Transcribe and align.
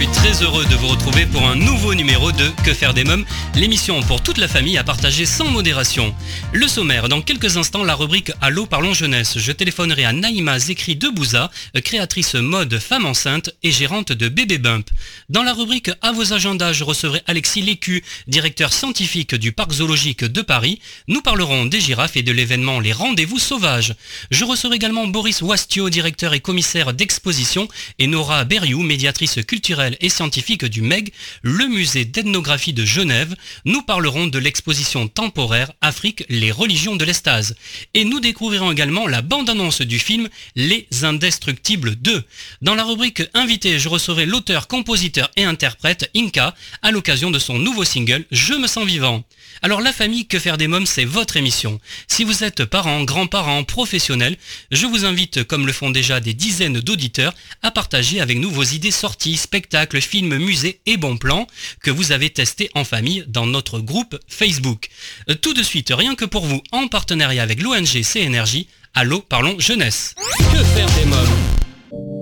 Suis 0.00 0.12
très 0.12 0.42
heureux 0.42 0.64
de 0.64 0.74
vous 0.76 0.88
retrouver 0.88 1.26
pour 1.26 1.46
un 1.46 1.56
nouveau 1.56 1.94
numéro 1.94 2.32
de 2.32 2.48
Que 2.64 2.72
faire 2.72 2.94
des 2.94 3.04
mômes, 3.04 3.26
l'émission 3.54 4.02
pour 4.02 4.22
toute 4.22 4.38
la 4.38 4.48
famille 4.48 4.78
à 4.78 4.84
partager 4.84 5.26
sans 5.26 5.50
modération. 5.50 6.14
Le 6.54 6.66
sommaire, 6.68 7.10
dans 7.10 7.20
quelques 7.20 7.58
instants, 7.58 7.84
la 7.84 7.94
rubrique 7.94 8.32
Allô 8.40 8.64
parlons 8.64 8.94
jeunesse. 8.94 9.38
Je 9.38 9.52
téléphonerai 9.52 10.06
à 10.06 10.12
Naïma 10.12 10.58
Zekri 10.58 10.96
de 10.96 11.08
Bouza, 11.08 11.50
créatrice 11.84 12.34
mode 12.34 12.78
femme 12.78 13.04
enceinte 13.04 13.50
et 13.62 13.72
gérante 13.72 14.12
de 14.12 14.28
Bébé 14.28 14.56
Bump. 14.56 14.88
Dans 15.28 15.42
la 15.42 15.52
rubrique 15.52 15.90
À 16.00 16.12
vos 16.12 16.32
agendas, 16.32 16.72
je 16.72 16.84
recevrai 16.84 17.20
Alexis 17.26 17.60
Lécu, 17.60 18.02
directeur 18.26 18.72
scientifique 18.72 19.34
du 19.34 19.52
parc 19.52 19.72
zoologique 19.72 20.24
de 20.24 20.40
Paris. 20.40 20.80
Nous 21.08 21.20
parlerons 21.20 21.66
des 21.66 21.80
girafes 21.80 22.16
et 22.16 22.22
de 22.22 22.32
l'événement 22.32 22.80
Les 22.80 22.92
Rendez-vous 22.92 23.38
Sauvages. 23.38 23.94
Je 24.30 24.44
recevrai 24.44 24.76
également 24.76 25.06
Boris 25.06 25.42
Wastio, 25.42 25.90
directeur 25.90 26.32
et 26.32 26.40
commissaire 26.40 26.94
d'exposition, 26.94 27.68
et 27.98 28.06
Nora 28.06 28.44
Berriou, 28.44 28.82
médiatrice 28.82 29.40
culturelle 29.46 29.89
et 30.00 30.08
scientifique 30.08 30.64
du 30.64 30.82
MEG, 30.82 31.12
le 31.42 31.66
musée 31.66 32.04
d'ethnographie 32.04 32.72
de 32.72 32.84
Genève. 32.84 33.34
Nous 33.64 33.82
parlerons 33.82 34.26
de 34.26 34.38
l'exposition 34.38 35.08
temporaire 35.08 35.72
Afrique, 35.80 36.24
les 36.28 36.52
religions 36.52 36.96
de 36.96 37.04
l'Estase. 37.04 37.56
Et 37.94 38.04
nous 38.04 38.20
découvrirons 38.20 38.72
également 38.72 39.06
la 39.06 39.22
bande-annonce 39.22 39.82
du 39.82 39.98
film 39.98 40.28
Les 40.56 40.86
Indestructibles 41.02 41.96
2. 41.96 42.22
Dans 42.62 42.74
la 42.74 42.84
rubrique 42.84 43.22
Invité, 43.34 43.78
je 43.78 43.88
recevrai 43.88 44.26
l'auteur, 44.26 44.68
compositeur 44.68 45.30
et 45.36 45.44
interprète 45.44 46.10
Inca 46.16 46.54
à 46.82 46.90
l'occasion 46.90 47.30
de 47.30 47.38
son 47.38 47.58
nouveau 47.58 47.84
single 47.84 48.24
Je 48.30 48.54
me 48.54 48.66
sens 48.66 48.86
vivant. 48.86 49.24
Alors 49.62 49.80
la 49.80 49.92
famille 49.92 50.26
Que 50.26 50.38
faire 50.38 50.56
des 50.56 50.68
mômes, 50.68 50.86
c'est 50.86 51.04
votre 51.04 51.36
émission. 51.36 51.80
Si 52.08 52.24
vous 52.24 52.44
êtes 52.44 52.64
parents, 52.64 53.04
grands-parents, 53.04 53.64
professionnels, 53.64 54.36
je 54.70 54.86
vous 54.86 55.04
invite, 55.04 55.44
comme 55.44 55.66
le 55.66 55.72
font 55.72 55.90
déjà 55.90 56.20
des 56.20 56.34
dizaines 56.34 56.80
d'auditeurs, 56.80 57.34
à 57.62 57.70
partager 57.70 58.20
avec 58.20 58.38
nous 58.38 58.50
vos 58.50 58.62
idées 58.62 58.90
sorties, 58.90 59.36
spectacles, 59.36 60.00
films, 60.00 60.38
musées 60.38 60.80
et 60.86 60.96
bons 60.96 61.16
plans 61.16 61.46
que 61.82 61.90
vous 61.90 62.12
avez 62.12 62.30
testés 62.30 62.70
en 62.74 62.84
famille 62.84 63.24
dans 63.28 63.46
notre 63.46 63.80
groupe 63.80 64.18
Facebook. 64.28 64.88
Euh, 65.28 65.34
Tout 65.34 65.54
de 65.54 65.62
suite, 65.62 65.92
rien 65.94 66.14
que 66.14 66.24
pour 66.24 66.46
vous, 66.46 66.62
en 66.72 66.88
partenariat 66.88 67.42
avec 67.42 67.60
l'ONG 67.62 68.02
CNRJ, 68.02 68.66
Allô, 68.94 69.20
parlons 69.20 69.58
jeunesse. 69.60 70.14
Que 70.52 70.64
faire 70.64 70.90
des 70.96 71.04
mômes 71.04 71.69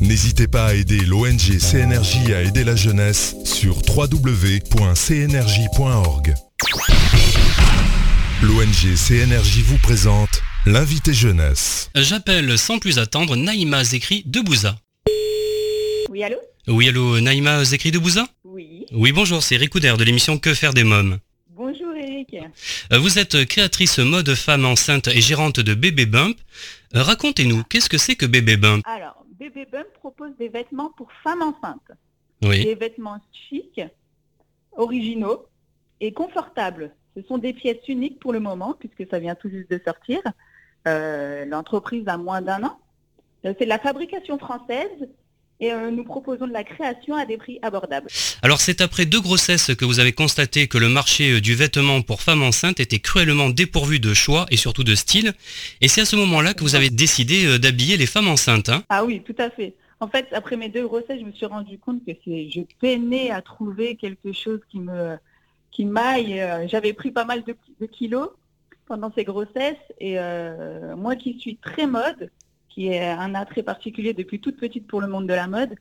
N'hésitez 0.00 0.46
pas 0.46 0.66
à 0.66 0.74
aider 0.74 1.00
l'ONG 1.00 1.58
CNRJ 1.58 2.30
à 2.34 2.42
aider 2.42 2.64
la 2.64 2.76
jeunesse 2.76 3.34
sur 3.44 3.76
www.cnrj.org. 3.96 4.74
L'ONG 8.42 8.94
CNRJ 8.94 9.58
vous 9.64 9.78
présente 9.78 10.42
l'invité 10.66 11.14
jeunesse. 11.14 11.90
J'appelle 11.94 12.58
sans 12.58 12.78
plus 12.78 12.98
attendre 12.98 13.36
Naïma 13.36 13.82
Zekri 13.84 14.22
de 14.26 14.40
Bouza. 14.40 14.76
Oui, 16.10 16.22
allô? 16.22 16.36
Oui, 16.68 16.88
allô, 16.88 17.18
Naïma 17.20 17.64
Zekri 17.64 17.90
de 17.90 17.98
Bouza? 17.98 18.26
Oui. 18.44 18.84
Oui, 18.92 19.12
bonjour, 19.12 19.42
c'est 19.42 19.56
Ricouder 19.56 19.94
de 19.98 20.04
l'émission 20.04 20.38
Que 20.38 20.52
faire 20.52 20.74
des 20.74 20.84
mômes? 20.84 21.18
Bonjour 21.50 21.94
Eric. 21.96 22.36
Euh, 22.92 22.98
Vous 22.98 23.18
êtes 23.18 23.46
créatrice 23.46 23.98
mode 23.98 24.34
femme 24.34 24.66
enceinte 24.66 25.08
et 25.08 25.22
gérante 25.22 25.58
de 25.60 25.72
Bébé 25.72 26.04
Bump. 26.04 26.36
Euh, 26.94 27.02
Racontez-nous, 27.02 27.64
qu'est-ce 27.64 27.88
que 27.88 27.96
c'est 27.98 28.14
que 28.14 28.26
Bébé 28.26 28.56
Bump? 28.58 28.84
Alors, 28.86 29.15
Bébé 29.38 29.66
Bum 29.66 29.84
propose 29.94 30.34
des 30.38 30.48
vêtements 30.48 30.90
pour 30.96 31.12
femmes 31.12 31.42
enceintes. 31.42 31.92
Oui. 32.42 32.64
Des 32.64 32.74
vêtements 32.74 33.18
chics, 33.32 33.80
originaux 34.72 35.46
et 36.00 36.12
confortables. 36.12 36.94
Ce 37.16 37.22
sont 37.22 37.38
des 37.38 37.52
pièces 37.52 37.86
uniques 37.88 38.18
pour 38.18 38.32
le 38.32 38.40
moment, 38.40 38.74
puisque 38.78 39.08
ça 39.10 39.18
vient 39.18 39.34
tout 39.34 39.48
juste 39.48 39.70
de 39.70 39.80
sortir. 39.84 40.20
Euh, 40.86 41.44
L'entreprise 41.46 42.06
a 42.08 42.16
moins 42.16 42.42
d'un 42.42 42.64
an. 42.64 42.78
Euh, 43.44 43.54
C'est 43.58 43.64
de 43.64 43.70
la 43.70 43.78
fabrication 43.78 44.38
française 44.38 45.08
et 45.60 45.72
euh, 45.72 45.90
nous 45.90 46.04
proposons 46.04 46.46
de 46.46 46.52
la 46.52 46.64
création 46.64 47.14
à 47.14 47.24
des 47.24 47.36
prix 47.36 47.58
abordables. 47.62 48.08
Alors 48.42 48.60
c'est 48.60 48.80
après 48.80 49.06
deux 49.06 49.20
grossesses 49.20 49.74
que 49.74 49.84
vous 49.84 50.00
avez 50.00 50.12
constaté 50.12 50.68
que 50.68 50.78
le 50.78 50.88
marché 50.88 51.32
euh, 51.32 51.40
du 51.40 51.54
vêtement 51.54 52.02
pour 52.02 52.22
femmes 52.22 52.42
enceintes 52.42 52.80
était 52.80 52.98
cruellement 52.98 53.48
dépourvu 53.48 53.98
de 54.00 54.12
choix 54.14 54.46
et 54.50 54.56
surtout 54.56 54.84
de 54.84 54.94
style. 54.94 55.32
Et 55.80 55.88
c'est 55.88 56.02
à 56.02 56.04
ce 56.04 56.16
moment-là 56.16 56.54
que 56.54 56.62
vous 56.62 56.74
avez 56.74 56.90
décidé 56.90 57.46
euh, 57.46 57.58
d'habiller 57.58 57.96
les 57.96 58.06
femmes 58.06 58.28
enceintes. 58.28 58.68
hein. 58.68 58.82
Ah 58.88 59.04
oui, 59.04 59.22
tout 59.24 59.36
à 59.38 59.50
fait. 59.50 59.74
En 60.00 60.08
fait, 60.08 60.26
après 60.32 60.56
mes 60.56 60.68
deux 60.68 60.86
grossesses, 60.86 61.20
je 61.20 61.24
me 61.24 61.32
suis 61.32 61.46
rendu 61.46 61.78
compte 61.78 62.04
que 62.04 62.12
c'est, 62.24 62.50
je 62.50 62.60
peinais 62.80 63.30
à 63.30 63.40
trouver 63.40 63.96
quelque 63.96 64.32
chose 64.32 64.60
qui 64.70 64.78
me, 64.78 65.16
qui 65.70 65.86
m'aille. 65.86 66.42
J'avais 66.66 66.92
pris 66.92 67.10
pas 67.12 67.24
mal 67.24 67.42
de, 67.44 67.56
de 67.80 67.86
kilos 67.86 68.28
pendant 68.86 69.10
ces 69.16 69.24
grossesses 69.24 69.74
et 69.98 70.18
euh, 70.18 70.94
moi 70.96 71.16
qui 71.16 71.38
suis 71.40 71.56
très 71.56 71.86
mode, 71.86 72.30
qui 72.76 72.88
est 72.88 73.08
un 73.08 73.34
attrait 73.34 73.62
particulier 73.62 74.12
depuis 74.12 74.38
toute 74.38 74.58
petite 74.58 74.86
pour 74.86 75.00
le 75.00 75.06
monde 75.06 75.26
de 75.26 75.32
la 75.32 75.46
mode, 75.46 75.76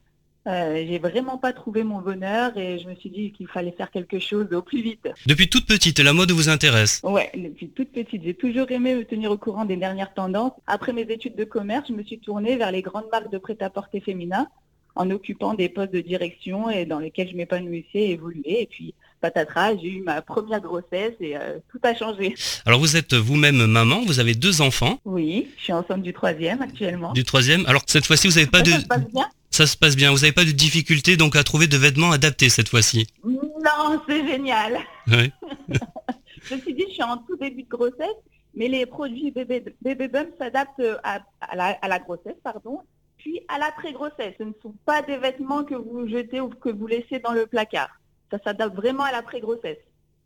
euh, 0.48 0.86
j'ai 0.88 0.98
vraiment 0.98 1.38
pas 1.38 1.52
trouvé 1.52 1.84
mon 1.84 2.00
bonheur 2.00 2.58
et 2.58 2.80
je 2.80 2.88
me 2.88 2.96
suis 2.96 3.10
dit 3.10 3.34
qu'il 3.34 3.48
fallait 3.48 3.74
faire 3.74 3.92
quelque 3.92 4.18
chose 4.18 4.48
au 4.54 4.62
plus 4.62 4.82
vite. 4.82 5.10
Depuis 5.26 5.50
toute 5.50 5.66
petite, 5.68 6.00
la 6.00 6.14
mode 6.14 6.32
vous 6.32 6.48
intéresse. 6.48 7.02
Ouais, 7.04 7.30
depuis 7.36 7.68
toute 7.68 7.92
petite, 7.92 8.24
j'ai 8.24 8.34
toujours 8.34 8.72
aimé 8.72 8.96
me 8.96 9.04
tenir 9.04 9.30
au 9.30 9.38
courant 9.38 9.66
des 9.66 9.76
dernières 9.76 10.14
tendances. 10.14 10.54
Après 10.68 10.94
mes 10.94 11.02
études 11.02 11.36
de 11.36 11.44
commerce, 11.44 11.90
je 11.90 11.94
me 11.94 12.04
suis 12.04 12.20
tournée 12.20 12.56
vers 12.56 12.72
les 12.72 12.82
grandes 12.82 13.10
marques 13.12 13.30
de 13.30 13.40
prêt-à-porter 13.40 14.00
féminin 14.00 14.48
en 14.96 15.12
occupant 15.12 15.54
des 15.54 15.68
postes 15.68 15.92
de 15.92 16.00
direction 16.00 16.70
et 16.70 16.86
dans 16.86 17.00
lesquels 17.00 17.30
je 17.30 17.36
m'épanouissais 17.36 17.90
et 18.00 18.12
évoluais. 18.12 18.62
Et 18.62 18.68
puis, 18.68 18.94
patatras, 19.22 19.76
j'ai 19.78 19.90
eu 19.90 20.02
ma 20.02 20.22
première 20.22 20.62
grossesse 20.62 21.14
et 21.20 21.36
euh, 21.36 21.60
tout 21.72 21.80
a 21.84 21.96
changé. 21.96 22.36
Alors 22.66 22.80
vous 22.80 22.96
êtes 22.98 23.14
vous-même 23.14 23.66
maman, 23.66 24.02
vous 24.06 24.20
avez 24.20 24.36
deux 24.36 24.62
enfants. 24.62 25.00
Oui, 25.06 25.48
je 25.58 25.64
suis 25.64 25.74
enceinte 25.74 26.02
du 26.02 26.14
troisième 26.14 26.62
actuellement. 26.62 27.14
Du 27.14 27.24
troisième. 27.24 27.66
Alors 27.66 27.82
cette 27.88 28.06
fois-ci, 28.06 28.28
vous 28.28 28.36
n'avez 28.36 28.48
pas 28.48 28.62
de... 28.62 28.72
Ça 28.72 28.80
se 28.80 28.86
passe 28.88 29.08
bien? 29.14 29.30
Ça 29.52 29.68
se 29.68 29.78
passe 29.78 29.96
bien. 29.96 30.12
Vous 30.12 30.20
n'avez 30.20 30.34
pas 30.34 30.44
de 30.44 30.52
difficulté 30.52 31.18
donc 31.18 31.36
à 31.36 31.44
trouver 31.44 31.68
de 31.68 31.78
vêtements 31.78 32.12
adaptés 32.12 32.50
cette 32.50 32.70
fois-ci? 32.70 33.08
Non, 33.24 34.02
c'est 34.08 34.28
génial. 34.28 34.80
Oui. 35.08 35.32
Je 36.44 36.56
me 36.56 36.60
suis 36.62 36.74
dit, 36.74 36.86
je 36.90 36.94
suis 36.94 37.04
en 37.04 37.18
tout 37.18 37.36
début 37.38 37.64
de 37.64 37.70
grossesse, 37.70 38.16
mais 38.54 38.68
les 38.68 38.86
produits 38.86 39.32
bébé, 39.32 39.64
bébé 39.82 40.08
Bump 40.08 40.30
s'adaptent 40.38 41.00
à, 41.04 41.20
à 41.42 41.56
la, 41.56 41.66
à 41.82 41.88
la 41.88 42.00
grossesse, 42.00 42.36
pardon, 42.44 42.82
puis 43.18 43.42
à 43.48 43.58
l'après-grossesse. 43.58 44.36
Ce 44.38 44.44
ne 44.44 44.54
sont 44.62 44.76
pas 44.86 45.02
des 45.02 45.18
vêtements 45.18 45.64
que 45.64 45.76
vous 45.76 46.08
jetez 46.08 46.42
ou 46.42 46.50
que 46.50 46.70
vous 46.70 46.88
laissez 46.88 47.20
dans 47.20 47.34
le 47.34 47.48
placard. 47.48 47.90
Ça 48.32 48.40
s'adapte 48.44 48.76
vraiment 48.76 49.04
à 49.04 49.12
l'après-grossesse, 49.12 49.78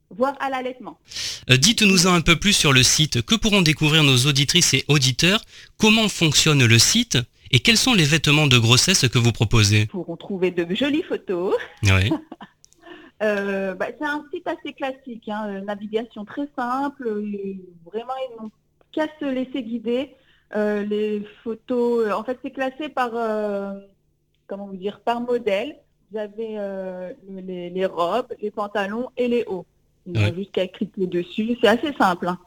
voire 0.10 0.36
à 0.40 0.50
l'allaitement. 0.50 0.98
Euh, 1.50 1.58
Dites-nous 1.58 2.08
un 2.08 2.22
peu 2.22 2.38
plus 2.38 2.54
sur 2.54 2.74
le 2.74 2.84
site. 2.84 3.22
Que 3.26 3.36
pourront 3.36 3.62
découvrir 3.62 4.04
nos 4.04 4.18
auditrices 4.28 4.74
et 4.74 4.86
auditeurs 4.88 5.42
Comment 5.78 6.10
fonctionne 6.10 6.66
le 6.66 6.80
site 6.80 7.18
Et 7.52 7.60
quels 7.60 7.78
sont 7.78 7.94
les 7.94 8.06
vêtements 8.06 8.48
de 8.48 8.58
grossesse 8.58 9.08
que 9.08 9.20
vous 9.20 9.32
proposez? 9.32 9.82
Ils 9.82 9.88
pourront 9.88 10.18
trouver 10.18 10.52
de 10.52 10.74
jolies 10.74 11.04
photos. 11.04 11.56
Oui. 11.84 12.12
Euh, 13.22 13.74
bah, 13.74 13.88
c'est 14.00 14.06
un 14.06 14.26
site 14.34 14.48
assez 14.48 14.74
classique, 14.74 15.28
hein, 15.28 15.50
euh, 15.50 15.62
navigation 15.62 16.24
très 16.24 16.48
simple, 16.58 17.10
vraiment 17.86 18.14
ils 18.30 18.42
n'ont 18.42 18.52
qu'à 18.94 19.08
se 19.20 19.26
laisser 19.26 19.62
guider. 19.64 20.16
Euh, 20.56 20.84
les 20.84 21.28
photos, 21.44 22.12
en 22.12 22.24
fait 22.24 22.40
c'est 22.42 22.52
classé 22.52 22.90
par, 22.90 23.12
euh, 23.14 23.74
comment 24.48 24.68
vous 24.68 24.78
dire, 24.78 25.02
par 25.02 25.22
modèle. 25.22 25.78
Vous 26.12 26.18
avez 26.18 26.58
euh, 26.58 27.14
le- 27.30 27.42
les, 27.42 27.70
les 27.70 27.86
robes, 27.86 28.34
les 28.42 28.52
pantalons 28.52 29.10
et 29.18 29.28
les 29.28 29.44
hauts. 29.46 29.66
Ils 30.08 30.18
Ouais. 30.18 30.34
juste 30.36 30.52
qu'à 30.52 30.68
cliquer 30.68 31.06
dessus, 31.08 31.58
c'est 31.62 31.68
assez 31.68 31.94
simple. 31.94 32.28
hein. 32.28 32.38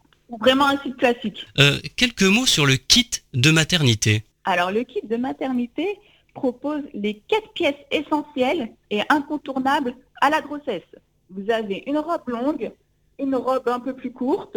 Vraiment 0.40 0.66
un 0.66 0.78
site 0.78 0.96
classique. 0.96 1.46
Euh, 1.58 1.78
quelques 1.96 2.22
mots 2.22 2.46
sur 2.46 2.64
le 2.66 2.74
kit 2.76 3.10
de 3.34 3.50
maternité. 3.50 4.24
Alors, 4.44 4.70
le 4.72 4.82
kit 4.82 5.02
de 5.04 5.16
maternité 5.16 5.86
propose 6.34 6.82
les 6.94 7.22
quatre 7.28 7.52
pièces 7.52 7.76
essentielles 7.90 8.72
et 8.90 9.00
incontournables 9.10 9.94
à 10.22 10.30
la 10.30 10.40
grossesse. 10.40 10.82
Vous 11.30 11.50
avez 11.50 11.84
une 11.86 11.98
robe 11.98 12.26
longue, 12.28 12.72
une 13.18 13.34
robe 13.36 13.68
un 13.68 13.78
peu 13.80 13.94
plus 13.94 14.10
courte, 14.10 14.56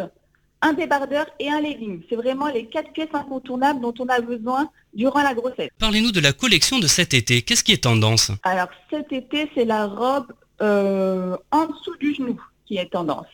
un 0.67 0.73
débardeur 0.73 1.25
et 1.39 1.49
un 1.49 1.61
legging. 1.65 2.01
C'est 2.09 2.15
vraiment 2.23 2.47
les 2.57 2.65
quatre 2.73 2.91
pièces 2.97 3.13
incontournables 3.13 3.79
dont 3.85 3.93
on 3.99 4.07
a 4.07 4.19
besoin 4.19 4.69
durant 4.93 5.21
la 5.29 5.33
grossesse. 5.39 5.69
Parlez-nous 5.79 6.11
de 6.11 6.19
la 6.19 6.33
collection 6.33 6.77
de 6.79 6.87
cet 6.97 7.13
été. 7.13 7.41
Qu'est-ce 7.43 7.63
qui 7.63 7.73
est 7.77 7.83
tendance? 7.83 8.31
Alors 8.43 8.69
cet 8.89 9.11
été, 9.11 9.39
c'est 9.53 9.65
la 9.65 9.85
robe 9.87 10.27
euh, 10.61 11.35
en 11.51 11.63
dessous 11.67 11.95
du 11.99 12.15
genou 12.15 12.39
qui 12.65 12.77
est 12.77 12.89
tendance. 12.97 13.27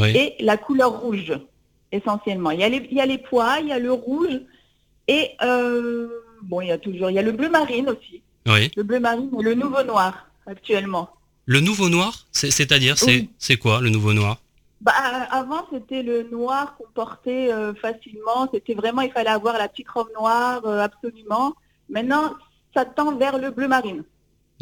Oui. 0.00 0.10
Et 0.16 0.34
la 0.40 0.56
couleur 0.56 0.92
rouge, 1.02 1.32
essentiellement. 1.92 2.50
Il 2.50 2.60
y 2.60 2.64
a 2.64 2.68
les, 2.68 2.82
il 2.90 2.96
y 2.96 3.00
a 3.00 3.06
les 3.06 3.18
pois, 3.18 3.60
il 3.60 3.68
y 3.68 3.72
a 3.72 3.78
le 3.78 3.92
rouge 3.92 4.40
et 5.06 5.30
euh, 5.42 6.08
bon, 6.42 6.60
il 6.62 6.68
y 6.68 6.72
a 6.72 6.78
toujours, 6.78 7.10
il 7.10 7.14
y 7.14 7.18
a 7.18 7.22
le 7.22 7.32
bleu 7.32 7.48
marine 7.50 7.88
aussi. 7.90 8.22
Oui. 8.46 8.70
Le 8.76 8.82
bleu 8.82 8.98
marine 8.98 9.30
et 9.38 9.42
le 9.42 9.54
nouveau 9.54 9.82
noir 9.84 10.26
actuellement. 10.46 11.10
Le 11.46 11.60
nouveau 11.60 11.88
noir, 11.88 12.26
c'est- 12.32 12.50
c'est-à-dire, 12.50 12.96
c'est 12.98 13.06
Oui. 13.20 13.30
c'est 13.38 13.56
quoi 13.56 13.80
le 13.80 13.90
nouveau 13.90 14.12
noir? 14.14 14.38
Bah, 14.82 14.92
avant, 15.30 15.64
c'était 15.72 16.02
le 16.02 16.24
noir 16.24 16.76
qu'on 16.76 16.90
portait 16.92 17.52
euh, 17.52 17.72
facilement. 17.74 18.48
C'était 18.52 18.74
vraiment, 18.74 19.02
il 19.02 19.12
fallait 19.12 19.30
avoir 19.30 19.56
la 19.56 19.68
petite 19.68 19.88
robe 19.88 20.08
noire, 20.18 20.60
euh, 20.66 20.80
absolument. 20.80 21.54
Maintenant, 21.88 22.34
ça 22.74 22.84
tend 22.84 23.16
vers 23.16 23.38
le 23.38 23.50
bleu 23.50 23.68
marine. 23.68 24.02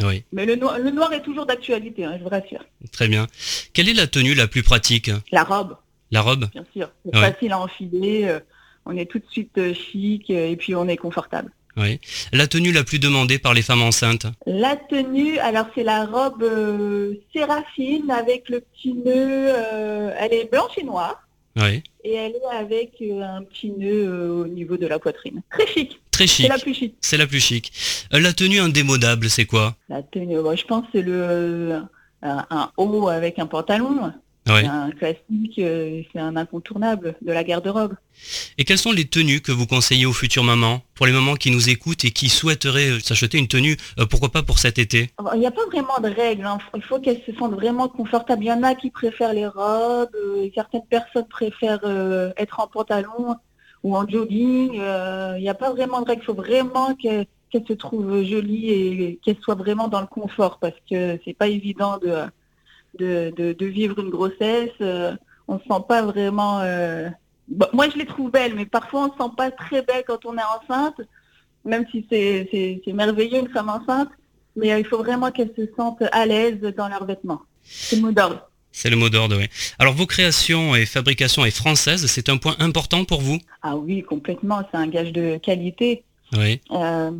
Oui, 0.02 0.24
Mais 0.32 0.46
le, 0.46 0.56
noir- 0.56 0.78
le 0.78 0.90
noir 0.90 1.12
est 1.12 1.22
toujours 1.22 1.44
d'actualité, 1.46 2.04
hein, 2.04 2.16
je 2.18 2.22
vous 2.22 2.28
rassure. 2.30 2.64
très 2.92 3.08
bien. 3.08 3.26
Quelle 3.74 3.88
est 3.88 3.94
la 3.94 4.06
tenue 4.06 4.34
la 4.34 4.46
plus 4.46 4.62
pratique? 4.62 5.10
La 5.32 5.42
robe, 5.44 5.76
La 6.10 6.22
robe? 6.22 6.46
Bien 6.52 6.64
sûr. 6.72 6.90
C'est 7.04 7.14
Ouais. 7.16 7.32
facile 7.32 7.52
à 7.52 7.58
enfiler. 7.60 8.24
euh, 8.26 8.40
on 8.86 8.96
est 8.96 9.04
tout 9.04 9.18
de 9.18 9.26
suite 9.30 9.58
chic 9.74 10.28
et 10.30 10.56
puis 10.56 10.74
on 10.74 10.88
est 10.88 10.96
confortable. 10.96 11.52
Oui. 11.76 12.00
La 12.32 12.46
tenue 12.46 12.72
la 12.72 12.84
plus 12.84 12.98
demandée 12.98 13.38
par 13.38 13.54
les 13.54 13.62
femmes 13.62 13.82
enceintes 13.82 14.26
La 14.46 14.76
tenue, 14.76 15.38
alors 15.38 15.66
c'est 15.74 15.84
la 15.84 16.04
robe 16.04 16.42
euh, 16.42 17.14
séraphine 17.32 18.10
avec 18.10 18.48
le 18.48 18.60
petit 18.60 18.92
nœud. 18.92 19.04
euh, 19.06 20.12
elle 20.18 20.32
est 20.32 20.50
blanche 20.50 20.72
et 20.78 20.82
noire. 20.84 21.22
Oui. 21.56 21.82
Et 22.04 22.14
elle 22.14 22.32
est 22.32 22.56
avec 22.56 22.92
euh, 23.02 23.22
un 23.22 23.42
petit 23.44 23.70
nœud 23.70 24.30
au 24.42 24.46
niveau 24.46 24.76
de 24.76 24.86
la 24.86 24.98
poitrine. 24.98 25.42
Très 25.50 25.66
chic. 25.66 26.00
Très 26.10 26.26
C'est 26.26 26.34
chic. 26.42 26.48
la 26.48 26.58
plus 26.58 26.74
chic. 26.74 26.94
C'est 27.00 27.16
la 27.16 27.26
plus 27.26 27.40
chic. 27.40 27.72
La 28.12 28.32
tenue 28.32 28.60
indémodable, 28.60 29.30
c'est 29.30 29.46
quoi? 29.46 29.76
La 29.88 30.02
tenue, 30.02 30.36
je 30.56 30.64
pense 30.64 30.82
que 30.86 30.88
c'est 30.94 31.02
le 31.02 31.80
un, 32.22 32.46
un 32.50 32.70
haut 32.76 33.08
avec 33.08 33.38
un 33.38 33.46
pantalon. 33.46 34.12
C'est 34.46 34.66
un 34.66 34.90
classique, 34.90 35.58
euh, 35.58 36.02
c'est 36.12 36.18
un 36.18 36.34
incontournable 36.36 37.14
de 37.22 37.30
la 37.32 37.44
garde-robe. 37.44 37.94
Et 38.58 38.64
quelles 38.64 38.78
sont 38.78 38.90
les 38.90 39.04
tenues 39.04 39.40
que 39.40 39.52
vous 39.52 39.66
conseillez 39.66 40.06
aux 40.06 40.12
futures 40.12 40.42
mamans 40.42 40.80
Pour 40.94 41.06
les 41.06 41.12
mamans 41.12 41.34
qui 41.36 41.50
nous 41.50 41.68
écoutent 41.70 42.04
et 42.04 42.10
qui 42.10 42.28
souhaiteraient 42.28 42.90
euh, 42.90 43.00
s'acheter 43.00 43.38
une 43.38 43.46
tenue, 43.48 43.76
euh, 43.98 44.06
pourquoi 44.06 44.30
pas 44.30 44.42
pour 44.42 44.58
cet 44.58 44.78
été? 44.78 45.10
Il 45.34 45.38
n'y 45.40 45.46
a 45.46 45.50
pas 45.52 45.66
vraiment 45.66 46.00
de 46.02 46.08
règles. 46.08 46.46
hein. 46.46 46.58
Il 46.74 46.82
faut 46.82 46.98
qu'elles 46.98 47.22
se 47.24 47.32
sentent 47.34 47.54
vraiment 47.54 47.88
confortables. 47.88 48.42
Il 48.42 48.48
y 48.48 48.52
en 48.52 48.62
a 48.64 48.74
qui 48.74 48.90
préfèrent 48.90 49.34
les 49.34 49.46
robes. 49.46 50.08
euh, 50.16 50.48
certaines 50.54 50.86
personnes 50.90 51.28
préfèrent 51.28 51.80
euh, 51.84 52.32
être 52.36 52.58
en 52.60 52.66
pantalon 52.66 53.36
ou 53.84 53.96
en 53.96 54.08
jogging. 54.08 54.78
euh, 54.80 55.34
Il 55.38 55.42
n'y 55.42 55.48
a 55.48 55.54
pas 55.54 55.70
vraiment 55.70 56.00
de 56.02 56.06
règles. 56.08 56.22
Il 56.22 56.26
faut 56.26 56.34
vraiment 56.34 56.94
qu'elles 56.94 57.26
qu'elles 57.52 57.66
se 57.66 57.72
trouvent 57.72 58.22
jolies 58.22 58.70
et 58.70 59.18
qu'elles 59.24 59.38
soient 59.42 59.56
vraiment 59.56 59.88
dans 59.88 60.00
le 60.00 60.06
confort 60.06 60.58
parce 60.60 60.76
que 60.88 61.18
c'est 61.24 61.34
pas 61.36 61.48
évident 61.48 61.98
de, 61.98 62.14
de, 62.98 63.32
de, 63.36 63.52
de 63.52 63.66
vivre 63.66 63.98
une 63.98 64.10
grossesse. 64.10 64.70
euh, 64.80 65.14
on 65.48 65.54
ne 65.54 65.58
se 65.58 65.64
sent 65.64 65.82
pas 65.88 66.02
vraiment... 66.02 66.60
euh, 66.60 67.08
bon, 67.48 67.66
moi, 67.72 67.88
je 67.88 67.98
les 67.98 68.06
trouve 68.06 68.30
belles, 68.30 68.54
mais 68.54 68.66
parfois, 68.66 69.02
on 69.02 69.06
ne 69.06 69.12
se 69.12 69.18
sent 69.18 69.30
pas 69.36 69.50
très 69.50 69.82
belle 69.82 70.04
quand 70.06 70.24
on 70.24 70.36
est 70.36 70.50
enceinte, 70.62 71.00
même 71.64 71.84
si 71.90 72.06
c'est 72.10 72.80
merveilleux 72.92 73.40
une 73.40 73.48
femme 73.48 73.68
enceinte. 73.68 74.10
Mais 74.56 74.72
euh, 74.72 74.78
il 74.80 74.86
faut 74.86 74.98
vraiment 74.98 75.30
qu'elles 75.30 75.52
se 75.56 75.68
sentent 75.76 76.02
à 76.12 76.26
l'aise 76.26 76.60
dans 76.76 76.88
leurs 76.88 77.04
vêtements. 77.04 77.42
C'est 77.62 77.96
le 77.96 78.02
mot 78.02 78.12
d'ordre. 78.12 78.50
C'est 78.72 78.90
le 78.90 78.96
mot 78.96 79.08
d'ordre, 79.08 79.36
oui. 79.36 79.48
Alors 79.78 79.94
vos 79.94 80.06
créations 80.06 80.76
et 80.76 80.86
fabrications 80.86 81.44
est 81.44 81.56
française, 81.56 82.06
c'est 82.06 82.28
un 82.28 82.36
point 82.36 82.56
important 82.60 83.04
pour 83.04 83.20
vous? 83.20 83.38
Ah 83.62 83.76
oui, 83.76 84.02
complètement. 84.02 84.62
C'est 84.70 84.76
un 84.76 84.86
gage 84.86 85.12
de 85.12 85.38
qualité. 85.38 86.04
Oui. 86.36 86.60
Euh, 86.70 87.10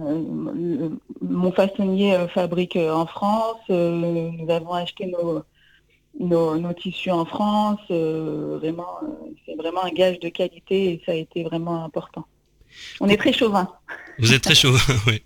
mon 1.20 1.52
façonnier 1.52 2.17
fabrique 2.32 2.76
en 2.76 3.06
France. 3.06 3.58
nous 3.69 4.46
avons 4.49 4.72
acheté 4.72 5.06
nos, 5.06 5.43
nos, 6.20 6.56
nos 6.58 6.72
tissus 6.72 7.11
en 7.11 7.25
France. 7.25 7.81
euh, 7.90 8.58
vraiment, 8.61 8.87
euh, 9.02 9.06
c'est 9.46 9.56
vraiment 9.56 9.84
un 9.84 9.90
gage 9.90 10.20
de 10.20 10.28
qualité 10.28 10.93
et 10.93 11.02
ça 11.05 11.12
a 11.12 11.17
été 11.17 11.43
vraiment 11.44 11.84
important. 11.84 12.25
On 13.00 13.08
est 13.08 13.17
très 13.17 13.32
chauvin. 13.32 13.69
Vous 14.20 14.32
êtes 14.32 14.43
très 14.43 14.55
chaud, 14.55 14.75
oui. 15.08 15.22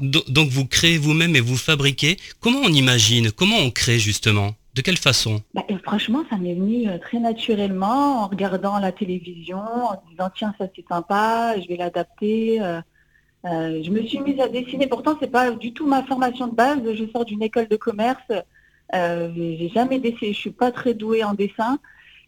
Do- 0.00 0.24
Donc 0.28 0.48
vous 0.48 0.66
créez 0.66 0.98
vous-même 0.98 1.36
et 1.36 1.40
vous 1.40 1.56
fabriquez. 1.56 2.16
Comment 2.40 2.60
on 2.64 2.68
imagine 2.72 3.30
Comment 3.30 3.56
on 3.58 3.70
crée 3.70 3.98
justement? 3.98 4.50
De 4.74 4.82
quelle 4.82 4.96
façon? 4.96 5.40
Bah, 5.54 5.64
franchement, 5.84 6.24
ça 6.28 6.36
m'est 6.36 6.54
venu 6.54 6.88
euh, 6.88 6.98
très 6.98 7.20
naturellement 7.20 8.22
en 8.22 8.26
regardant 8.26 8.78
la 8.80 8.90
télévision, 8.90 9.58
en 9.60 10.02
disant 10.10 10.30
tiens 10.36 10.52
ça 10.58 10.66
c'est 10.74 10.84
sympa, 10.88 11.54
je 11.62 11.68
vais 11.68 11.76
l'adapter. 11.76 12.60
euh, 12.60 12.80
je 13.44 13.90
me 13.90 14.04
suis 14.06 14.18
mise 14.20 14.40
à 14.40 14.48
dessiner. 14.48 14.86
Pourtant 14.88 15.16
c'est 15.20 15.30
pas 15.30 15.52
du 15.52 15.72
tout 15.72 15.86
ma 15.86 16.02
formation 16.02 16.48
de 16.48 16.54
base. 16.56 16.80
Je 16.94 17.04
sors 17.12 17.24
d'une 17.24 17.42
école 17.42 17.68
de 17.68 17.76
commerce. 17.76 18.28
Euh, 18.94 19.32
j'ai 19.36 19.70
jamais 19.70 19.98
dessiné. 19.98 20.32
Je 20.32 20.38
suis 20.38 20.50
pas 20.50 20.72
très 20.72 20.94
douée 20.94 21.24
en 21.24 21.34
dessin. 21.34 21.78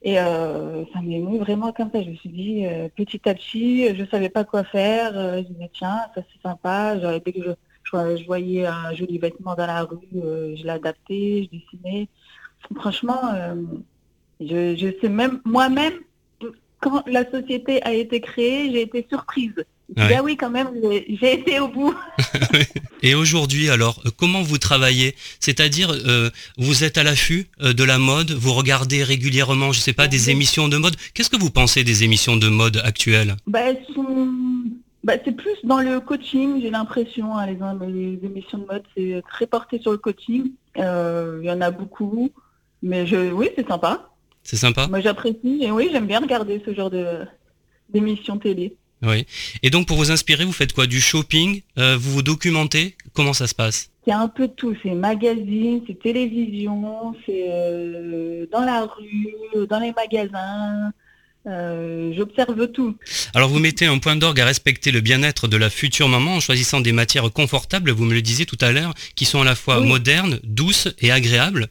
Et 0.02 0.18
euh, 0.20 0.84
ça 0.92 1.00
m'est 1.00 1.20
venu 1.20 1.38
vraiment 1.38 1.72
comme 1.72 1.90
ça. 1.90 2.02
Je 2.02 2.10
me 2.10 2.14
suis 2.16 2.28
dit 2.28 2.66
euh, 2.66 2.88
petit 2.94 3.28
à 3.28 3.34
petit, 3.34 3.94
je 3.96 4.04
savais 4.04 4.28
pas 4.28 4.44
quoi 4.44 4.62
faire. 4.64 5.16
Euh, 5.16 5.42
je 5.42 5.48
me 5.48 5.54
disais 5.54 5.70
tiens 5.72 6.00
ça 6.14 6.22
c'est 6.32 6.42
sympa. 6.42 6.98
Genre, 7.00 7.20
dès 7.24 7.32
que 7.32 7.42
je, 7.42 8.16
je, 8.16 8.26
voyais 8.26 8.66
un 8.66 8.94
joli 8.94 9.18
vêtement 9.18 9.54
dans 9.54 9.66
la 9.66 9.82
rue, 9.82 9.98
je 10.12 10.64
l'adaptais, 10.64 11.48
je 11.50 11.58
dessinais. 11.58 12.08
Franchement, 12.76 13.20
je 14.40 14.94
sais 15.00 15.08
même 15.08 15.40
moi-même 15.44 15.94
quand 16.80 17.06
la 17.08 17.28
société 17.30 17.82
a 17.82 17.92
été 17.92 18.20
créée, 18.20 18.70
j'ai 18.70 18.82
été 18.82 19.06
surprise. 19.08 19.64
Ouais. 19.96 20.14
ah 20.16 20.22
oui, 20.22 20.36
quand 20.36 20.50
même, 20.50 20.68
j'ai 21.20 21.34
été 21.34 21.60
au 21.60 21.68
bout. 21.68 21.94
Et 23.02 23.14
aujourd'hui 23.14 23.68
alors, 23.70 24.02
euh, 24.04 24.10
comment 24.16 24.42
vous 24.42 24.58
travaillez? 24.58 25.14
C'est-à-dire, 25.38 25.90
euh, 25.92 26.30
vous 26.58 26.82
êtes 26.82 26.98
à 26.98 27.04
l'affût 27.04 27.46
euh, 27.62 27.72
de 27.72 27.84
la 27.84 27.98
mode, 27.98 28.32
vous 28.32 28.52
regardez 28.52 29.04
régulièrement, 29.04 29.72
je 29.72 29.78
sais 29.78 29.92
pas, 29.92 30.08
des 30.08 30.30
émissions 30.30 30.68
de 30.68 30.76
mode. 30.76 30.96
Qu'est-ce 31.14 31.30
que 31.30 31.36
vous 31.38 31.50
pensez 31.50 31.84
des 31.84 32.02
émissions 32.02 32.36
de 32.36 32.48
mode 32.48 32.78
actuelles? 32.84 33.36
Elles 33.54 33.78
sont- 33.94 34.28
bah, 35.04 35.12
c'est 35.24 35.36
plus 35.36 35.54
dans 35.62 35.78
le 35.78 36.00
coaching, 36.00 36.60
j'ai 36.60 36.70
l'impression. 36.70 37.36
hein, 37.38 37.46
les, 37.46 37.54
les 38.16 38.18
émissions 38.24 38.58
de 38.58 38.66
mode, 38.66 38.82
c'est 38.96 39.22
très 39.30 39.46
porté 39.46 39.78
sur 39.80 39.92
le 39.92 39.98
coaching. 39.98 40.50
Euh, 40.78 41.38
Il 41.42 41.46
y 41.46 41.50
en 41.52 41.60
a 41.60 41.70
beaucoup. 41.70 42.32
Mais 42.82 43.06
je, 43.06 43.30
oui, 43.32 43.50
c'est 43.56 43.68
sympa. 43.68 44.10
C'est 44.42 44.56
sympa 44.56 44.88
Moi, 44.88 45.00
j'apprécie. 45.00 45.58
Et 45.62 45.70
oui, 45.70 45.90
j'aime 45.92 46.06
bien 46.06 46.18
regarder 46.20 46.60
ce 46.66 46.74
genre 46.74 46.90
de 46.90 47.20
d'émissions 47.88 48.36
télé. 48.38 48.74
Oui. 49.02 49.26
Et 49.62 49.70
donc 49.70 49.86
pour 49.86 49.96
vous 49.98 50.10
inspirer, 50.10 50.44
vous 50.44 50.52
faites 50.52 50.72
quoi? 50.72 50.86
Du 50.86 51.00
shopping? 51.00 51.62
Euh, 51.78 51.96
Vous 51.98 52.12
vous 52.12 52.22
documentez? 52.22 52.96
Comment 53.12 53.32
ça 53.34 53.46
se 53.46 53.54
passe? 53.54 53.90
C'est 54.06 54.12
un 54.12 54.28
peu 54.28 54.46
de 54.48 54.52
tout. 54.52 54.74
C'est 54.82 54.94
magazine, 54.94 55.82
c'est 55.86 55.98
télévision, 56.00 57.14
c'est 57.26 57.46
euh, 57.50 58.46
dans 58.52 58.64
la 58.64 58.82
rue, 58.86 59.66
dans 59.68 59.80
les 59.80 59.92
magasins. 59.92 60.92
Euh, 61.46 62.12
J'observe 62.16 62.68
tout. 62.72 62.96
Alors 63.34 63.48
vous 63.48 63.58
mettez 63.60 63.86
un 63.86 63.98
point 63.98 64.16
d'orgue 64.16 64.40
à 64.40 64.44
respecter 64.46 64.90
le 64.90 65.00
bien-être 65.00 65.46
de 65.46 65.56
la 65.56 65.70
future 65.70 66.08
maman 66.08 66.36
en 66.36 66.40
choisissant 66.40 66.80
des 66.80 66.92
matières 66.92 67.30
confortables, 67.32 67.90
vous 67.92 68.04
me 68.04 68.14
le 68.14 68.22
disiez 68.22 68.46
tout 68.46 68.58
à 68.60 68.72
l'heure, 68.72 68.94
qui 69.14 69.24
sont 69.26 69.42
à 69.42 69.44
la 69.44 69.54
fois 69.54 69.80
Oui. 69.80 69.86
modernes, 69.86 70.40
douces 70.42 70.88
et 71.00 71.12
agréables. 71.12 71.68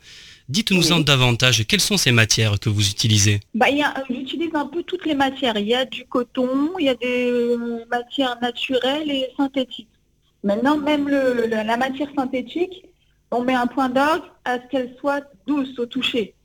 Dites-nous-en 0.48 0.98
Oui. 0.98 1.04
davantage, 1.06 1.66
quelles 1.68 1.80
sont 1.82 1.98
ces 1.98 2.12
matières 2.12 2.60
que 2.60 2.70
vous 2.70 2.88
utilisez 2.90 3.40
Bah, 3.56 3.70
il 3.70 3.78
y 3.78 3.82
a- 3.84 3.94
J'utilise 4.10 4.52
un 4.54 4.68
peu 4.68 4.84
toutes 4.84 5.06
les 5.06 5.16
matières. 5.16 5.58
Il 5.58 5.68
y 5.68 5.74
a 5.74 5.86
du 5.86 6.06
coton, 6.06 6.72
il 6.80 6.86
y 6.86 6.90
a 6.90 6.96
des 6.96 7.32
euh, 7.32 7.84
matières 7.90 8.38
naturelles 8.42 9.10
et 9.10 9.28
synthétiques. 9.36 9.88
Maintenant, 10.44 10.78
même 10.78 11.10
le, 11.10 11.48
la, 11.48 11.64
la 11.64 11.78
matière 11.78 12.10
synthétique, 12.16 12.86
on 13.32 13.42
met 13.42 13.56
un 13.56 13.66
point 13.66 13.90
d'orgue 13.90 14.22
à 14.46 14.58
ce 14.60 14.68
qu'elle 14.70 14.96
soit 15.00 15.22
douce 15.48 15.80
au 15.80 15.88
toucher. 15.88 16.36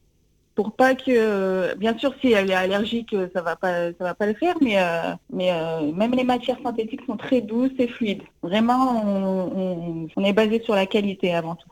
Pour 0.56 0.72
pas 0.72 0.94
que, 0.94 1.74
bien 1.76 1.96
sûr, 1.96 2.12
si 2.20 2.32
elle 2.32 2.50
est 2.50 2.54
allergique, 2.54 3.14
ça 3.32 3.40
va 3.40 3.56
pas, 3.56 3.88
ça 3.92 4.04
va 4.04 4.14
pas 4.14 4.26
le 4.26 4.34
faire, 4.34 4.54
mais, 4.60 4.78
euh, 4.78 5.12
mais 5.32 5.50
euh, 5.52 5.90
même 5.92 6.12
les 6.12 6.24
matières 6.24 6.58
synthétiques 6.62 7.00
sont 7.06 7.16
très 7.16 7.40
douces 7.40 7.70
et 7.78 7.88
fluides. 7.88 8.22
Vraiment, 8.42 9.02
on, 9.06 9.58
on- 10.04 10.08
on 10.16 10.24
est 10.24 10.32
basé 10.32 10.60
sur 10.62 10.74
la 10.74 10.86
qualité 10.86 11.32
avant 11.34 11.54
tout. 11.54 11.68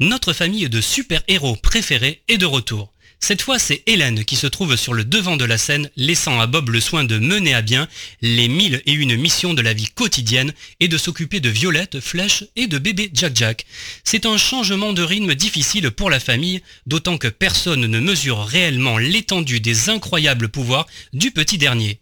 Notre 0.00 0.32
famille 0.32 0.68
de 0.68 0.80
super-héros 0.80 1.56
préférés 1.56 2.22
est 2.28 2.38
de 2.38 2.46
retour. 2.46 2.93
Cette 3.20 3.42
fois, 3.42 3.58
c'est 3.58 3.82
Hélène 3.86 4.24
qui 4.24 4.36
se 4.36 4.46
trouve 4.46 4.76
sur 4.76 4.92
le 4.92 5.04
devant 5.04 5.36
de 5.36 5.44
la 5.44 5.56
scène, 5.56 5.90
laissant 5.96 6.40
à 6.40 6.46
Bob 6.46 6.68
le 6.68 6.80
soin 6.80 7.04
de 7.04 7.18
mener 7.18 7.54
à 7.54 7.62
bien 7.62 7.88
les 8.20 8.48
mille 8.48 8.82
et 8.84 8.92
une 8.92 9.16
missions 9.16 9.54
de 9.54 9.62
la 9.62 9.72
vie 9.72 9.88
quotidienne 9.88 10.52
et 10.80 10.88
de 10.88 10.98
s'occuper 10.98 11.40
de 11.40 11.48
Violette, 11.48 12.00
Flèche 12.00 12.44
et 12.56 12.66
de 12.66 12.78
bébé 12.78 13.10
Jack 13.14 13.34
Jack. 13.34 13.66
C'est 14.04 14.26
un 14.26 14.36
changement 14.36 14.92
de 14.92 15.02
rythme 15.02 15.34
difficile 15.34 15.90
pour 15.90 16.10
la 16.10 16.20
famille, 16.20 16.62
d'autant 16.86 17.16
que 17.16 17.28
personne 17.28 17.86
ne 17.86 18.00
mesure 18.00 18.44
réellement 18.44 18.98
l'étendue 18.98 19.60
des 19.60 19.88
incroyables 19.88 20.48
pouvoirs 20.48 20.86
du 21.12 21.30
petit 21.30 21.56
dernier. 21.56 22.00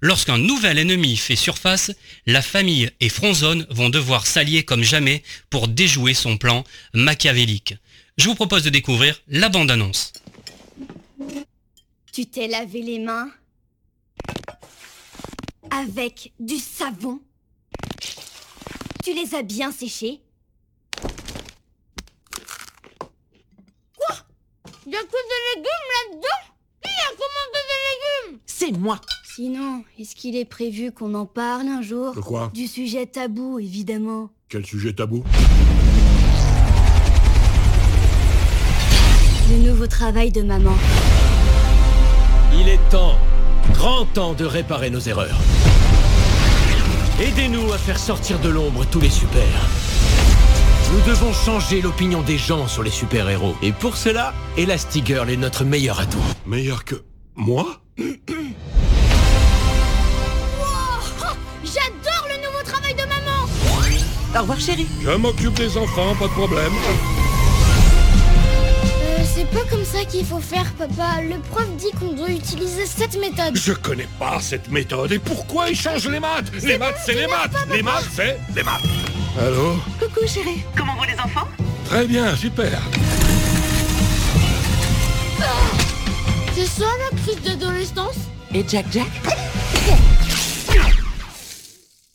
Lorsqu'un 0.00 0.38
nouvel 0.38 0.78
ennemi 0.78 1.16
fait 1.16 1.36
surface, 1.36 1.92
la 2.26 2.42
famille 2.42 2.90
et 3.00 3.08
Fronzone 3.08 3.66
vont 3.70 3.88
devoir 3.88 4.26
s'allier 4.26 4.64
comme 4.64 4.82
jamais 4.82 5.22
pour 5.48 5.68
déjouer 5.68 6.12
son 6.12 6.38
plan 6.38 6.64
machiavélique. 6.92 7.76
Je 8.18 8.24
vous 8.24 8.34
propose 8.34 8.64
de 8.64 8.70
découvrir 8.70 9.20
la 9.28 9.48
bande-annonce. 9.48 10.12
Tu 12.12 12.26
t'es 12.26 12.46
lavé 12.46 12.82
les 12.82 12.98
mains 12.98 13.30
avec 15.70 16.34
du 16.38 16.58
savon. 16.58 17.20
Tu 19.02 19.14
les 19.14 19.34
as 19.34 19.42
bien 19.42 19.72
séchés. 19.72 20.20
Quoi? 23.96 24.14
Il 24.84 24.92
y 24.92 24.96
a 24.96 25.00
que 25.00 25.06
des 25.06 25.40
légumes 25.54 25.64
là-dedans? 25.64 26.42
Qui 26.82 26.90
a 26.90 27.12
commandé 27.16 27.60
des 27.70 27.80
légumes? 28.28 28.40
C'est 28.44 28.72
moi. 28.72 29.00
Sinon, 29.34 29.82
est-ce 29.98 30.14
qu'il 30.14 30.36
est 30.36 30.44
prévu 30.44 30.92
qu'on 30.92 31.14
en 31.14 31.24
parle 31.24 31.68
un 31.68 31.80
jour? 31.80 32.14
De 32.14 32.20
quoi? 32.20 32.50
Du 32.52 32.66
sujet 32.66 33.06
tabou, 33.06 33.58
évidemment. 33.58 34.28
Quel 34.50 34.66
sujet 34.66 34.92
tabou? 34.92 35.24
Le 39.48 39.56
nouveau 39.66 39.86
travail 39.86 40.30
de 40.30 40.42
maman. 40.42 40.76
Il 42.64 42.68
est 42.68 42.90
temps, 42.90 43.18
grand 43.72 44.04
temps 44.04 44.34
de 44.34 44.44
réparer 44.44 44.88
nos 44.88 45.00
erreurs. 45.00 45.36
Aidez-nous 47.20 47.72
à 47.72 47.78
faire 47.78 47.98
sortir 47.98 48.38
de 48.38 48.50
l'ombre 48.50 48.84
tous 48.86 49.00
les 49.00 49.10
super. 49.10 49.42
Nous 50.92 51.00
devons 51.00 51.32
changer 51.32 51.82
l'opinion 51.82 52.22
des 52.22 52.38
gens 52.38 52.68
sur 52.68 52.84
les 52.84 52.92
super-héros. 52.92 53.56
Et 53.62 53.72
pour 53.72 53.96
cela, 53.96 54.32
Elastigirl 54.56 55.28
est 55.28 55.36
notre 55.36 55.64
meilleur 55.64 55.98
atout. 55.98 56.22
Meilleur 56.46 56.84
que... 56.84 57.02
moi? 57.34 57.66
J'adore 57.98 58.20
le 62.28 62.46
nouveau 62.46 62.62
travail 62.64 62.94
de 62.94 63.02
maman 63.02 63.48
Au 64.36 64.40
revoir 64.42 64.60
chérie. 64.60 64.86
Je 65.02 65.10
m'occupe 65.10 65.54
des 65.54 65.76
enfants, 65.76 66.14
pas 66.14 66.28
de 66.28 66.32
problème. 66.32 66.72
Qu'il 70.12 70.26
faut 70.26 70.40
faire, 70.40 70.70
papa. 70.74 71.22
Le 71.22 71.38
prof 71.40 71.66
dit 71.78 71.90
qu'on 71.98 72.12
doit 72.12 72.28
utiliser 72.28 72.84
cette 72.84 73.18
méthode. 73.18 73.56
Je 73.56 73.72
connais 73.72 74.08
pas 74.18 74.38
cette 74.40 74.70
méthode. 74.70 75.10
Et 75.10 75.18
pourquoi 75.18 75.70
ils 75.70 75.76
changent 75.76 76.08
les 76.08 76.20
maths? 76.20 76.52
Les 76.62 76.76
maths, 76.76 76.96
c'est 77.04 77.14
les 77.14 77.26
maths 77.26 77.54
Les 77.70 77.82
maths, 77.82 78.08
c'est 78.14 78.38
les 78.54 78.62
maths 78.62 78.82
Allô? 79.40 79.76
Coucou 79.98 80.26
chérie. 80.26 80.62
Comment 80.76 80.94
vont 80.96 81.04
les 81.04 81.14
enfants? 81.18 81.48
Très 81.86 82.06
bien, 82.06 82.36
super. 82.36 82.78
C'est 86.54 86.66
ça 86.66 86.84
la 86.84 87.18
crise 87.22 87.42
d'adolescence? 87.42 88.16
Et 88.54 88.62
Jack 88.68 88.84
Jack? 88.92 89.08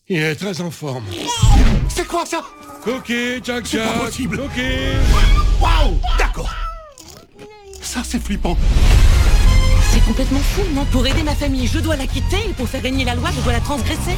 Il 0.08 0.22
est 0.22 0.36
très 0.36 0.62
en 0.62 0.70
forme. 0.70 1.04
C'est 1.90 2.08
quoi 2.08 2.26
ça 2.28 2.42
Cookie, 2.84 3.42
Jack 3.44 3.66
C'est 3.66 3.80
pas 3.80 3.86
Jack, 3.86 4.02
possible. 4.06 4.38
Cookie 4.38 4.94
Waouh 5.60 6.00
D'accord. 6.20 6.27
Ça, 7.88 8.02
c'est 8.04 8.22
flippant. 8.22 8.58
C'est 9.94 10.04
complètement 10.04 10.42
fou, 10.42 10.62
non 10.76 10.84
Pour 10.92 11.08
aider 11.08 11.24
ma 11.24 11.34
famille, 11.34 11.68
je 11.68 11.80
dois 11.80 11.96
la 11.96 12.06
quitter 12.06 12.50
et 12.50 12.54
pour 12.54 12.68
faire 12.68 12.82
régner 12.82 13.06
la 13.06 13.16
loi, 13.16 13.30
je 13.34 13.40
dois 13.42 13.54
la 13.54 13.62
transgresser. 13.62 14.18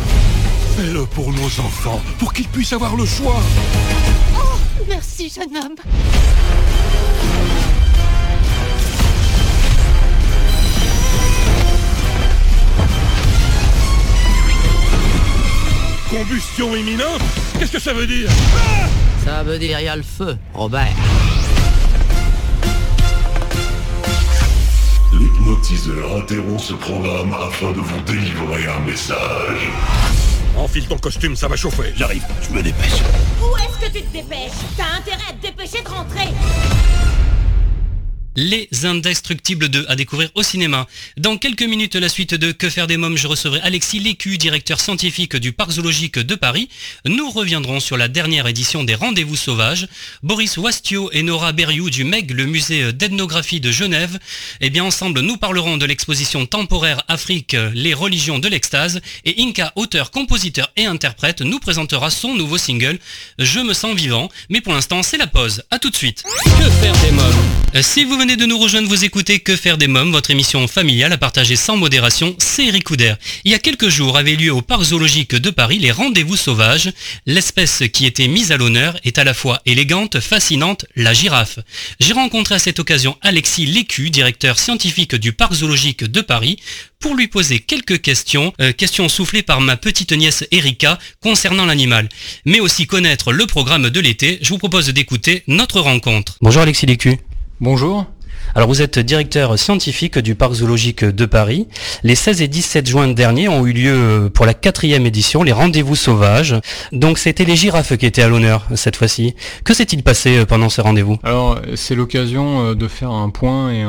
Fais-le 0.75 1.05
pour 1.05 1.31
nos 1.31 1.45
enfants, 1.45 2.01
pour 2.17 2.33
qu'ils 2.33 2.47
puissent 2.47 2.73
avoir 2.73 2.95
le 2.95 3.05
choix. 3.05 3.39
Merci, 4.88 5.31
jeune 5.31 5.55
homme. 5.55 5.75
Combustion 16.09 16.75
imminente? 16.75 17.21
Qu'est-ce 17.59 17.71
que 17.71 17.79
ça 17.79 17.93
veut 17.93 18.07
dire? 18.07 18.29
Ça 19.23 19.43
veut 19.43 19.59
dire 19.59 19.79
y 19.79 19.88
a 19.88 19.95
le 19.95 20.01
feu, 20.01 20.35
Robert. 20.55 20.95
L'hypnotiseur 25.49 26.17
interrompt 26.17 26.59
ce 26.59 26.73
programme 26.73 27.33
afin 27.33 27.71
de 27.71 27.79
vous 27.79 28.01
délivrer 28.01 28.67
un 28.67 28.79
message. 28.81 29.71
Enfile 30.55 30.87
ton 30.87 30.97
costume, 30.99 31.35
ça 31.35 31.47
va 31.47 31.55
chauffer. 31.55 31.91
J'arrive, 31.95 32.23
je 32.43 32.53
me 32.53 32.61
dépêche. 32.61 33.01
Où 33.41 33.57
est-ce 33.57 33.83
que 33.83 33.91
tu 33.91 34.03
te 34.03 34.13
dépêches? 34.13 34.51
T'as 34.77 34.97
intérêt 34.99 35.23
à 35.27 35.33
te 35.33 35.41
dépêcher 35.41 35.81
de 35.81 35.89
rentrer 35.89 36.27
Les 38.36 38.69
Indestructibles 38.83 39.69
2 39.69 39.86
à 39.89 39.95
découvrir 39.95 40.29
au 40.36 40.43
cinéma. 40.43 40.88
Dans 41.17 41.38
quelques 41.38 41.63
minutes, 41.63 41.95
la 41.95 42.09
suite 42.09 42.36
de 42.36 42.51
Que 42.51 42.69
faire 42.69 42.86
des 42.86 42.95
mômes, 42.95 43.17
je 43.17 43.27
recevrai 43.27 43.59
Alexis 43.62 44.00
Lécu, 44.00 44.38
directeur 44.38 44.79
scientifique 44.79 45.36
du 45.36 45.51
Parc 45.51 45.71
zoologique 45.71 46.19
de 46.19 46.36
Paris. 46.36 46.69
Nous 47.05 47.29
reviendrons 47.31 47.79
sur 47.79 47.98
la 47.98 48.07
dernière 48.07 48.48
édition 48.48 48.83
des 48.83 48.93
Rendez-vous 48.93 49.36
sauvages. 49.36 49.88
Boris 50.21 50.57
Wastio 50.57 51.09
et 51.12 51.24
Nora 51.24 51.53
Berriou 51.53 51.89
du 51.89 52.03
MEG, 52.03 52.31
le 52.31 52.45
musée 52.45 52.93
d'ethnographie 52.93 53.59
de 53.59 53.71
Genève. 53.71 54.19
Eh 54.62 54.69
bien, 54.69 54.83
ensemble, 54.83 55.21
nous 55.21 55.38
parlerons 55.38 55.77
de 55.77 55.86
l'exposition 55.88 56.45
temporaire 56.45 57.03
Afrique, 57.07 57.55
les 57.74 57.95
religions 57.95 58.38
de 58.38 58.48
l'extase. 58.48 59.01
Et 59.25 59.41
Inca, 59.41 59.74
auteur, 59.75 60.12
compositeur 60.12 60.71
et 60.77 60.86
interprète, 60.86 61.41
nous 61.41 61.59
présentera 61.59 62.12
son 62.12 62.36
nouveau 62.36 62.59
single, 62.59 63.00
Je 63.39 63.59
me 63.59 63.74
sens 63.74 63.95
vivant. 63.95 64.29
Mais 64.50 64.62
pour 64.62 64.74
l'instant, 64.74 65.01
c'est 65.01 65.17
la 65.17 65.27
pause. 65.27 65.63
À 65.71 65.79
tout 65.79 65.89
de 65.89 65.95
suite. 65.95 66.24
Que 66.45 66.69
faire 66.69 66.95
des 67.01 67.12
mômes? 67.12 67.33
Euh, 67.75 67.81
de 68.36 68.45
nous 68.45 68.59
rejoindre, 68.59 68.88
vous 68.88 69.05
écoutez 69.05 69.39
Que 69.39 69.55
faire 69.55 69.77
des 69.77 69.88
mômes, 69.88 70.12
votre 70.12 70.29
émission 70.29 70.67
familiale 70.67 71.13
à 71.13 71.17
partager 71.17 71.55
sans 71.55 71.77
modération, 71.77 72.36
c'est 72.38 72.67
Eric 72.67 72.83
Couder. 72.83 73.15
Il 73.43 73.51
y 73.51 73.55
a 73.55 73.59
quelques 73.59 73.89
jours 73.89 74.17
avait 74.17 74.36
lieu 74.36 74.53
au 74.53 74.62
Parc 74.62 74.83
zoologique 74.83 75.36
de 75.36 75.50
Paris 75.50 75.79
les 75.79 75.91
rendez-vous 75.91 76.36
sauvages. 76.36 76.91
L'espèce 77.25 77.83
qui 77.91 78.05
était 78.05 78.27
mise 78.27 78.51
à 78.51 78.57
l'honneur 78.57 79.00
est 79.03 79.17
à 79.17 79.24
la 79.24 79.33
fois 79.33 79.62
élégante, 79.65 80.19
fascinante, 80.19 80.86
la 80.95 81.13
girafe. 81.13 81.59
J'ai 82.00 82.13
rencontré 82.13 82.55
à 82.55 82.59
cette 82.59 82.79
occasion 82.79 83.17
Alexis 83.21 83.65
Lécu, 83.65 84.12
directeur 84.12 84.59
scientifique 84.59 85.15
du 85.15 85.33
Parc 85.33 85.53
zoologique 85.53 86.03
de 86.03 86.21
Paris, 86.21 86.59
pour 87.00 87.15
lui 87.15 87.27
poser 87.27 87.59
quelques 87.59 88.01
questions, 88.01 88.53
euh, 88.62 88.74
questions 88.74 89.09
soufflées 89.09 89.43
par 89.43 89.59
ma 89.62 89.75
petite 89.75 90.12
nièce 90.12 90.45
Erika 90.51 91.00
concernant 91.21 91.65
l'animal, 91.65 92.09
mais 92.45 92.59
aussi 92.59 92.86
connaître 92.86 93.31
le 93.31 93.48
programme 93.48 93.89
de 93.89 94.00
l'été. 94.00 94.38
Je 94.41 94.50
vous 94.50 94.59
propose 94.59 94.88
d'écouter 94.89 95.43
notre 95.48 95.79
rencontre. 95.79 96.38
Bonjour 96.41 96.62
Alexis 96.62 96.86
Lécu. 96.86 97.17
Bonjour. 97.59 98.05
Alors 98.55 98.67
vous 98.67 98.81
êtes 98.81 98.97
directeur 98.97 99.57
scientifique 99.59 100.17
du 100.17 100.35
parc 100.35 100.53
zoologique 100.53 101.05
de 101.05 101.25
Paris. 101.25 101.67
Les 102.03 102.15
16 102.15 102.41
et 102.41 102.47
17 102.47 102.87
juin 102.87 103.07
dernier 103.07 103.47
ont 103.47 103.65
eu 103.65 103.73
lieu 103.73 103.93
euh, 103.93 104.29
pour 104.29 104.45
la 104.45 104.53
quatrième 104.53 105.05
édition 105.05 105.43
les 105.43 105.51
rendez-vous 105.51 105.95
sauvages. 105.95 106.55
Donc 106.91 107.19
c'était 107.19 107.45
les 107.45 107.55
girafes 107.55 107.95
qui 107.95 108.05
étaient 108.05 108.23
à 108.23 108.27
l'honneur 108.27 108.65
cette 108.75 108.95
fois-ci. 108.95 109.35
Que 109.63 109.73
s'est-il 109.73 110.01
passé 110.01 110.39
euh, 110.39 110.45
pendant 110.45 110.69
ces 110.69 110.81
rendez-vous? 110.81 111.17
Alors 111.23 111.59
c'est 111.75 111.95
l'occasion 111.95 112.73
de 112.73 112.87
faire 112.87 113.11
un 113.11 113.29
point 113.29 113.71
et 113.71 113.85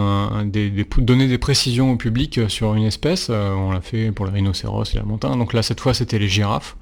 donner 0.98 1.26
des 1.26 1.38
précisions 1.38 1.92
au 1.92 1.96
public 1.96 2.40
sur 2.48 2.74
une 2.74 2.84
espèce. 2.84 3.30
On 3.30 3.72
l'a 3.72 3.80
fait 3.80 4.12
pour 4.12 4.26
les 4.26 4.32
rhinocéros 4.32 4.94
et 4.94 4.98
la 4.98 5.04
montagne. 5.04 5.38
Donc 5.38 5.54
là 5.54 5.62
cette 5.62 5.80
fois 5.80 5.94
c'était 5.94 6.18
les 6.18 6.28
girafes. 6.28 6.76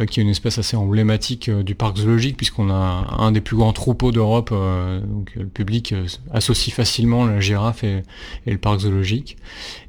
Euh, 0.00 0.06
qui 0.06 0.20
est 0.20 0.22
une 0.22 0.28
espèce 0.28 0.58
assez 0.58 0.76
emblématique 0.76 1.48
euh, 1.48 1.62
du 1.62 1.74
parc 1.74 1.98
zoologique, 1.98 2.36
puisqu'on 2.36 2.70
a 2.70 3.06
un 3.18 3.32
des 3.32 3.40
plus 3.40 3.56
grands 3.56 3.72
troupeaux 3.72 4.12
d'Europe, 4.12 4.50
euh, 4.52 5.00
donc 5.00 5.32
le 5.36 5.46
public 5.46 5.94
associe 6.32 6.74
facilement 6.74 7.26
la 7.26 7.40
girafe 7.40 7.84
et, 7.84 8.02
le 8.46 8.58
parc 8.58 8.80
zoologique. 8.80 9.36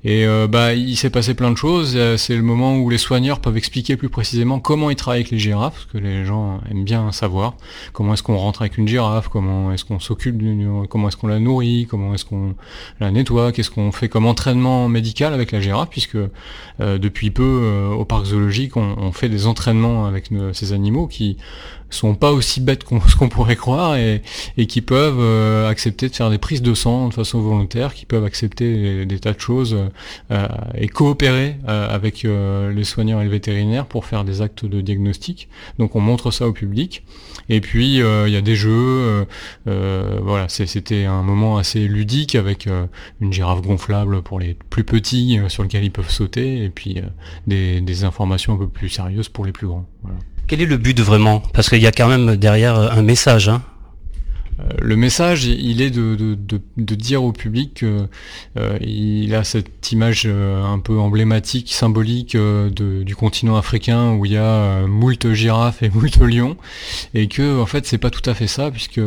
Et 0.04 0.26
bah, 0.50 0.74
il 0.74 0.96
s'est 0.98 1.12
passé 1.12 1.36
plein 1.36 1.52
de 1.52 1.58
choses, 1.58 1.98
c'est 2.18 2.36
le 2.36 2.42
moment 2.42 2.76
où 2.78 2.90
les 2.90 2.98
soigneurs 2.98 3.40
peuvent 3.40 3.58
expliquer 3.58 3.98
plus 3.98 4.10
précisément 4.10 4.60
comment 4.60 4.90
ils 4.90 4.96
travaillent 4.96 5.20
avec 5.20 5.30
les 5.30 5.38
girafes, 5.38 5.74
parce 5.74 5.86
que 5.86 6.00
les 6.00 6.26
gens 6.26 6.60
aiment 6.72 6.84
bien 6.84 7.12
savoir 7.12 7.54
comment 7.94 8.16
est-ce 8.16 8.24
qu'on 8.24 8.38
rentre 8.38 8.64
avec 8.64 8.80
une 8.80 8.88
girafe, 8.88 9.28
comment 9.28 9.72
est-ce 9.72 9.86
qu'on 9.86 10.00
s'occupe, 10.00 10.42
comment 10.90 11.08
est-ce 11.08 11.18
qu'on 11.18 11.28
la 11.28 11.40
nourrit, 11.40 11.86
comment 11.88 12.16
est-ce 12.16 12.26
qu'on 12.26 12.56
la 13.00 13.12
nettoie, 13.12 13.52
qu'est-ce 13.52 13.70
qu'on 13.70 13.92
fait 13.92 14.10
comme 14.10 14.26
entraînement 14.26 14.90
médical 14.90 15.36
avec 15.36 15.52
la 15.52 15.62
girafe, 15.62 15.90
puisque 15.90 16.18
depuis 16.80 17.30
peu 17.30 17.92
au 17.96 18.04
parc 18.04 18.26
zoologique 18.26 18.78
on 18.78 19.12
fait 19.12 19.30
des 19.30 19.46
entraînements 19.46 20.08
avec 20.08 20.30
ces 20.54 20.74
animaux 20.74 21.06
qui 21.06 21.38
sont 21.96 22.16
pas 22.16 22.32
aussi 22.32 22.62
bêtes 22.62 22.84
qu'on 22.84 23.02
ce 23.08 23.16
qu'on 23.16 23.30
pourrait 23.30 23.56
croire 23.56 23.96
et, 23.96 24.22
qui 24.68 24.82
peuvent 24.82 25.20
euh, 25.20 25.68
accepter 25.68 26.10
de 26.10 26.16
faire 26.16 26.30
des 26.30 26.38
prises 26.38 26.62
de 26.62 26.74
sang 26.74 27.10
de 27.10 27.14
façon 27.14 27.42
volontaire, 27.42 27.94
qui 27.94 28.06
peuvent 28.06 28.24
accepter 28.24 29.06
des, 29.06 29.20
tas 29.20 29.34
de 29.34 29.40
choses 29.40 29.78
euh, 30.32 30.48
et 30.76 30.88
coopérer 30.88 31.58
euh, 31.68 31.94
avec 31.94 32.24
les 32.24 32.84
soignants 32.84 33.20
et 33.22 33.24
les 33.24 33.30
vétérinaires 33.30 33.86
pour 33.86 34.06
faire 34.06 34.24
des 34.24 34.42
actes 34.42 34.66
de 34.66 34.82
diagnostic. 34.82 35.50
Donc 35.80 35.96
on 35.96 36.00
montre 36.00 36.32
ça 36.32 36.48
au 36.48 36.54
public. 36.54 37.04
Et 37.50 37.60
puis 37.60 37.98
il 37.98 38.30
y 38.30 38.36
a 38.36 38.42
des 38.42 38.56
jeux. 38.56 39.26
voilà, 39.66 40.48
c'était 40.48 41.06
un 41.06 41.22
moment 41.22 41.58
assez 41.58 41.88
ludique 41.88 42.36
avec 42.36 42.68
une 43.20 43.34
girafe 43.34 43.62
gonflable 43.62 44.22
pour 44.22 44.40
les 44.40 44.56
plus 44.70 44.84
petits 44.84 45.40
sur 45.48 45.64
lequel 45.64 45.84
ils 45.84 45.92
peuvent 45.92 46.10
sauter 46.10 46.64
et 46.64 46.70
puis 46.70 47.02
des, 47.48 47.82
des 47.82 48.04
informations 48.04 48.54
un 48.54 48.58
peu 48.58 48.68
plus 48.68 48.90
sérieuses 48.90 49.30
pour 49.30 49.46
les 49.46 49.52
plus 49.52 49.68
grands. 49.68 49.86
Quel 50.52 50.62
est 50.62 50.66
le 50.66 50.76
but 50.76 51.00
vraiment? 51.00 51.42
Parce 51.54 51.70
y 51.82 51.88
a 51.88 51.92
quand 51.92 52.08
même 52.08 52.36
derrière 52.36 52.78
euh, 52.78 52.90
un 52.92 53.02
message. 53.02 53.50
Hein. 53.50 53.64
Euh, 54.60 54.64
le 54.80 54.96
message, 54.96 55.46
il 55.46 55.82
est 55.82 55.90
de, 55.90 56.36
dire 56.78 57.24
au 57.24 57.32
public 57.32 57.74
qu'il 57.74 58.08
euh, 58.58 59.40
a 59.40 59.44
cette 59.44 59.92
image 59.92 60.28
un 60.28 60.80
peu 60.80 61.00
emblématique, 61.00 61.72
symbolique 61.72 62.38
du 62.38 63.16
continent 63.16 63.56
africain 63.58 64.14
où 64.14 64.26
il 64.26 64.34
y 64.34 64.38
a 64.38 64.86
moult 64.86 65.34
girafes 65.34 65.82
et 65.82 65.90
moult 65.94 66.18
lions, 66.18 66.58
et 67.14 67.28
que 67.28 67.60
en 67.60 67.66
fait 67.66 67.88
c'est 67.88 67.98
pas 67.98 68.12
tout 68.12 68.28
à 68.30 68.36
fait 68.36 68.48
ça, 68.48 68.70
puisque 68.70 69.02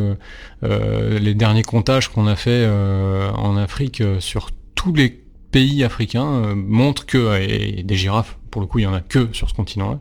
les 0.63 1.33
derniers 1.33 1.63
comptages 1.63 2.09
qu'on 2.09 2.27
a 2.27 2.35
fait 2.35 2.67
en 2.67 3.55
Afrique 3.55 4.03
sur 4.19 4.49
tous 4.73 4.93
les 4.93 5.09
pays 5.51 5.83
africains 5.85 6.55
montrent 6.55 7.05
que, 7.05 7.81
des 7.81 7.95
girafes 7.95 8.37
pour 8.55 8.61
le 8.61 8.67
coup 8.67 8.79
il 8.79 8.83
y 8.83 8.87
en 8.87 8.93
a 8.93 9.01
que 9.01 9.27
sur 9.33 9.49
ce 9.49 9.53
continent-là, 9.53 9.99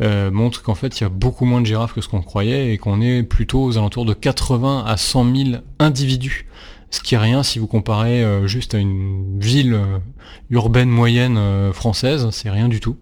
euh, 0.00 0.30
montre 0.30 0.62
qu'en 0.62 0.74
fait 0.74 0.98
il 0.98 1.02
y 1.02 1.04
a 1.04 1.10
beaucoup 1.10 1.44
moins 1.44 1.60
de 1.60 1.66
girafes 1.66 1.92
que 1.92 2.00
ce 2.00 2.08
qu'on 2.08 2.22
croyait 2.22 2.72
et 2.72 2.78
qu'on 2.78 3.02
est 3.02 3.22
plutôt 3.22 3.62
aux 3.62 3.76
alentours 3.76 4.06
de 4.06 4.14
80 4.14 4.84
à 4.86 4.96
100 4.96 5.36
000 5.36 5.48
individus. 5.78 6.46
Ce 6.88 7.02
qui 7.02 7.16
est 7.16 7.18
rien 7.18 7.42
si 7.42 7.58
vous 7.58 7.66
comparez 7.66 8.24
euh, 8.24 8.46
juste 8.46 8.74
à 8.74 8.78
une 8.78 9.38
ville 9.38 9.74
euh, 9.74 9.98
urbaine 10.48 10.88
moyenne 10.88 11.38
française, 11.74 12.30
c'est 12.30 12.48
rien 12.48 12.68
du 12.68 12.80
tout. 12.80 12.96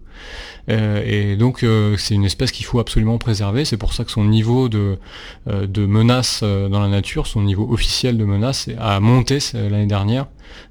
Et 0.67 1.35
donc 1.35 1.65
c'est 1.97 2.15
une 2.15 2.25
espèce 2.25 2.51
qu'il 2.51 2.65
faut 2.65 2.79
absolument 2.79 3.17
préserver. 3.17 3.65
C'est 3.65 3.77
pour 3.77 3.93
ça 3.93 4.03
que 4.03 4.11
son 4.11 4.25
niveau 4.25 4.69
de, 4.69 4.97
de 5.47 5.85
menace 5.85 6.43
dans 6.43 6.79
la 6.79 6.87
nature, 6.87 7.27
son 7.27 7.41
niveau 7.41 7.67
officiel 7.71 8.17
de 8.17 8.25
menace, 8.25 8.69
a 8.79 8.99
monté 8.99 9.39
l'année 9.53 9.85
dernière 9.85 10.27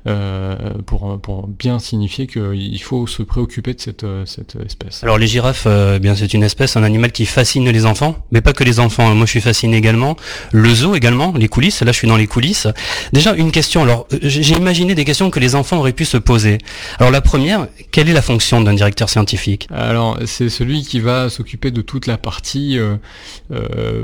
euh, 0.07 0.57
pour, 0.87 1.21
pour, 1.21 1.47
bien 1.47 1.79
signifier 1.79 2.27
qu'il 2.27 2.83
faut 2.83 3.07
se 3.07 3.23
préoccuper 3.23 3.75
de 3.75 3.81
cette, 3.81 4.05
euh, 4.05 4.25
cette 4.25 4.57
espèce. 4.65 5.03
Alors 5.05 5.19
les 5.19 5.27
girafes, 5.27 5.65
euh, 5.67 5.99
bien 5.99 6.17
c'est 6.17 6.33
une 6.33 6.43
espèce, 6.43 6.77
un 6.79 6.83
animal 6.83 7.13
qui 7.13 7.27
fascine 7.27 7.69
les 7.69 7.85
enfants, 7.85 8.17
mais 8.31 8.41
pas 8.41 8.55
que 8.55 8.65
les 8.65 8.81
enfants. 8.81 9.15
Moi 9.15 9.27
je 9.27 9.31
suis 9.31 9.43
fasciné 9.43 9.77
également. 9.77 10.17
Le 10.53 10.75
zoo 10.75 10.95
également, 10.95 11.35
les 11.37 11.49
coulisses. 11.49 11.83
Là 11.83 11.93
je 11.93 11.99
suis 11.99 12.09
dans 12.09 12.17
les 12.17 12.27
coulisses. 12.27 12.67
Déjà 13.13 13.35
une 13.35 13.53
question. 13.53 13.83
Alors 13.83 14.07
j'ai 14.23 14.55
imaginé 14.55 14.95
des 14.95 15.05
questions 15.05 15.31
que 15.31 15.39
les 15.39 15.55
enfants 15.55 15.79
auraient 15.79 15.93
pu 15.93 16.07
se 16.07 16.17
poser. 16.17 16.59
Alors 16.99 17.11
la 17.11 17.21
première, 17.21 17.69
quelle 17.91 18.09
est 18.09 18.15
la 18.15 18.23
fonction 18.23 18.63
d'un 18.63 18.75
directeur 18.75 19.11
scientifique? 19.11 19.69
Alors 19.89 20.19
c'est 20.27 20.49
celui 20.49 20.83
qui 20.83 21.01
va 21.01 21.31
s'occuper 21.31 21.71
de 21.71 21.83
toute 21.83 22.07
la 22.07 22.19
partie 22.19 22.79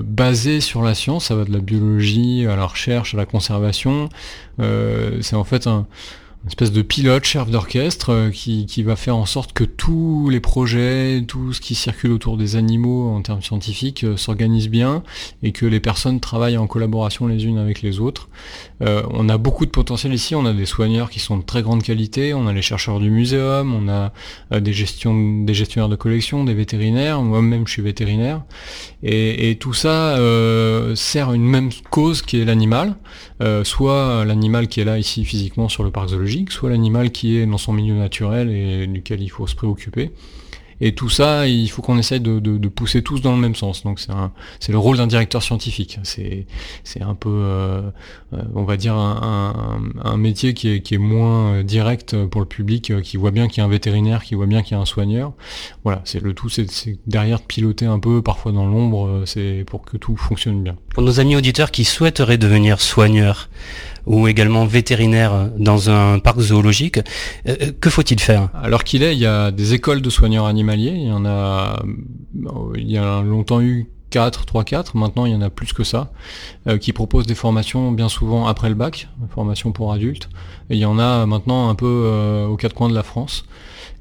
basée 0.04 0.60
sur 0.60 0.82
la 0.82 0.94
science. 0.94 1.26
Ça 1.26 1.34
va 1.34 1.44
de 1.44 1.52
la 1.52 1.60
biologie 1.60 2.46
à 2.46 2.56
la 2.56 2.66
recherche, 2.66 3.14
à 3.14 3.16
la 3.16 3.26
conservation. 3.26 4.08
c'est 4.58 5.36
en 5.36 5.44
fait 5.44 5.66
un, 5.66 5.86
une 6.46 6.50
espèce 6.50 6.70
de 6.70 6.82
pilote, 6.82 7.24
chef 7.24 7.50
d'orchestre, 7.50 8.10
euh, 8.10 8.30
qui, 8.30 8.82
va 8.84 8.94
faire 8.94 9.16
en 9.16 9.26
sorte 9.26 9.52
que 9.52 9.64
tous 9.64 10.28
les 10.30 10.38
projets, 10.38 11.24
tout 11.26 11.52
ce 11.52 11.60
qui 11.60 11.74
circule 11.74 12.12
autour 12.12 12.36
des 12.36 12.54
animaux 12.54 13.10
en 13.10 13.20
termes 13.20 13.42
scientifiques 13.42 14.04
euh, 14.04 14.16
s'organise 14.16 14.68
bien 14.68 15.02
et 15.42 15.50
que 15.50 15.66
les 15.66 15.80
personnes 15.80 16.20
travaillent 16.20 16.56
en 16.56 16.68
collaboration 16.68 17.26
les 17.26 17.46
unes 17.46 17.58
avec 17.58 17.82
les 17.82 17.98
autres. 17.98 18.28
Euh, 18.80 19.02
on 19.10 19.28
a 19.28 19.38
beaucoup 19.38 19.66
de 19.66 19.72
potentiel 19.72 20.14
ici, 20.14 20.36
on 20.36 20.46
a 20.46 20.52
des 20.52 20.66
soigneurs 20.66 21.10
qui 21.10 21.18
sont 21.18 21.36
de 21.36 21.42
très 21.42 21.62
grande 21.62 21.82
qualité, 21.82 22.32
on 22.32 22.46
a 22.46 22.52
les 22.52 22.62
chercheurs 22.62 23.00
du 23.00 23.10
muséum, 23.10 23.74
on 23.74 23.88
a 23.88 24.12
des, 24.60 24.72
gestions, 24.72 25.42
des 25.42 25.54
gestionnaires 25.54 25.88
de 25.88 25.96
collection, 25.96 26.44
des 26.44 26.54
vétérinaires, 26.54 27.22
moi-même 27.22 27.66
je 27.66 27.72
suis 27.72 27.82
vétérinaire, 27.82 28.42
et, 29.02 29.56
tout 29.58 29.74
ça 29.74 30.16
sert 30.94 31.32
une 31.32 31.44
même 31.44 31.70
cause 31.90 32.22
qui 32.22 32.40
est 32.40 32.44
l'animal, 32.44 32.96
soit 33.64 34.24
l'animal 34.24 34.68
qui 34.68 34.80
est 34.80 34.84
là 34.84 34.98
ici 34.98 35.24
physiquement 35.24 35.68
sur 35.68 35.82
le 35.82 35.90
parc 35.90 36.10
zoologique, 36.10 36.35
soit 36.50 36.70
l'animal 36.70 37.10
qui 37.10 37.36
est 37.36 37.46
dans 37.46 37.58
son 37.58 37.72
milieu 37.72 37.94
naturel 37.94 38.50
et 38.50 38.86
duquel 38.86 39.22
il 39.22 39.28
faut 39.28 39.46
se 39.46 39.54
préoccuper. 39.54 40.12
Et 40.80 40.94
tout 40.94 41.08
ça, 41.08 41.48
il 41.48 41.68
faut 41.70 41.80
qu'on 41.80 41.98
essaye 41.98 42.20
de, 42.20 42.68
pousser 42.68 43.02
tous 43.02 43.20
dans 43.20 43.34
le 43.34 43.40
même 43.40 43.54
sens. 43.54 43.82
Donc 43.82 44.00
c'est 44.60 44.72
le 44.72 44.78
rôle 44.78 44.98
d'un 44.98 45.06
directeur 45.06 45.42
scientifique. 45.42 45.98
C'est 46.02 46.46
un 47.00 47.14
peu, 47.14 47.30
euh, 47.30 47.82
euh, 48.34 48.42
on 48.54 48.64
va 48.64 48.76
dire, 48.76 48.94
un, 48.94 50.16
métier 50.16 50.54
qui 50.54 50.68
est, 50.68 50.80
qui 50.80 50.94
est, 50.94 50.98
moins 50.98 51.54
euh, 51.54 51.62
direct 51.62 52.24
pour 52.26 52.40
le 52.40 52.46
public, 52.46 53.00
qui 53.02 53.16
voit 53.16 53.30
bien 53.30 53.48
qu'il 53.48 53.58
y 53.58 53.60
a 53.60 53.64
un 53.64 53.70
vétérinaire, 53.70 54.22
qui 54.22 54.34
voit 54.34 54.46
bien 54.46 54.62
qu'il 54.62 54.76
y 54.76 54.78
a 54.78 54.80
un 54.80 54.86
soigneur. 54.86 55.32
Voilà, 55.84 56.02
c'est 56.04 56.22
le 56.22 56.34
tout, 56.34 56.48
c'est 56.48 56.66
derrière 57.06 57.38
de 57.38 57.44
piloter 57.44 57.86
un 57.86 57.98
peu, 57.98 58.22
parfois 58.22 58.52
dans 58.52 58.66
l'ombre, 58.66 59.22
c'est 59.24 59.64
pour 59.66 59.82
que 59.82 59.96
tout 59.96 60.16
fonctionne 60.16 60.62
bien. 60.62 60.76
Pour 60.94 61.02
nos 61.02 61.20
amis 61.20 61.36
auditeurs 61.36 61.70
qui 61.70 61.84
souhaiteraient 61.84 62.38
devenir 62.38 62.80
soigneurs, 62.80 63.48
ou 64.06 64.28
également 64.28 64.66
vétérinaire 64.66 65.50
dans 65.58 65.90
un 65.90 66.18
parc 66.18 66.38
zoologique. 66.40 67.00
que 67.80 67.90
faut-il 67.90 68.20
faire? 68.20 68.48
Alors 68.54 68.84
qu'il 68.84 69.02
est, 69.02 69.14
il 69.14 69.20
y 69.20 69.26
a 69.26 69.50
des 69.50 69.74
écoles 69.74 70.00
de 70.00 70.10
soigneurs 70.10 70.46
animaux 70.46 70.66
il 70.72 71.06
y 71.06 71.12
en 71.12 71.24
a, 71.24 71.82
il 72.76 72.90
y 72.90 72.98
a 72.98 73.22
longtemps 73.22 73.60
eu 73.60 73.88
4, 74.10 74.46
3, 74.46 74.64
4, 74.64 74.96
maintenant 74.96 75.26
il 75.26 75.32
y 75.32 75.34
en 75.34 75.42
a 75.42 75.50
plus 75.50 75.72
que 75.72 75.84
ça, 75.84 76.10
euh, 76.66 76.78
qui 76.78 76.92
proposent 76.92 77.26
des 77.26 77.34
formations 77.34 77.92
bien 77.92 78.08
souvent 78.08 78.46
après 78.46 78.68
le 78.68 78.74
bac, 78.74 79.08
formation 79.30 79.72
pour 79.72 79.92
adultes, 79.92 80.28
et 80.70 80.74
il 80.74 80.80
y 80.80 80.84
en 80.84 80.98
a 80.98 81.26
maintenant 81.26 81.68
un 81.68 81.74
peu 81.74 82.04
euh, 82.06 82.46
aux 82.46 82.56
quatre 82.56 82.74
coins 82.74 82.88
de 82.88 82.94
la 82.94 83.02
France. 83.02 83.44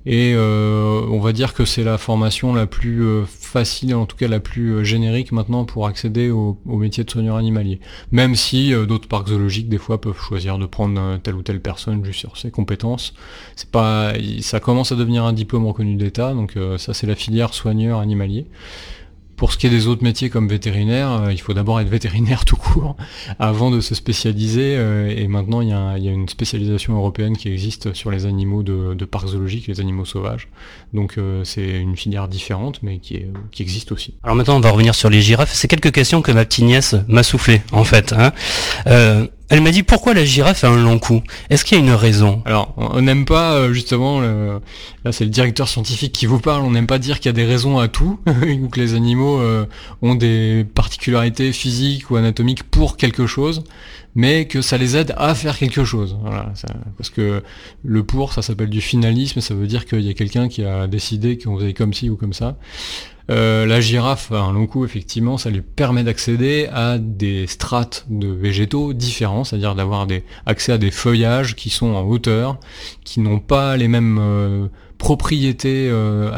Et 0.06 0.34
euh, 0.36 1.02
on 1.10 1.20
va 1.20 1.34
dire 1.34 1.54
que 1.56 1.66
c'est 1.66 1.84
la 1.84 1.98
formation 1.98 2.54
la 2.54 2.68
plus 2.68 3.04
euh, 3.04 3.24
facile, 3.26 3.96
en 3.96 4.06
tout 4.06 4.16
cas 4.16 4.28
la 4.28 4.40
plus 4.40 4.76
euh, 4.76 4.84
générique 4.84 5.32
maintenant 5.32 5.66
pour 5.66 5.88
accéder 5.88 6.30
au, 6.30 6.58
métier 6.66 7.04
de 7.04 7.10
soigneur 7.10 7.38
animalier. 7.38 7.80
Même 8.12 8.36
si 8.36 8.72
d'autres 8.88 9.08
parcs 9.08 9.30
zoologiques 9.30 9.70
des 9.70 9.78
fois 9.78 10.00
peuvent 10.00 10.20
choisir 10.20 10.60
de 10.60 10.66
prendre 10.66 11.18
telle 11.24 11.36
ou 11.36 11.42
telle 11.42 11.60
personne 11.60 12.04
juste 12.06 12.20
sur 12.20 12.38
ses 12.38 12.52
compétences. 12.52 13.14
C'est 13.56 13.70
pas, 13.70 14.14
ça 14.42 14.60
commence 14.60 14.92
à 14.92 14.96
devenir 14.96 15.24
un 15.24 15.34
diplôme 15.34 15.66
reconnu 15.66 15.96
d'État, 15.96 16.34
donc 16.34 16.58
ça 16.78 16.94
c'est 16.94 17.08
la 17.08 17.16
filière 17.16 17.54
soigneur 17.54 18.00
animalier. 18.00 18.46
Pour 19.36 19.52
ce 19.52 19.58
qui 19.58 19.68
est 19.68 19.70
des 19.70 19.88
autres 19.88 20.04
métiers 20.04 20.30
comme 20.30 20.48
vétérinaire, 20.48 21.12
euh, 21.12 21.34
il 21.34 21.40
faut 21.40 21.54
d'abord 21.54 21.80
être 21.80 21.90
vétérinaire 21.90 22.46
tout 22.46 22.56
court 22.56 22.96
avant 23.40 23.72
de 23.72 23.82
se 23.82 23.96
spécialiser. 23.96 24.76
Euh, 24.78 25.14
et 25.16 25.28
maintenant, 25.28 25.62
il 25.62 25.70
y, 25.70 25.74
a, 25.74 25.98
une 25.98 26.30
spécialisation 26.30 26.96
européenne 26.96 27.36
qui 27.36 27.50
existe 27.50 27.94
sur 27.94 28.12
les 28.12 28.26
animaux 28.26 28.64
de, 28.64 28.94
de 28.94 29.06
parcs 29.06 29.28
zoologiques, 29.28 29.68
les 29.68 29.80
animaux 29.80 30.06
sauvages. 30.06 30.48
Donc 30.94 31.18
euh, 31.18 31.44
c'est 31.44 31.80
une 31.80 31.96
filière 31.96 32.28
différente, 32.28 32.80
mais 32.82 33.00
qui, 33.00 33.26
existe 33.60 33.92
aussi. 33.92 34.16
Alors 34.24 34.36
maintenant, 34.36 34.58
on 34.58 34.62
va 34.62 34.72
revenir 34.72 34.96
sur 34.96 35.10
les 35.10 35.22
girafes. 35.22 35.54
C'est 35.54 35.68
quelques 35.68 35.92
questions 35.92 36.22
que 36.22 36.32
ma 36.32 36.46
petite 36.46 36.66
nièce 36.66 36.96
m'a 37.08 37.24
soufflé, 37.24 37.62
en 37.72 37.84
fait. 37.84 38.14
Hein. 38.14 38.32
Elle 39.50 39.62
m'a 39.62 39.72
dit 39.72 39.84
pourquoi 39.84 40.16
la 40.16 40.26
girafe 40.26 40.64
a 40.64 40.70
un 40.70 40.82
long 40.82 40.98
cou? 40.98 41.22
Est-ce 41.50 41.64
qu'il 41.64 41.78
y 41.78 41.82
a 41.82 41.84
une 41.84 41.92
raison? 41.92 42.42
Alors, 42.46 42.74
on 42.78 43.02
n'aime 43.02 43.26
pas 43.26 43.54
euh, 43.54 43.74
justement, 43.74 44.20
là 44.20 45.12
c'est 45.12 45.24
le 45.24 45.30
directeur 45.30 45.68
scientifique 45.68 46.14
qui 46.14 46.26
vous 46.26 46.40
parle, 46.40 46.64
on 46.64 46.72
n'aime 46.72 46.88
pas 46.88 46.98
dire 46.98 47.20
qu'il 47.20 47.28
y 47.28 47.30
a 47.30 47.34
des 47.34 47.46
raisons 47.46 47.78
à 47.78 47.88
tout, 47.88 48.20
ou 48.28 48.70
que 48.70 48.80
les 48.80 48.96
animaux 48.96 49.40
euh, 49.40 49.66
ont 50.02 50.16
des 50.16 50.66
particularités 50.74 51.54
physiques 51.54 52.10
ou 52.10 52.16
anatomiques 52.16 52.64
pour 52.64 52.98
quelque 52.98 53.28
chose, 53.28 53.64
mais 54.16 54.48
que 54.48 54.62
ça 54.62 54.78
les 54.78 54.96
aide 54.96 55.14
à 55.18 55.36
faire 55.36 55.58
quelque 55.58 55.84
chose. 55.84 56.18
Parce 56.98 57.10
que 57.10 57.44
le 57.84 58.04
pour, 58.04 58.34
ça 58.34 58.42
s'appelle 58.42 58.70
du 58.70 58.82
finalisme, 58.82 59.42
ça 59.42 59.54
veut 59.54 59.68
dire 59.68 59.86
qu'il 59.86 60.02
y 60.02 60.10
a 60.10 60.14
quelqu'un 60.14 60.48
qui 60.48 60.64
a 60.64 60.88
décidé 60.88 61.38
qu'on 61.38 61.58
faisait 61.58 61.74
comme 61.74 61.94
ci 61.94 62.10
ou 62.10 62.16
comme 62.16 62.34
ça. 62.34 62.58
Euh, 63.32 63.66
la 63.66 63.82
girafe 63.82 64.32
a 64.32 64.40
un 64.40 64.54
long 64.54 64.68
cou, 64.68 64.86
effectivement, 64.86 65.38
ça 65.38 65.50
lui 65.50 65.62
permet 65.62 66.04
d'accéder 66.04 66.70
à 66.72 67.00
des 67.00 67.48
strates 67.48 68.06
de 68.10 68.28
végétaux 68.28 68.94
différents, 68.94 69.44
c'est-à-dire 69.44 69.74
d'avoir 69.74 70.08
accès 70.46 70.72
à 70.72 70.78
des 70.78 70.92
feuillages 70.92 71.56
qui 71.56 71.70
sont 71.70 71.88
en 71.88 72.04
hauteur, 72.04 72.60
qui 73.04 73.20
n'ont 73.20 73.40
pas 73.40 73.78
les 73.78 73.88
mêmes 73.88 74.20
euh, 74.22 74.68
propriétés 74.98 75.90
euh, 75.90 76.32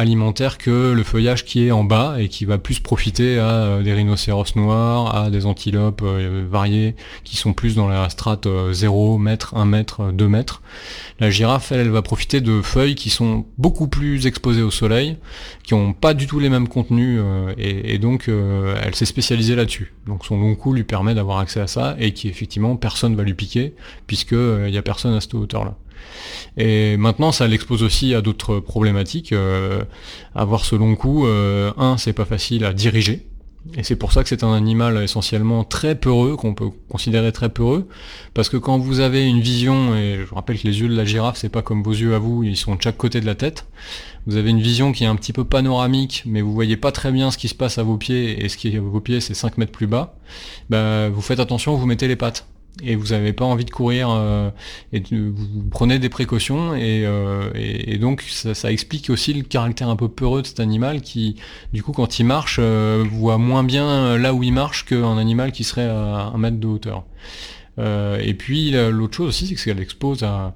que 0.59 0.93
le 0.93 1.03
feuillage 1.03 1.45
qui 1.45 1.65
est 1.65 1.71
en 1.71 1.83
bas 1.83 2.17
et 2.19 2.27
qui 2.27 2.45
va 2.45 2.57
plus 2.57 2.79
profiter 2.79 3.39
à 3.39 3.49
euh, 3.49 3.83
des 3.83 3.93
rhinocéros 3.93 4.55
noirs, 4.55 5.15
à 5.15 5.29
des 5.29 5.45
antilopes 5.45 6.01
euh, 6.03 6.45
variées 6.49 6.95
qui 7.23 7.37
sont 7.37 7.53
plus 7.53 7.75
dans 7.75 7.87
la 7.87 8.09
strate 8.09 8.47
0 8.71 9.17
mètre, 9.17 9.55
1 9.55 9.65
mètre, 9.65 10.11
2 10.11 10.27
mètres. 10.27 10.61
La 11.19 11.29
girafe, 11.29 11.71
elle, 11.71 11.81
elle 11.81 11.89
va 11.89 12.01
profiter 12.01 12.41
de 12.41 12.61
feuilles 12.61 12.95
qui 12.95 13.09
sont 13.09 13.45
beaucoup 13.57 13.87
plus 13.87 14.27
exposées 14.27 14.61
au 14.61 14.71
soleil, 14.71 15.17
qui 15.63 15.73
n'ont 15.73 15.93
pas 15.93 16.13
du 16.13 16.27
tout 16.27 16.39
les 16.39 16.49
mêmes 16.49 16.67
contenus 16.67 17.19
et, 17.57 17.97
donc 17.97 18.29
elle 18.29 18.95
s'est 18.95 19.05
spécialisée 19.05 19.55
là-dessus. 19.55 19.93
Donc 20.05 20.25
son 20.25 20.39
long 20.39 20.55
cou 20.55 20.73
lui 20.73 20.83
permet 20.83 21.15
d'avoir 21.15 21.39
accès 21.39 21.59
à 21.59 21.67
ça 21.67 21.95
et 21.99 22.13
qui 22.13 22.27
effectivement 22.27 22.75
personne 22.75 23.15
va 23.15 23.23
lui 23.23 23.33
piquer 23.33 23.73
puisqu'il 24.05 24.69
n'y 24.69 24.77
a 24.77 24.83
personne 24.83 25.13
à 25.13 25.21
cette 25.21 25.33
hauteur-là. 25.33 25.75
Et 26.57 26.97
maintenant, 26.97 27.31
ça 27.31 27.47
l'expose 27.47 27.83
aussi 27.83 28.13
à 28.13 28.21
d'autres 28.21 28.59
problématiques. 28.59 29.31
Euh, 29.31 29.83
avoir 30.35 30.65
ce 30.65 30.75
long 30.75 30.95
cou, 30.95 31.25
euh, 31.25 31.71
un, 31.77 31.97
c'est 31.97 32.13
pas 32.13 32.25
facile 32.25 32.65
à 32.65 32.73
diriger. 32.73 33.27
Et 33.75 33.83
c'est 33.83 33.95
pour 33.95 34.13
ça 34.13 34.23
que 34.23 34.29
c'est 34.29 34.43
un 34.43 34.53
animal 34.53 35.03
essentiellement 35.03 35.63
très 35.63 35.95
peureux, 35.95 36.37
qu'on 36.37 36.53
peut 36.53 36.69
considérer 36.89 37.31
très 37.31 37.49
peureux, 37.49 37.87
parce 38.33 38.49
que 38.49 38.57
quand 38.57 38.77
vous 38.77 38.99
avez 38.99 39.27
une 39.27 39.41
vision, 39.41 39.95
et 39.95 40.15
je 40.19 40.23
vous 40.23 40.35
rappelle 40.35 40.57
que 40.57 40.67
les 40.67 40.79
yeux 40.79 40.87
de 40.87 40.95
la 40.95 41.03
girafe, 41.03 41.37
c'est 41.37 41.49
pas 41.49 41.61
comme 41.61 41.83
vos 41.83 41.91
yeux 41.91 42.15
à 42.15 42.19
vous, 42.19 42.43
ils 42.43 42.55
sont 42.55 42.75
de 42.75 42.81
chaque 42.81 42.97
côté 42.97 43.19
de 43.19 43.25
la 43.25 43.35
tête, 43.35 43.67
vous 44.25 44.37
avez 44.37 44.51
une 44.51 44.61
vision 44.61 44.93
qui 44.93 45.03
est 45.03 45.07
un 45.07 45.15
petit 45.15 45.33
peu 45.33 45.43
panoramique, 45.43 46.23
mais 46.25 46.41
vous 46.41 46.53
voyez 46.53 46.77
pas 46.77 46.91
très 46.91 47.11
bien 47.11 47.29
ce 47.29 47.37
qui 47.37 47.49
se 47.49 47.55
passe 47.55 47.77
à 47.77 47.83
vos 47.83 47.97
pieds, 47.97 48.43
et 48.43 48.47
ce 48.47 48.55
qui 48.55 48.69
est 48.69 48.77
à 48.77 48.81
vos 48.81 49.01
pieds, 49.01 49.19
c'est 49.19 49.33
5 49.33 49.57
mètres 49.57 49.71
plus 49.71 49.87
bas, 49.87 50.15
bah, 50.69 51.09
vous 51.09 51.21
faites 51.21 51.39
attention, 51.39 51.75
vous 51.75 51.85
mettez 51.85 52.07
les 52.07 52.15
pattes 52.15 52.47
et 52.83 52.95
vous 52.95 53.07
n'avez 53.07 53.33
pas 53.33 53.45
envie 53.45 53.65
de 53.65 53.71
courir 53.71 54.09
euh, 54.11 54.49
et 54.93 55.01
vous 55.11 55.63
prenez 55.69 55.99
des 55.99 56.09
précautions 56.09 56.75
et, 56.75 57.03
euh, 57.05 57.97
donc 57.99 58.21
ça, 58.21 58.71
explique 58.71 59.09
aussi 59.09 59.33
le 59.33 59.43
caractère 59.43 59.89
un 59.89 59.95
peu 59.95 60.07
peureux 60.07 60.41
de 60.41 60.47
cet 60.47 60.59
animal 60.59 61.01
qui 61.01 61.35
du 61.73 61.83
coup 61.83 61.91
quand 61.91 62.19
il 62.19 62.25
marche 62.25 62.57
euh, 62.59 63.03
voit 63.11 63.37
moins 63.37 63.63
bien 63.63 64.17
là 64.17 64.33
où 64.33 64.43
il 64.43 64.53
marche 64.53 64.85
qu'un 64.85 65.17
animal 65.17 65.51
qui 65.51 65.63
serait 65.63 65.87
à 65.87 66.31
un 66.33 66.37
mètre 66.37 66.57
de 66.57 66.67
hauteur. 66.67 67.03
Euh, 67.79 68.19
et 68.23 68.33
puis 68.33 68.71
l'autre 68.71 69.15
chose 69.15 69.27
aussi, 69.29 69.47
c'est 69.47 69.55
que 69.55 69.63
qu'elle 69.63 69.79
expose 69.79 70.23
à, 70.23 70.53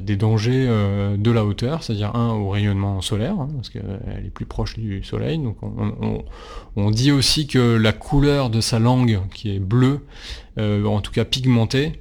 des 0.00 0.16
dangers 0.16 0.66
euh, 0.68 1.16
de 1.16 1.30
la 1.30 1.44
hauteur, 1.44 1.82
c'est-à-dire 1.82 2.14
un 2.16 2.30
au 2.30 2.50
rayonnement 2.50 3.00
solaire, 3.00 3.38
hein, 3.38 3.48
parce 3.54 3.70
qu'elle 3.70 4.24
est 4.24 4.30
plus 4.30 4.46
proche 4.46 4.78
du 4.78 5.04
soleil. 5.04 5.38
Donc 5.38 5.56
on, 6.76 6.90
dit 6.90 7.12
aussi 7.12 7.46
que 7.46 7.76
la 7.76 7.92
couleur 7.92 8.50
de 8.50 8.60
sa 8.60 8.78
langue, 8.78 9.20
qui 9.34 9.54
est 9.54 9.58
bleue, 9.58 10.00
euh, 10.58 10.84
en 10.84 11.00
tout 11.00 11.12
cas 11.12 11.24
pigmentée, 11.24 12.00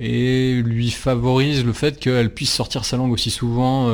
et 0.00 0.62
lui 0.64 0.90
favorise 0.90 1.64
le 1.64 1.72
fait 1.72 1.98
qu'elle 1.98 2.32
puisse 2.32 2.52
sortir 2.52 2.84
sa 2.84 2.96
langue 2.96 3.12
aussi 3.12 3.30
souvent 3.30 3.88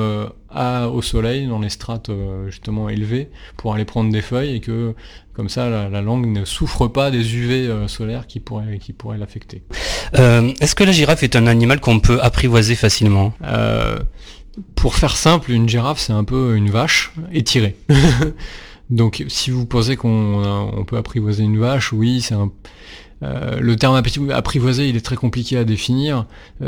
au 0.54 1.02
soleil, 1.02 1.46
dans 1.46 1.58
les 1.58 1.70
strates 1.70 2.10
justement 2.46 2.88
élevées, 2.88 3.30
pour 3.56 3.74
aller 3.74 3.84
prendre 3.84 4.12
des 4.12 4.22
feuilles, 4.22 4.56
et 4.56 4.60
que 4.60 4.94
comme 5.34 5.48
ça, 5.48 5.88
la, 5.88 6.02
langue 6.02 6.26
ne 6.26 6.44
souffre 6.44 6.88
pas 6.88 7.10
des 7.10 7.34
UV 7.34 7.66
euh, 7.66 7.88
solaires 7.88 8.26
qui 8.26 8.38
pourraient, 8.38 8.78
qui 8.78 8.92
pourraient 8.92 9.16
l'affecter. 9.16 9.62
Euh, 10.18 10.52
est-ce 10.60 10.74
que 10.74 10.84
la 10.84 10.92
girafe 10.92 11.22
est 11.22 11.36
un 11.36 11.46
animal 11.46 11.80
qu'on 11.80 12.00
peut 12.00 12.20
apprivoiser 12.20 12.74
facilement? 12.74 13.32
Euh, 13.42 13.98
Pour 14.74 14.94
faire 14.94 15.16
simple, 15.16 15.52
une 15.52 15.68
girafe, 15.68 15.98
c'est 15.98 16.12
un 16.12 16.24
peu 16.24 16.54
une 16.54 16.70
vache 16.70 17.12
étirée. 17.32 17.76
Donc 18.90 19.24
si 19.28 19.50
vous 19.50 19.64
pensez 19.64 19.96
qu'on 19.96 20.84
peut 20.86 20.98
apprivoiser 20.98 21.44
une 21.44 21.58
vache, 21.58 21.92
oui, 21.92 22.20
c'est 22.20 22.34
un... 22.34 22.52
le 23.22 23.74
terme 23.76 24.00
apprivoiser, 24.30 24.88
il 24.88 24.96
est 24.96 25.04
très 25.04 25.16
compliqué 25.16 25.56
à 25.56 25.64
définir. 25.64 26.26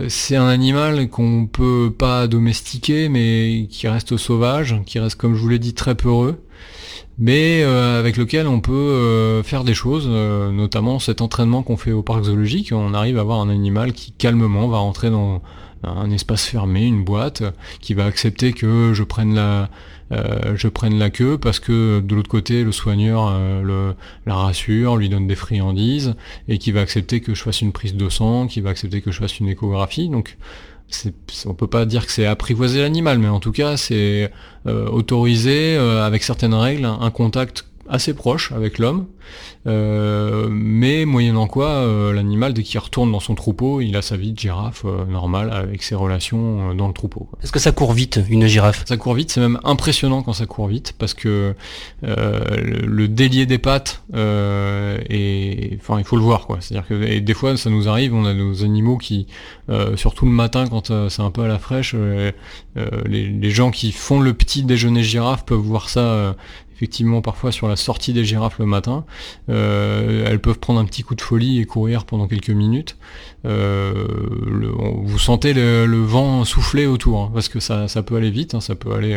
c'est 0.09 0.37
un 0.37 0.47
animal 0.47 1.09
qu'on 1.09 1.47
peut 1.47 1.93
pas 1.97 2.29
domestiquer, 2.29 3.09
mais 3.09 3.67
qui 3.71 3.89
reste 3.89 4.17
sauvage, 4.17 4.77
qui 4.87 4.99
reste, 4.99 5.17
comme 5.17 5.35
je 5.35 5.41
vous 5.41 5.49
l'ai 5.49 5.59
dit, 5.59 5.75
très 5.75 5.95
peureux 5.95 6.39
mais 7.19 7.63
euh, 7.63 7.99
avec 7.99 8.17
lequel 8.17 8.47
on 8.47 8.61
peut 8.61 8.73
euh, 8.73 9.43
faire 9.43 9.65
des 9.65 9.75
choses, 9.75 10.07
euh, 10.09 10.51
notamment 10.51 10.99
cet 10.99 11.21
entraînement 11.21 11.63
qu'on 11.63 11.77
fait 11.77 11.93
au 11.93 12.03
parc 12.03 12.25
zoologique, 12.25 12.73
on 12.73 12.95
arrive 12.95 13.19
à 13.19 13.21
avoir 13.21 13.41
un 13.41 13.49
animal 13.49 13.93
qui 13.93 14.13
calmement 14.13 14.69
va 14.69 14.79
rentrer 14.79 15.11
dans 15.11 15.43
un 15.85 16.11
espace 16.11 16.47
fermé, 16.47 16.87
une 16.87 17.05
boîte, 17.05 17.43
qui 17.81 17.95
va 17.95 18.07
accepter 18.07 18.53
que 18.53 18.95
je 18.95 19.03
prenne 19.03 19.35
la, 19.35 19.69
je 20.55 20.69
prenne 20.69 20.99
la 20.99 21.11
queue 21.11 21.39
parce 21.39 21.61
que 21.61 22.01
de 22.01 22.15
l'autre 22.15 22.29
côté 22.29 22.65
le 22.65 22.73
soigneur 22.73 23.39
le, 23.63 23.95
la 24.27 24.35
rassure, 24.35 24.97
lui 24.97 25.09
donne 25.09 25.27
des 25.27 25.35
friandises, 25.35 26.15
et 26.49 26.59
qui 26.59 26.73
va 26.73 26.81
accepter 26.81 27.21
que 27.21 27.35
je 27.35 27.43
fasse 27.43 27.61
une 27.61 27.73
prise 27.73 27.95
de 27.95 28.09
sang, 28.09 28.47
qui 28.47 28.61
va 28.61 28.71
accepter 28.71 29.01
que 29.01 29.11
je 29.11 29.19
fasse 29.19 29.39
une 29.41 29.49
échographie. 29.49 30.09
Donc 30.09 30.37
on 31.47 31.55
peut 31.55 31.67
pas 31.67 31.87
dire 31.87 32.07
que 32.07 32.13
c'est 32.13 32.27
apprivoiser 32.27 32.81
l'animal, 32.81 33.19
mais 33.19 33.29
en 33.29 33.41
tout 33.41 33.53
cas 33.53 33.77
c'est 33.77 34.31
euh, 34.67 34.87
autoriser 34.89 35.77
euh, 35.77 36.05
avec 36.05 36.23
certaines 36.23 36.55
règles 36.55 36.85
un 36.85 37.11
contact 37.11 37.67
assez 37.89 38.15
proche 38.15 38.53
avec 38.53 38.79
l'homme, 38.79 39.07
euh, 39.67 40.49
mais 40.51 41.05
moyennant 41.05 41.47
quoi, 41.47 41.69
euh, 41.69 42.13
l'animal, 42.13 42.53
dès 42.53 42.63
qu'il 42.63 42.79
retourne 42.81 43.11
dans 43.11 43.21
son 43.21 43.35
troupeau, 43.35 43.81
il 43.81 43.97
a 43.97 44.03
sa 44.03 44.17
vie 44.17 44.33
de 44.33 44.39
girafe 44.39 44.85
euh, 44.85 45.07
normale 45.07 45.51
avec 45.53 45.83
ses 45.83 45.95
relations 45.95 46.75
dans 46.75 46.89
le 46.89 46.93
troupeau. 46.93 47.29
Est-ce 47.43 47.53
que 47.53 47.59
ça 47.59 47.73
court 47.73 47.93
vite, 47.93 48.21
une 48.29 48.47
girafe? 48.47 48.85
Ça 48.87 48.97
court 48.97 49.15
vite, 49.15 49.31
c'est 49.31 49.41
même 49.41 49.59
impressionnant 49.65 50.23
quand 50.23 50.35
ça 50.35 50.47
court 50.47 50.69
vite, 50.69 50.95
parce 50.99 51.15
que 51.15 51.55
le, 52.03 53.07
délier 53.09 53.47
des 53.47 53.59
pattes, 53.59 54.03
et, 54.15 55.79
enfin, 55.81 55.99
il 55.99 56.05
faut 56.05 56.17
le 56.17 56.23
voir, 56.23 56.47
quoi. 56.47 56.59
C'est-à-dire 56.61 56.87
que 56.87 57.03
et 57.05 57.21
des 57.21 57.35
fois, 57.35 57.57
ça 57.57 57.71
nous 57.71 57.89
arrive, 57.89 58.15
on 58.15 58.25
a 58.25 58.35
nos 58.35 58.65
animaux 58.65 58.97
qui, 58.97 59.27
surtout 59.97 60.27
le 60.27 60.33
matin, 60.33 60.67
quand 60.67 60.93
c'est 61.09 61.23
un 61.23 61.31
peu 61.31 61.43
à 61.43 61.49
la 61.49 61.59
fraîche, 61.59 61.95
les, 61.95 63.29
les, 63.29 63.51
gens 63.51 63.71
qui 63.71 63.93
font 63.93 64.21
le 64.21 64.35
petit 64.35 64.63
déjeuner 64.63 65.03
girafe 65.03 65.45
peuvent 65.45 65.59
voir 65.59 65.89
ça 65.89 66.35
effectivement 66.75 67.23
parfois 67.23 67.53
sur 67.53 67.69
la 67.69 67.77
sortie 67.77 68.13
des 68.13 68.25
girafes 68.25 68.59
le 68.59 68.67
matin. 68.67 69.05
Euh, 69.49 70.27
elles 70.27 70.41
peuvent 70.41 70.59
prendre 70.59 70.81
un 70.81 70.85
petit 70.85 71.03
coup 71.03 71.15
de 71.15 71.21
folie 71.21 71.61
et 71.61 71.65
courir 71.65 72.05
pendant 72.05 72.27
quelques 72.27 72.51
minutes. 72.51 72.97
Euh, 73.47 74.07
vous 75.05 75.19
sentez 75.19 75.53
le, 75.53 75.85
vent 76.03 76.45
souffler 76.45 76.87
autour, 76.87 77.21
hein, 77.21 77.31
parce 77.33 77.49
que 77.49 77.61
ça, 77.61 77.87
peut 78.05 78.17
aller 78.17 78.31
vite, 78.31 78.55
hein, 78.55 78.61
ça 78.61 78.75
peut 78.75 78.93
aller 78.93 79.15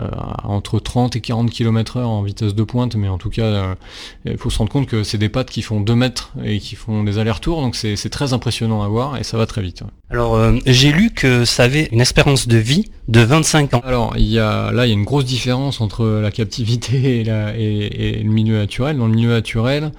euh, 0.00 0.08
entre 0.42 0.78
30 0.80 1.16
et 1.16 1.20
40 1.20 1.50
km 1.50 1.98
heure 1.98 2.08
en 2.08 2.22
vitesse 2.22 2.54
de 2.54 2.62
pointe, 2.62 2.96
mais 2.96 3.08
en 3.08 3.18
tout 3.18 3.30
cas, 3.30 3.76
il 4.24 4.38
faut 4.38 4.50
se 4.50 4.58
rendre 4.58 4.70
compte 4.70 4.86
que 4.86 5.02
c'est 5.02 5.18
des 5.18 5.28
pattes 5.28 5.50
qui 5.50 5.62
font 5.62 5.80
2 5.80 5.94
mètres 5.94 6.32
et 6.44 6.58
qui 6.60 6.76
font 6.76 7.02
des 7.02 7.18
allers-retours, 7.18 7.60
donc 7.60 7.76
c'est 7.76 8.10
très 8.10 8.32
impressionnant 8.32 8.82
à 8.82 8.88
voir 8.88 9.18
et 9.18 9.24
ça 9.24 9.36
va 9.36 9.46
très 9.46 9.62
vite. 9.62 9.82
Alors, 10.10 10.40
j'ai 10.64 10.90
lu 10.90 11.10
que 11.10 11.44
ça 11.44 11.64
avait 11.64 11.88
une 11.92 12.00
espérance 12.00 12.48
de 12.48 12.56
vie 12.56 12.90
de 13.08 13.20
25 13.20 13.74
ans. 13.74 13.82
Alors, 13.84 14.14
il 14.16 14.26
y 14.26 14.38
a, 14.38 14.72
là, 14.72 14.86
il 14.86 14.88
y 14.88 14.92
a 14.92 14.94
une 14.94 15.04
grosse 15.04 15.26
différence 15.26 15.80
entre 15.80 16.06
la 16.06 16.30
captivité 16.30 16.87
et, 16.94 17.20
et 17.20 18.22
le 18.22 18.30
milieu 18.30 18.58
naturel. 18.58 18.98
Dans 18.98 19.06
le 19.06 19.14
milieu 19.14 19.30
naturel, 19.30 19.92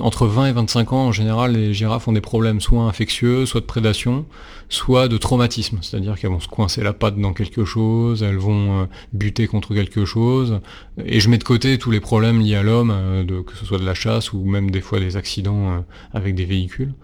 entre 0.00 0.26
20 0.26 0.46
et 0.46 0.52
25 0.52 0.92
ans, 0.92 1.06
en 1.06 1.12
général, 1.12 1.52
les 1.52 1.74
girafes 1.74 2.08
ont 2.08 2.12
des 2.12 2.20
problèmes 2.20 2.60
soit 2.60 2.82
infectieux, 2.82 3.46
soit 3.46 3.60
de 3.60 3.66
prédation, 3.66 4.24
soit 4.68 5.08
de 5.08 5.16
traumatisme. 5.18 5.78
C'est-à-dire 5.82 6.18
qu'elles 6.18 6.30
vont 6.30 6.40
se 6.40 6.48
coincer 6.48 6.82
la 6.82 6.92
patte 6.92 7.18
dans 7.18 7.32
quelque 7.32 7.64
chose, 7.64 8.22
elles 8.22 8.38
vont 8.38 8.82
euh, 8.82 8.84
buter 9.12 9.46
contre 9.46 9.74
quelque 9.74 10.04
chose. 10.04 10.60
Et 11.04 11.20
je 11.20 11.28
mets 11.28 11.38
de 11.38 11.44
côté 11.44 11.78
tous 11.78 11.90
les 11.90 12.00
problèmes 12.00 12.40
liés 12.40 12.56
à 12.56 12.62
l'homme, 12.62 12.90
euh, 12.92 13.42
que 13.42 13.56
ce 13.56 13.64
soit 13.64 13.78
de 13.78 13.84
la 13.86 13.94
chasse 13.94 14.32
ou 14.32 14.44
même 14.44 14.70
des 14.70 14.80
fois 14.80 15.00
des 15.00 15.16
accidents 15.16 15.72
euh, 15.72 15.78
avec 16.12 16.34
des 16.34 16.44
véhicules. 16.44 16.94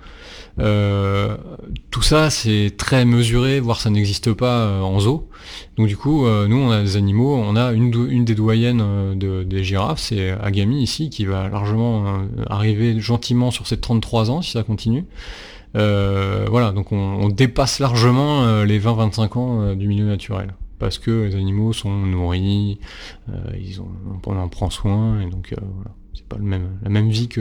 Tout 0.59 2.03
ça, 2.03 2.31
c'est 2.31 2.75
très 2.77 3.05
mesuré, 3.05 3.61
voire 3.61 3.81
ça 3.81 3.91
n'existe 3.91 4.33
pas 4.33 4.81
en 4.83 5.01
zoo. 5.01 5.29
Donc 5.77 5.89
du 5.89 5.97
coup, 5.97 6.27
nous, 6.27 6.57
on 6.57 6.71
a 6.71 6.83
des 6.83 6.97
animaux, 6.97 7.35
on 7.35 7.57
a 7.57 7.73
une, 7.73 8.25
des 8.25 8.35
doyennes 8.35 9.17
des 9.17 9.65
girafes, 9.65 10.01
c'est 10.01 10.31
Agami 10.31 10.83
ici, 10.83 11.11
qui 11.11 11.25
va 11.25 11.49
largement 11.49 12.23
arriver 12.49 13.01
gentiment 13.01 13.51
sur 13.51 13.67
ses 13.67 13.79
33 13.79 14.31
ans 14.31 14.43
si 14.43 14.53
ça 14.53 14.63
continue. 14.63 15.05
Euh, 15.77 16.47
voilà, 16.51 16.73
donc 16.73 16.93
on, 16.93 17.29
dépasse 17.29 17.79
largement 17.79 18.45
euh, 18.45 18.65
les 18.65 18.79
20-25 18.79 19.39
ans 19.39 19.63
euh, 19.63 19.75
du 19.75 19.89
milieu 19.89 20.05
naturel. 20.05 20.55
Parce 20.79 20.99
que 20.99 21.11
les 21.11 21.37
animaux 21.37 21.73
sont 21.73 21.93
nourris, 21.93 22.81
ils 23.57 23.81
ont, 23.81 23.89
on 24.27 24.37
en 24.37 24.49
prend 24.49 24.69
soin, 24.69 25.21
et 25.21 25.31
donc 25.31 25.55
voilà. 25.57 25.93
C'est 26.15 26.25
pas 26.27 26.37
le 26.37 26.45
même, 26.45 26.69
la 26.83 26.91
même 26.91 27.11
vie 27.11 27.29
que, 27.29 27.41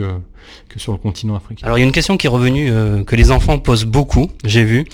que 0.68 0.78
sur 0.78 0.92
le 0.92 0.98
continent 0.98 1.36
africain. 1.36 1.66
Alors 1.66 1.78
il 1.78 1.82
y 1.82 1.84
a 1.84 1.86
une 1.86 1.92
question 1.92 2.16
qui 2.16 2.26
est 2.26 2.30
revenue 2.30 2.70
euh, 2.70 3.04
que 3.04 3.16
les 3.16 3.30
enfants 3.30 3.58
posent 3.58 3.84
beaucoup, 3.84 4.30
j'ai 4.44 4.64
vu. 4.64 4.84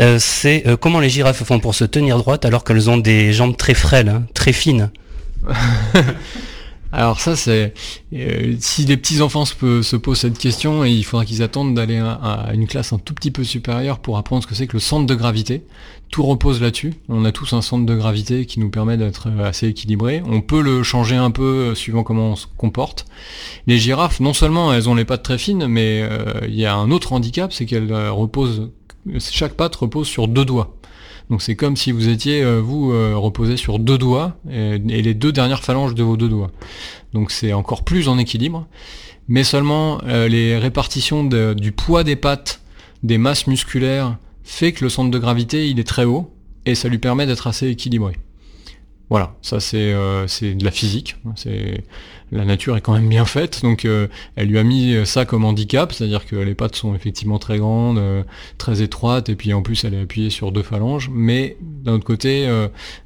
Euh, 0.00 0.18
c'est 0.18 0.66
euh, 0.66 0.76
comment 0.76 1.00
les 1.00 1.08
girafes 1.08 1.42
font 1.42 1.58
pour 1.58 1.74
se 1.74 1.84
tenir 1.84 2.18
droite 2.18 2.44
alors 2.44 2.64
qu'elles 2.64 2.90
ont 2.90 2.98
des 2.98 3.32
jambes 3.32 3.56
très 3.56 3.74
frêles, 3.74 4.08
hein, 4.08 4.24
très 4.34 4.52
fines? 4.52 4.90
Alors 6.96 7.18
ça 7.20 7.34
c'est 7.34 7.74
si 8.60 8.84
les 8.84 8.96
petits 8.96 9.20
enfants 9.20 9.44
se, 9.44 9.82
se, 9.82 9.96
posent 9.96 10.20
cette 10.20 10.38
question, 10.38 10.84
il 10.84 11.04
faudra 11.04 11.24
qu'ils 11.24 11.42
attendent 11.42 11.74
d'aller 11.74 11.98
à, 11.98 12.50
une 12.54 12.68
classe 12.68 12.92
un 12.92 12.98
tout 12.98 13.14
petit 13.14 13.32
peu 13.32 13.42
supérieure 13.42 13.98
pour 13.98 14.16
apprendre 14.16 14.44
ce 14.44 14.46
que 14.46 14.54
c'est 14.54 14.68
que 14.68 14.74
le 14.74 14.80
centre 14.80 15.04
de 15.04 15.14
gravité 15.16 15.64
tout 16.12 16.22
repose 16.22 16.62
là-dessus. 16.62 16.94
On 17.08 17.24
a 17.24 17.32
tous 17.32 17.52
un 17.54 17.62
centre 17.62 17.84
de 17.84 17.94
gravité 17.96 18.46
qui 18.46 18.60
nous 18.60 18.70
permet 18.70 18.96
d'être 18.96 19.28
assez 19.42 19.66
équilibré. 19.66 20.22
On 20.24 20.40
peut 20.40 20.62
le 20.62 20.84
changer 20.84 21.16
un 21.16 21.32
peu 21.32 21.42
euh, 21.42 21.74
suivant 21.74 22.04
comment 22.04 22.30
on 22.30 22.36
se 22.36 22.46
comporte. 22.56 23.06
Les 23.66 23.78
girafes, 23.78 24.20
non 24.20 24.32
seulement 24.32 24.72
elles 24.72 24.88
ont 24.88 24.94
les 24.94 25.04
pattes 25.04 25.24
très 25.24 25.38
fines, 25.38 25.66
mais 25.66 26.06
euh, 26.08 26.42
il 26.46 26.54
y 26.54 26.66
a 26.66 26.76
un 26.76 26.92
autre 26.92 27.12
handicap, 27.14 27.52
c'est 27.52 27.66
qu'elles 27.66 27.90
euh, 27.90 28.12
reposent, 28.12 28.70
chaque 29.18 29.54
patte 29.54 29.74
repose 29.74 30.06
sur 30.06 30.28
deux 30.28 30.44
doigts. 30.44 30.76
Donc 31.30 31.42
c'est 31.42 31.56
comme 31.56 31.76
si 31.76 31.90
vous 31.90 32.08
étiez, 32.08 32.44
vous, 32.60 32.90
reposé 33.20 33.56
sur 33.56 33.78
deux 33.78 33.98
doigts 33.98 34.36
et, 34.50 34.78
les 34.78 35.14
deux 35.14 35.32
dernières 35.32 35.62
phalanges 35.62 35.94
de 35.94 36.02
vos 36.02 36.16
deux 36.16 36.28
doigts. 36.28 36.50
Donc 37.12 37.30
c'est 37.30 37.52
encore 37.52 37.82
plus 37.82 38.08
en 38.08 38.18
équilibre. 38.18 38.66
Mais 39.26 39.42
seulement 39.42 40.00
les 40.04 40.58
répartitions 40.58 41.24
du 41.24 41.72
poids 41.72 42.04
des 42.04 42.16
pattes, 42.16 42.60
des 43.02 43.16
masses 43.16 43.46
musculaires 43.46 44.18
fait 44.44 44.72
que 44.72 44.84
le 44.84 44.90
centre 44.90 45.10
de 45.10 45.18
gravité 45.18 45.68
il 45.68 45.80
est 45.80 45.88
très 45.88 46.04
haut 46.04 46.30
et 46.66 46.74
ça 46.74 46.88
lui 46.88 46.98
permet 46.98 47.26
d'être 47.26 47.46
assez 47.46 47.68
équilibré. 47.68 48.16
Voilà, 49.10 49.34
ça 49.42 49.60
c'est 49.60 49.92
euh, 49.92 50.26
de 50.26 50.64
la 50.64 50.70
physique, 50.70 51.16
la 52.32 52.44
nature 52.46 52.76
est 52.76 52.80
quand 52.80 52.94
même 52.94 53.08
bien 53.08 53.26
faite, 53.26 53.60
donc 53.62 53.84
euh, 53.84 54.08
elle 54.34 54.48
lui 54.48 54.58
a 54.58 54.64
mis 54.64 54.94
ça 55.04 55.26
comme 55.26 55.44
handicap, 55.44 55.92
c'est-à-dire 55.92 56.24
que 56.24 56.36
les 56.36 56.54
pattes 56.54 56.74
sont 56.74 56.94
effectivement 56.94 57.38
très 57.38 57.58
grandes, 57.58 57.98
euh, 57.98 58.22
très 58.56 58.80
étroites, 58.80 59.28
et 59.28 59.36
puis 59.36 59.52
en 59.52 59.60
plus 59.60 59.84
elle 59.84 59.92
est 59.92 60.00
appuyée 60.00 60.30
sur 60.30 60.52
deux 60.52 60.62
phalanges, 60.62 61.10
mais 61.12 61.58
d'un 61.60 61.92
autre 61.92 62.04
côté, 62.04 62.48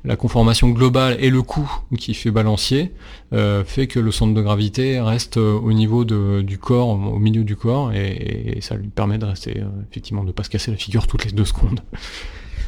la 0.05 0.17
conformation 0.17 0.69
globale 0.69 1.17
et 1.19 1.31
le 1.31 1.43
coup 1.43 1.71
qui 1.99 2.15
fait 2.15 2.31
balancier 2.31 2.93
fait 3.33 3.89
que 3.89 3.99
le 3.99 4.13
centre 4.13 4.35
de 4.35 4.41
gravité 4.41 5.01
reste 5.01 5.37
au 5.37 5.73
niveau 5.73 6.05
du 6.05 6.59
corps, 6.59 6.91
au 6.91 7.19
milieu 7.19 7.43
du 7.43 7.57
corps, 7.57 7.93
et, 7.93 8.55
et 8.57 8.61
ça 8.61 8.77
lui 8.77 8.89
permet 8.89 9.19
de 9.19 9.27
rester 9.27 9.63
effectivement 9.91 10.23
de 10.23 10.29
ne 10.29 10.33
pas 10.33 10.45
se 10.45 10.51
casser 10.51 10.71
la 10.71 10.77
figure 10.77 11.09
toutes 11.09 11.25
les 11.25 11.33
deux 11.33 11.45
secondes. 11.45 11.81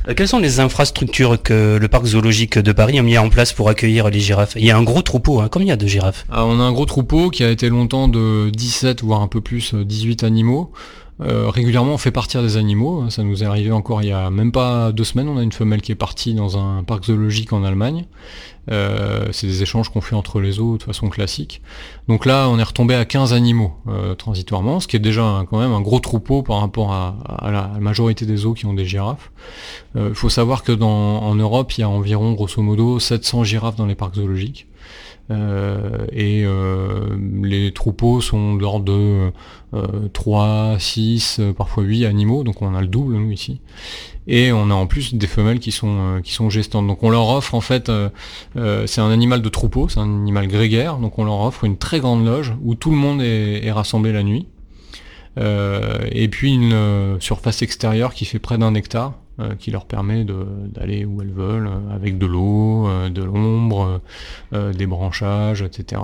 Euh, 0.08 0.14
quelles 0.14 0.28
sont 0.28 0.38
les 0.38 0.60
infrastructures 0.60 1.42
que 1.42 1.78
le 1.80 1.88
parc 1.88 2.06
zoologique 2.06 2.58
de 2.58 2.72
Paris 2.72 2.98
a 2.98 3.02
mis 3.02 3.18
en 3.18 3.28
place 3.28 3.52
pour 3.52 3.68
accueillir 3.68 4.08
les 4.08 4.20
girafes? 4.20 4.54
Il 4.56 4.64
y 4.64 4.70
a 4.70 4.76
un 4.76 4.82
gros 4.82 5.02
troupeau, 5.02 5.40
hein. 5.40 5.48
combien 5.50 5.66
il 5.66 5.70
y 5.70 5.72
a 5.72 5.76
de 5.76 5.86
girafes 5.86 6.24
ah, 6.30 6.44
On 6.46 6.60
a 6.60 6.62
un 6.62 6.72
gros 6.72 6.86
troupeau 6.86 7.30
qui 7.30 7.44
a 7.44 7.50
été 7.50 7.68
longtemps 7.68 8.08
de 8.08 8.50
17 8.50 9.02
voire 9.02 9.22
un 9.22 9.28
peu 9.28 9.40
plus 9.40 9.74
18 9.74 10.22
euh, 10.22 10.26
animaux. 10.26 10.72
Euh, 11.22 11.50
régulièrement 11.50 11.92
on 11.92 11.98
fait 11.98 12.11
partir 12.11 12.42
des 12.42 12.56
animaux, 12.56 13.11
ça 13.11 13.22
nous 13.22 13.42
est 13.42 13.46
arrivé 13.46 13.70
encore 13.70 14.02
il 14.02 14.09
y 14.09 14.12
a 14.12 14.30
même 14.30 14.52
pas 14.52 14.90
deux 14.90 15.04
semaines, 15.04 15.28
on 15.28 15.37
a 15.37 15.42
une 15.42 15.52
femelle 15.52 15.83
qui 15.83 15.92
est 15.92 15.96
partie 15.96 16.33
dans 16.33 16.56
un 16.56 16.83
parc 16.83 17.04
zoologique 17.04 17.52
en 17.52 17.62
Allemagne. 17.62 18.06
Euh, 18.70 19.26
c'est 19.33 19.46
des 19.46 19.62
échanges 19.62 19.88
qu'on 19.88 20.00
fait 20.00 20.14
entre 20.14 20.40
les 20.40 20.61
eaux 20.61 20.76
de 20.76 20.83
façon 20.83 21.09
classique. 21.09 21.61
Donc 22.09 22.24
là, 22.24 22.48
on 22.48 22.59
est 22.59 22.62
retombé 22.62 22.94
à 22.94 23.04
15 23.04 23.33
animaux 23.33 23.72
euh, 23.88 24.14
transitoirement, 24.14 24.80
ce 24.80 24.87
qui 24.87 24.96
est 24.96 25.00
déjà 25.00 25.44
quand 25.50 25.59
même 25.59 25.72
un 25.72 25.80
gros 25.80 25.98
troupeau 25.98 26.42
par 26.42 26.61
rapport 26.61 26.92
à, 26.92 27.50
la, 27.50 27.68
majorité 27.80 28.26
des 28.26 28.46
eaux 28.46 28.54
qui 28.54 28.66
ont 28.66 28.74
des 28.74 28.85
girafes. 28.85 29.33
Il 29.96 30.14
faut 30.14 30.28
savoir 30.28 30.62
que 30.62 30.72
en 30.80 31.35
Europe, 31.35 31.72
il 31.76 31.80
y 31.80 31.85
a 31.85 31.88
environ, 31.88 32.33
grosso 32.33 32.62
modo, 32.62 33.00
700 33.00 33.44
girafes 33.44 33.76
dans 33.76 33.87
les 33.87 33.96
parcs 33.96 34.14
zoologiques. 34.14 34.66
Et 35.30 36.44
les 37.42 37.72
troupeaux 37.72 38.20
sont 38.20 38.54
de 38.54 38.62
l'ordre 38.62 38.84
de 38.84 39.32
3, 40.12 40.76
6, 40.78 41.40
parfois 41.56 41.84
8 41.84 42.06
animaux, 42.06 42.42
donc 42.42 42.62
on 42.62 42.74
a 42.74 42.80
le 42.80 42.88
double 42.88 43.14
nous 43.14 43.30
ici. 43.30 43.60
Et 44.26 44.52
on 44.52 44.70
a 44.70 44.74
en 44.74 44.86
plus 44.86 45.14
des 45.14 45.26
femelles 45.26 45.58
qui 45.58 45.72
sont, 45.72 46.16
euh, 46.16 46.20
qui 46.20 46.32
sont 46.32 46.50
gestantes. 46.50 46.86
Donc 46.86 47.02
on 47.02 47.10
leur 47.10 47.28
offre 47.28 47.54
en 47.54 47.60
fait, 47.60 47.88
euh, 47.88 48.10
euh, 48.56 48.86
c'est 48.86 49.00
un 49.00 49.10
animal 49.10 49.42
de 49.42 49.48
troupeau, 49.48 49.88
c'est 49.88 49.98
un 49.98 50.04
animal 50.04 50.46
grégaire, 50.46 50.98
donc 50.98 51.18
on 51.18 51.24
leur 51.24 51.40
offre 51.40 51.64
une 51.64 51.76
très 51.76 52.00
grande 52.00 52.24
loge 52.24 52.54
où 52.62 52.74
tout 52.74 52.90
le 52.90 52.96
monde 52.96 53.22
est, 53.22 53.64
est 53.64 53.72
rassemblé 53.72 54.12
la 54.12 54.22
nuit. 54.22 54.46
et 55.36 56.28
puis 56.28 56.54
une 56.54 57.16
surface 57.18 57.62
extérieure 57.62 58.12
qui 58.12 58.24
fait 58.24 58.38
près 58.38 58.58
d'un 58.58 58.74
hectare, 58.74 59.14
euh, 59.29 59.29
qui 59.59 59.70
leur 59.70 59.85
permet 59.85 60.24
d'aller 60.24 61.05
où 61.05 61.22
elles 61.22 61.33
veulent, 61.33 61.68
euh, 61.68 61.94
avec 61.94 62.18
de 62.18 62.26
l'eau, 62.26 62.88
euh, 62.88 63.09
de 63.09 63.22
l'ombre, 63.22 64.00
des 64.53 64.87
branchages, 64.87 65.62
etc. 65.62 66.03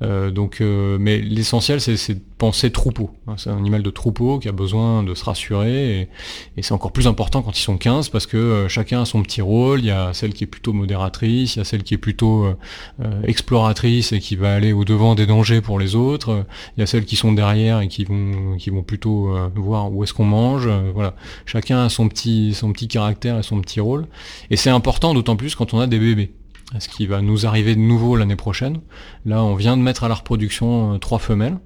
donc, 0.00 0.60
mais 0.60 1.18
l'essentiel, 1.18 1.80
c'est 1.80 2.35
penser 2.38 2.70
troupeau. 2.70 3.10
Hein. 3.26 3.34
C'est 3.38 3.50
un 3.50 3.56
animal 3.56 3.82
de 3.82 3.90
troupeau 3.90 4.38
qui 4.38 4.48
a 4.48 4.52
besoin 4.52 5.02
de 5.02 5.14
se 5.14 5.24
rassurer, 5.24 6.08
et, 6.56 6.62
c'est 6.62 6.72
encore 6.72 6.92
plus 6.92 7.06
important 7.06 7.42
quand 7.42 7.56
ils 7.58 7.62
sont 7.62 7.78
15, 7.78 8.08
parce 8.10 8.26
que 8.26 8.66
chacun 8.68 9.02
a 9.02 9.04
son 9.04 9.22
petit 9.22 9.40
rôle, 9.40 9.80
il 9.80 9.86
y 9.86 9.90
a 9.90 10.12
celle 10.12 10.34
qui 10.34 10.44
est 10.44 10.46
plutôt 10.46 10.72
modératrice, 10.72 11.56
il 11.56 11.58
y 11.58 11.62
a 11.62 11.64
celle 11.64 11.82
qui 11.82 11.94
est 11.94 11.98
plutôt 11.98 12.46
exploratrice 13.24 14.12
et 14.12 14.20
qui 14.20 14.36
va 14.36 14.54
aller 14.54 14.72
au 14.72 14.84
devant 14.84 15.14
des 15.14 15.26
dangers 15.26 15.60
pour 15.60 15.78
les 15.78 15.94
autres, 15.94 16.44
il 16.76 16.80
y 16.80 16.82
a 16.82 16.86
celles 16.86 17.04
qui 17.04 17.16
sont 17.16 17.32
derrière 17.32 17.80
et 17.80 17.88
qui 17.88 18.04
vont, 18.04 18.56
qui 18.58 18.70
vont 18.70 18.82
plutôt 18.82 19.34
voir 19.54 19.92
où 19.92 20.04
est-ce 20.04 20.12
qu'on 20.12 20.24
mange, 20.24 20.68
voilà. 20.94 21.14
Chacun 21.46 21.84
a 21.84 21.88
son 21.88 22.08
petit, 22.08 22.54
son 22.54 22.72
petit 22.72 22.88
caractère 22.88 23.38
et 23.38 23.42
son 23.42 23.60
petit 23.60 23.80
rôle. 23.80 24.06
Et 24.50 24.56
c'est 24.56 24.70
important 24.70 25.14
d'autant 25.14 25.36
plus 25.36 25.54
quand 25.54 25.74
on 25.74 25.80
a 25.80 25.86
des 25.86 25.98
bébés. 25.98 26.32
Ce 26.78 26.88
qui 26.88 27.06
va 27.06 27.22
nous 27.22 27.46
arriver 27.46 27.76
de 27.76 27.80
nouveau 27.80 28.16
l'année 28.16 28.36
prochaine. 28.36 28.80
Là, 29.24 29.42
on 29.42 29.54
vient 29.54 29.76
de 29.76 29.82
mettre 29.82 30.02
à 30.02 30.08
la 30.08 30.14
reproduction 30.14 30.94
euh, 30.94 30.98
trois 30.98 31.20
femelles. 31.20 31.58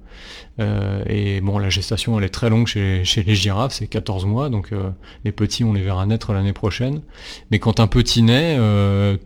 Euh, 0.59 1.03
et 1.07 1.41
bon, 1.41 1.57
la 1.57 1.69
gestation, 1.69 2.17
elle 2.17 2.25
est 2.25 2.29
très 2.29 2.49
longue 2.49 2.67
chez, 2.67 3.03
les 3.25 3.35
girafes, 3.35 3.73
c'est 3.73 3.87
14 3.87 4.25
mois, 4.25 4.49
donc 4.49 4.71
euh, 4.71 4.89
les 5.23 5.31
petits, 5.31 5.63
on 5.63 5.73
les 5.73 5.81
verra 5.81 6.05
naître 6.05 6.33
l'année 6.33 6.53
prochaine. 6.53 7.01
Mais 7.51 7.59
quand 7.59 7.79
un 7.79 7.87
petit 7.87 8.21
naît, 8.23 8.57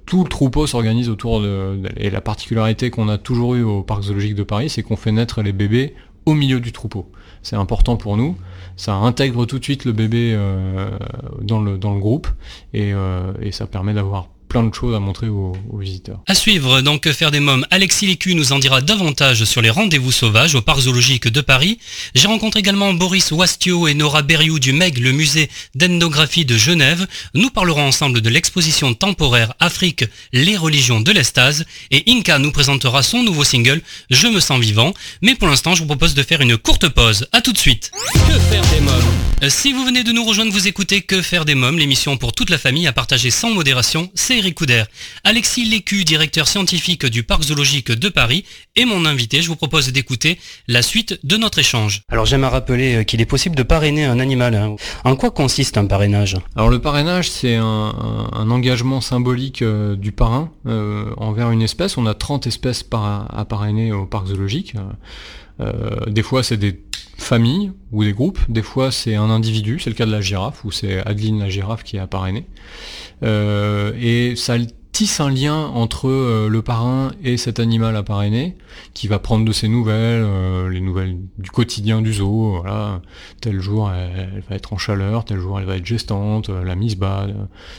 tout 0.06 0.24
le 0.24 0.30
troupeau 0.30 0.68
s'organise 0.68 1.10
autour 1.10 1.42
de... 1.42 1.80
Et 1.98 2.10
la 2.10 2.22
particularité 2.22 2.90
qu'on 2.90 3.10
a 3.10 3.18
toujours 3.18 3.56
eu 3.56 3.64
au 3.64 3.84
Parc 3.84 4.04
zoologique 4.04 4.36
de 4.36 4.44
Paris, 4.44 4.70
c'est 4.70 4.84
qu'on 4.84 4.96
fait 4.96 5.12
naître 5.12 5.42
les 5.42 5.54
bébés 5.54 5.96
au 6.26 6.34
milieu 6.34 6.60
du 6.60 6.72
troupeau. 6.72 7.12
C'est 7.42 7.56
important 7.56 7.98
pour 7.98 8.18
nous 8.18 8.36
ça 8.76 8.96
intègre 8.96 9.46
tout 9.46 9.60
de 9.60 9.64
suite 9.64 9.86
le 9.86 9.94
bébé 9.94 10.34
euh, 10.34 10.90
dans, 11.42 11.62
le, 11.62 11.78
dans 11.78 11.94
le 11.94 12.00
groupe 12.00 12.28
et, 12.74 12.94
euh, 12.94 13.32
et 13.42 13.52
ça 13.52 13.68
permet 13.68 13.94
d'avoir 13.94 14.28
plein 14.56 14.64
de 14.64 14.74
choses 14.74 14.96
à 14.96 15.02
montrer 15.02 15.28
aux, 15.28 15.54
visiteurs. 15.78 16.22
À 16.28 16.34
suivre, 16.34 16.80
donc 16.80 17.12
faire 17.12 17.30
des 17.30 17.42
mômes, 17.42 17.68
Alexis 17.72 18.08
Lécu 18.08 18.36
nous 18.36 18.54
en 18.54 18.60
dira 18.60 18.80
davantage 18.80 19.44
sur 19.44 19.62
les 19.62 19.70
rendez-vous 19.70 20.14
sauvages 20.14 20.56
au 20.56 20.62
parc 20.62 20.80
zoologique 20.80 21.28
de 21.28 21.42
Paris. 21.42 21.78
J'ai 22.14 22.30
rencontré 22.30 22.62
également 22.62 22.94
Boris 22.94 23.34
Wastio 23.34 23.90
et 23.90 23.94
Nora 23.94 24.22
Berriou 24.22 24.58
du 24.58 24.72
MEG, 24.72 25.00
le 25.00 25.12
musée 25.12 25.50
d'ethnographie 25.76 26.46
de 26.46 26.56
Genève. 26.56 27.06
Nous 27.34 27.50
parlerons 27.50 27.86
ensemble 27.86 28.22
de 28.22 28.30
l'exposition 28.30 28.94
temporaire 28.94 29.54
Afrique, 29.60 30.06
les 30.32 30.56
religions 30.56 31.02
de 31.02 31.12
l'Estase 31.12 31.66
et 31.92 32.06
Inca 32.08 32.40
nous 32.40 32.54
présentera 32.54 33.04
son 33.04 33.24
nouveau 33.24 33.44
single 33.44 33.82
Je 34.10 34.28
me 34.28 34.40
sens 34.40 34.62
vivant. 34.62 34.94
Mais 35.22 35.36
pour 35.36 35.50
l'instant, 35.50 35.76
je 35.76 35.82
vous 35.82 35.88
propose 35.88 36.14
de 36.14 36.24
faire 36.24 36.40
une 36.40 36.58
courte 36.58 36.88
pause. 36.88 37.28
A 37.34 37.42
tout 37.42 37.52
de 37.52 37.58
suite. 37.58 37.92
Que 38.14 38.40
faire 38.40 38.64
des 38.68 38.80
mômes? 38.80 39.25
Si 39.42 39.74
vous 39.74 39.84
venez 39.84 40.04
de 40.04 40.14
nous 40.14 40.24
rejoindre, 40.24 40.52
vous 40.52 40.68
écoutez 40.68 41.02
Que 41.02 41.22
faire 41.22 41.44
des 41.44 41.56
mômes, 41.56 41.78
l'émission 41.78 42.16
pour 42.16 42.32
toute 42.32 42.50
la 42.50 42.58
famille 42.58 42.88
à 42.88 42.94
partager 42.94 43.30
sans 43.30 43.54
modération, 43.54 44.10
c'est 44.16 44.38
Eric 44.38 44.56
Couder. 44.56 44.86
Alexis 45.24 45.66
Lécu, 45.66 46.06
directeur 46.06 46.48
scientifique 46.48 47.06
du 47.06 47.22
Parc 47.24 47.44
zoologique 47.44 47.92
de 47.92 48.10
Paris, 48.10 48.46
est 48.78 48.86
mon 48.86 49.06
invité. 49.06 49.42
Je 49.42 49.50
vous 49.50 49.58
propose 49.58 49.92
d'écouter 49.92 50.40
la 50.68 50.82
suite 50.82 51.20
de 51.24 51.36
notre 51.36 51.60
échange. 51.60 52.02
Alors 52.10 52.26
j'aime 52.26 52.46
à 52.46 52.50
rappeler 52.50 52.96
euh, 52.96 53.04
qu'il 53.04 53.22
est 53.22 53.26
possible 53.26 53.56
de 53.56 53.64
parrainer 53.64 54.06
un 54.06 54.20
animal. 54.20 54.56
Hein. 54.56 54.78
En 55.04 55.18
quoi 55.18 55.32
consiste 55.32 55.78
un 55.78 55.86
parrainage? 55.86 56.38
Alors 56.56 56.70
le 56.70 56.80
parrainage, 56.80 57.30
c'est 57.30 57.56
un, 57.56 58.50
engagement 58.50 59.02
symbolique 59.02 59.62
euh, 59.62 59.98
du 59.98 60.14
parrain 60.14 60.50
euh, 60.66 61.14
envers 61.18 61.52
une 61.52 61.62
espèce. 61.62 61.98
On 61.98 62.06
a 62.06 62.14
30 62.14 62.48
espèces 62.48 62.86
à 62.94 63.46
parrainer 63.48 63.92
au 63.92 64.06
Parc 64.06 64.28
zoologique. 64.28 64.76
des 66.08 66.24
fois, 66.24 66.42
c'est 66.42 66.58
des 66.58 66.80
familles 67.18 67.72
ou 67.92 68.04
des 68.04 68.14
groupes. 68.14 68.40
Des 68.50 68.62
fois, 68.62 68.92
c'est 68.92 69.16
un 69.16 69.30
individu. 69.30 69.80
C'est 69.80 69.90
le 69.90 69.96
cas 69.96 70.06
de 70.06 70.12
la 70.12 70.22
girafe, 70.22 70.64
où 70.66 70.72
c'est 70.72 71.06
Adeline 71.06 71.40
la 71.40 71.50
girafe 71.50 71.84
qui 71.84 71.98
a 71.98 72.08
parrainé. 72.08 72.46
Euh, 73.24 73.94
et 74.00 74.36
ça 74.36 74.58
tisse 74.96 75.20
un 75.20 75.30
lien 75.30 75.58
entre 75.74 76.08
euh, 76.08 76.48
le 76.48 76.62
parrain 76.62 77.12
et 77.22 77.36
cet 77.36 77.60
animal 77.60 77.98
à 77.98 78.04
parrainer, 78.04 78.56
qui 78.94 79.10
va 79.10 79.20
prendre 79.20 79.44
de 79.44 79.52
ses 79.52 79.68
nouvelles, 79.68 80.24
euh, 80.24 80.70
les 80.70 80.80
nouvelles 80.80 81.18
du 81.38 81.52
quotidien 81.52 82.02
du 82.02 82.14
zoo, 82.14 82.62
voilà, 82.62 83.02
tel 83.42 83.60
jour 83.60 83.92
elle, 83.92 84.42
va 84.50 84.56
être 84.56 84.72
en 84.72 84.78
chaleur, 84.78 85.26
tel 85.26 85.38
jour 85.38 85.60
elle 85.60 85.66
va 85.66 85.76
être 85.76 85.86
gestante, 85.86 86.48
la 86.48 86.76
mise 86.76 86.96
bas, 86.96 87.28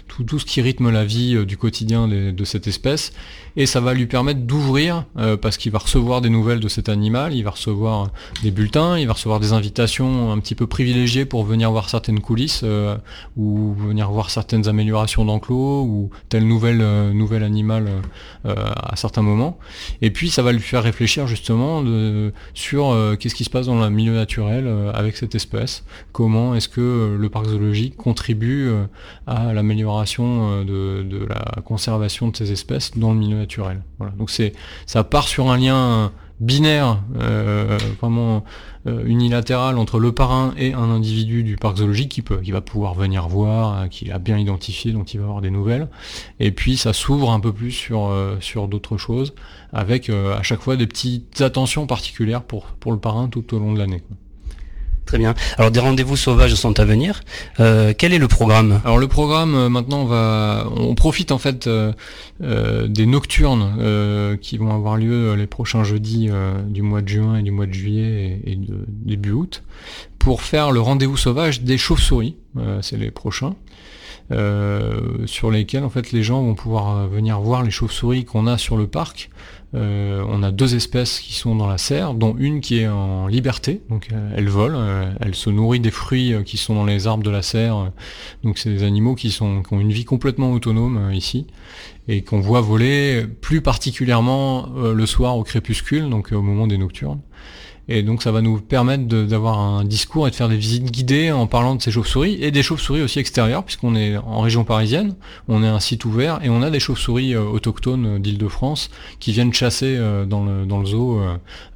tout, 0.08 0.24
tout, 0.24 0.38
ce 0.38 0.44
qui 0.44 0.60
rythme 0.60 0.90
la 0.90 1.06
vie 1.06 1.46
du 1.46 1.56
quotidien 1.56 2.06
de 2.06 2.44
cette 2.44 2.66
espèce, 2.66 3.14
et 3.56 3.64
ça 3.64 3.80
va 3.80 3.94
lui 3.94 4.06
permettre 4.06 4.40
d'ouvrir 4.40 5.04
euh, 5.16 5.36
parce 5.36 5.56
qu'il 5.56 5.72
va 5.72 5.78
recevoir 5.78 6.20
des 6.20 6.28
nouvelles 6.28 6.60
de 6.60 6.68
cet 6.68 6.88
animal, 6.88 7.34
il 7.34 7.42
va 7.42 7.50
recevoir 7.50 8.10
des 8.42 8.50
bulletins, 8.50 8.98
il 8.98 9.06
va 9.06 9.14
recevoir 9.14 9.40
des 9.40 9.54
invitations 9.54 10.30
un 10.30 10.38
petit 10.40 10.54
peu 10.54 10.66
privilégiées 10.66 11.24
pour 11.24 11.44
venir 11.44 11.70
voir 11.70 11.88
certaines 11.88 12.20
coulisses 12.20 12.60
euh, 12.64 12.96
ou 13.36 13.74
venir 13.74 14.10
voir 14.10 14.28
certaines 14.28 14.68
améliorations 14.68 15.24
d'enclos 15.24 15.84
ou 15.84 16.10
telle 16.28 16.46
nouvelle 16.46 16.82
nouvel 17.12 17.42
animal 17.42 17.88
à 18.44 18.96
certains 18.96 19.22
moments. 19.22 19.58
Et 20.02 20.10
puis 20.10 20.30
ça 20.30 20.42
va 20.42 20.52
lui 20.52 20.60
faire 20.60 20.82
réfléchir 20.82 21.26
justement 21.26 21.82
sur 22.54 22.96
qu'est-ce 23.18 23.34
qui 23.34 23.44
se 23.44 23.50
passe 23.50 23.66
dans 23.66 23.82
le 23.82 23.90
milieu 23.90 24.14
naturel 24.14 24.68
avec 24.94 25.16
cette 25.16 25.34
espèce, 25.34 25.84
comment 26.12 26.54
est-ce 26.54 26.68
que 26.68 27.16
le 27.18 27.28
parc 27.28 27.46
zoologique 27.46 27.96
contribue 27.96 28.70
à 29.26 29.52
l'amélioration 29.52 30.64
de, 30.64 31.26
la 31.28 31.62
conservation 31.62 32.28
de 32.28 32.36
ces 32.36 32.52
espèces 32.52 32.96
dans 32.96 33.12
le 33.12 33.18
milieu 33.18 33.36
naturel. 33.36 33.82
Donc 34.18 34.30
c'est 34.30 34.52
ça 34.86 35.04
part 35.04 35.28
sur 35.28 35.50
un 35.50 35.58
lien 35.58 36.12
binaire, 36.40 36.98
euh, 37.20 37.78
vraiment 38.00 38.44
euh, 38.86 39.04
unilatéral 39.04 39.78
entre 39.78 39.98
le 39.98 40.12
parrain 40.12 40.54
et 40.56 40.74
un 40.74 40.90
individu 40.90 41.42
du 41.42 41.56
parc 41.56 41.78
zoologique 41.78 42.10
qui, 42.10 42.22
peut, 42.22 42.40
qui 42.40 42.52
va 42.52 42.60
pouvoir 42.60 42.94
venir 42.94 43.28
voir, 43.28 43.78
euh, 43.78 43.86
qui 43.88 44.10
a 44.10 44.18
bien 44.18 44.38
identifié, 44.38 44.92
dont 44.92 45.04
il 45.04 45.18
va 45.18 45.24
avoir 45.24 45.40
des 45.40 45.50
nouvelles. 45.50 45.88
Et 46.40 46.52
puis 46.52 46.76
ça 46.76 46.92
s'ouvre 46.92 47.30
un 47.30 47.40
peu 47.40 47.52
plus 47.52 47.72
sur, 47.72 48.12
sur 48.40 48.68
d'autres 48.68 48.96
choses, 48.96 49.34
avec 49.72 50.10
à 50.10 50.42
chaque 50.42 50.60
fois 50.60 50.76
des 50.76 50.86
petites 50.86 51.40
attentions 51.40 51.86
particulières 51.86 52.42
pour, 52.42 52.66
pour 52.66 52.92
le 52.92 52.98
parrain 52.98 53.28
tout 53.28 53.54
au 53.54 53.58
long 53.58 53.72
de 53.72 53.78
l'année. 53.78 54.02
Très 55.06 55.18
bien. 55.18 55.36
Alors 55.56 55.70
des 55.70 55.78
rendez-vous 55.78 56.16
sauvages 56.16 56.54
sont 56.54 56.80
à 56.80 56.84
venir. 56.84 57.22
Euh, 57.60 57.94
quel 57.96 58.12
est 58.12 58.18
le 58.18 58.26
programme? 58.26 58.80
Alors 58.84 58.98
le 58.98 59.06
programme 59.06 59.54
euh, 59.54 59.68
maintenant 59.68 60.00
on 60.00 60.04
va 60.04 60.66
on 60.74 60.96
profite 60.96 61.30
en 61.30 61.38
fait 61.38 61.68
euh, 61.68 61.92
des 62.88 63.06
nocturnes 63.06 64.36
qui 64.42 64.58
vont 64.58 64.74
avoir 64.74 64.96
lieu 64.96 65.34
les 65.34 65.46
prochains 65.46 65.84
jeudis 65.84 66.28
du 66.66 66.82
mois 66.82 67.02
de 67.02 67.08
juin 67.08 67.36
et 67.36 67.42
du 67.42 67.52
mois 67.52 67.66
de 67.66 67.72
juillet 67.72 68.40
et, 68.44 68.56
de 68.56 68.84
début 68.88 69.30
août 69.30 69.62
pour 70.18 70.42
faire 70.42 70.72
le 70.72 70.80
rendez-vous 70.80 71.16
sauvage 71.16 71.62
des 71.62 71.78
chauves-souris. 71.78 72.34
C'est 72.82 72.96
les 72.96 73.12
prochains. 73.12 73.54
sur 74.30 75.50
lesquels 75.52 75.84
en 75.84 75.90
fait 75.90 76.10
les 76.10 76.24
gens 76.24 76.42
vont 76.42 76.54
pouvoir 76.54 77.06
venir 77.06 77.40
voir 77.40 77.62
les 77.62 77.70
chauves-souris 77.70 78.24
qu'on 78.24 78.46
a 78.48 78.58
sur 78.58 78.76
le 78.76 78.88
parc 78.88 79.30
euh, 79.74 80.24
on 80.28 80.42
a 80.42 80.52
deux 80.52 80.76
espèces 80.76 81.18
qui 81.18 81.32
sont 81.34 81.56
dans 81.56 81.66
la 81.66 81.76
serre, 81.76 82.14
dont 82.14 82.36
une 82.38 82.60
qui 82.60 82.78
est 82.78 82.88
en 82.88 83.26
liberté, 83.26 83.82
donc 83.90 84.08
euh, 84.12 84.30
elle 84.36 84.48
vole, 84.48 84.74
euh, 84.76 85.10
elle 85.20 85.34
se 85.34 85.50
nourrit 85.50 85.80
des 85.80 85.90
fruits 85.90 86.34
qui 86.44 86.56
sont 86.56 86.74
dans 86.74 86.84
les 86.84 87.06
arbres 87.06 87.24
de 87.24 87.30
la 87.30 87.42
serre, 87.42 87.92
donc 88.44 88.58
c'est 88.58 88.70
des 88.70 88.84
animaux 88.84 89.16
qui, 89.16 89.30
sont, 89.30 89.62
qui 89.62 89.74
ont 89.74 89.80
une 89.80 89.92
vie 89.92 90.04
complètement 90.04 90.52
autonome 90.52 91.10
ici, 91.12 91.46
et 92.06 92.22
qu'on 92.22 92.40
voit 92.40 92.60
voler 92.60 93.26
plus 93.40 93.60
particulièrement 93.60 94.68
le 94.76 95.06
soir 95.06 95.36
au 95.36 95.42
crépuscule, 95.42 96.08
donc 96.08 96.30
au 96.30 96.42
moment 96.42 96.68
des 96.68 96.78
nocturnes. 96.78 97.20
Et 97.88 98.02
donc 98.02 98.22
ça 98.22 98.32
va 98.32 98.42
nous 98.42 98.60
permettre 98.60 99.04
d'avoir 99.04 99.58
un 99.58 99.84
discours 99.84 100.26
et 100.26 100.30
de 100.30 100.34
faire 100.34 100.48
des 100.48 100.56
visites 100.56 100.90
guidées 100.90 101.30
en 101.30 101.46
parlant 101.46 101.76
de 101.76 101.82
ces 101.82 101.92
chauves-souris 101.92 102.36
et 102.42 102.50
des 102.50 102.62
chauves-souris 102.62 103.02
aussi 103.02 103.20
extérieures 103.20 103.62
puisqu'on 103.62 103.94
est 103.94 104.16
en 104.16 104.40
région 104.40 104.64
parisienne, 104.64 105.14
on 105.46 105.62
est 105.62 105.68
un 105.68 105.78
site 105.78 106.04
ouvert 106.04 106.40
et 106.42 106.48
on 106.48 106.62
a 106.62 106.70
des 106.70 106.80
chauves-souris 106.80 107.34
euh, 107.34 107.42
autochtones 107.42 108.20
d'Île-de-France 108.20 108.90
qui 109.20 109.30
viennent 109.30 109.52
chasser 109.52 109.96
euh, 109.96 110.24
dans 110.24 110.44
le, 110.44 110.66
dans 110.66 110.78
le 110.78 110.86
zoo, 110.86 111.20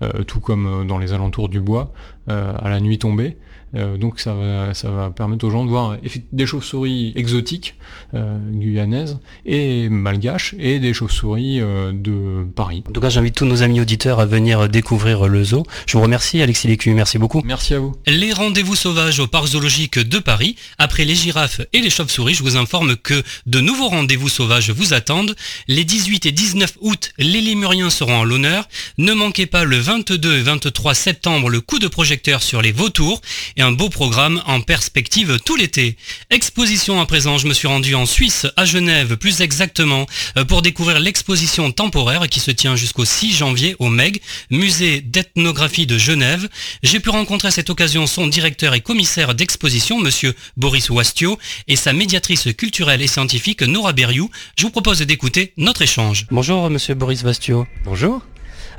euh, 0.02 0.10
tout 0.26 0.40
comme 0.40 0.86
dans 0.86 0.98
les 0.98 1.12
alentours 1.12 1.48
du 1.48 1.60
bois, 1.60 1.92
à 2.28 2.68
la 2.68 2.80
nuit 2.80 2.98
tombée. 2.98 3.36
Euh, 3.76 3.96
donc 3.96 4.18
ça 4.18 4.34
va, 4.34 4.74
ça 4.74 4.90
va 4.90 5.10
permettre 5.10 5.44
aux 5.46 5.50
gens 5.50 5.64
de 5.64 5.70
voir 5.70 5.96
des 6.32 6.46
chauves-souris 6.46 7.12
exotiques 7.14 7.76
euh, 8.14 8.38
guyanaises 8.50 9.18
et 9.46 9.88
malgaches 9.88 10.54
et 10.58 10.80
des 10.80 10.92
chauves-souris 10.92 11.60
euh, 11.60 11.92
de 11.92 12.44
Paris. 12.44 12.82
En 12.88 12.92
tout 12.92 13.00
cas, 13.00 13.10
j'invite 13.10 13.34
tous 13.34 13.44
nos 13.44 13.62
amis 13.62 13.80
auditeurs 13.80 14.20
à 14.20 14.26
venir 14.26 14.68
découvrir 14.68 15.28
le 15.28 15.44
zoo. 15.44 15.64
Je 15.86 15.96
vous 15.96 16.02
remercie 16.02 16.42
Alexis 16.42 16.66
Lécu, 16.66 16.92
merci 16.94 17.18
beaucoup. 17.18 17.42
Merci 17.44 17.74
à 17.74 17.78
vous. 17.78 17.94
Les 18.06 18.32
rendez-vous 18.32 18.74
sauvages 18.74 19.20
au 19.20 19.26
parc 19.26 19.48
zoologique 19.48 19.98
de 19.98 20.18
Paris, 20.18 20.56
après 20.78 21.04
les 21.04 21.14
girafes 21.14 21.60
et 21.72 21.80
les 21.80 21.90
chauves-souris, 21.90 22.34
je 22.34 22.42
vous 22.42 22.56
informe 22.56 22.96
que 22.96 23.22
de 23.46 23.60
nouveaux 23.60 23.88
rendez-vous 23.88 24.28
sauvages 24.28 24.70
vous 24.70 24.94
attendent. 24.94 25.36
Les 25.68 25.84
18 25.84 26.26
et 26.26 26.32
19 26.32 26.78
août, 26.80 27.12
les 27.18 27.40
lémuriens 27.40 27.90
seront 27.90 28.22
à 28.22 28.24
l'honneur. 28.24 28.68
Ne 28.98 29.12
manquez 29.12 29.46
pas 29.46 29.64
le 29.64 29.76
22 29.76 30.38
et 30.38 30.42
23 30.42 30.94
septembre 30.94 31.48
le 31.48 31.60
coup 31.60 31.78
de 31.78 31.88
projecteur 31.88 32.42
sur 32.42 32.62
les 32.62 32.72
vautours 32.72 33.20
un 33.60 33.72
beau 33.72 33.88
programme 33.88 34.42
en 34.46 34.60
perspective 34.60 35.38
tout 35.44 35.56
l'été. 35.56 35.96
Exposition 36.30 37.00
à 37.00 37.06
présent, 37.06 37.38
je 37.38 37.46
me 37.46 37.52
suis 37.52 37.68
rendu 37.68 37.94
en 37.94 38.06
Suisse, 38.06 38.46
à 38.56 38.64
Genève 38.64 39.16
plus 39.16 39.40
exactement, 39.40 40.06
euh, 40.36 40.44
pour 40.44 40.62
découvrir 40.62 41.00
l'exposition 41.00 41.70
temporaire 41.72 42.28
qui 42.28 42.40
se 42.40 42.50
tient 42.50 42.76
jusqu'au 42.76 43.04
6 43.04 43.36
janvier 43.36 43.76
au 43.78 43.88
MEG, 43.88 44.20
musée 44.50 45.00
d'ethnographie 45.00 45.86
de 45.86 45.98
Genève. 45.98 46.48
J'ai 46.82 47.00
pu 47.00 47.10
rencontrer 47.10 47.48
à 47.48 47.50
cette 47.50 47.70
occasion 47.70 48.06
son 48.06 48.26
directeur 48.26 48.74
et 48.74 48.80
commissaire 48.80 49.34
d'exposition, 49.34 49.98
monsieur 49.98 50.34
Boris 50.56 50.90
Wastio, 50.90 51.38
et 51.68 51.76
sa 51.76 51.92
médiatrice 51.92 52.48
culturelle 52.56 53.02
et 53.02 53.06
scientifique, 53.06 53.62
Nora 53.62 53.92
Berriou. 53.92 54.30
Je 54.58 54.64
vous 54.64 54.70
propose 54.70 55.00
d'écouter 55.00 55.52
notre 55.56 55.82
échange. 55.82 56.26
Bonjour 56.30 56.70
monsieur 56.70 56.94
Boris 56.94 57.22
Wastio. 57.22 57.66
Bonjour. 57.84 58.22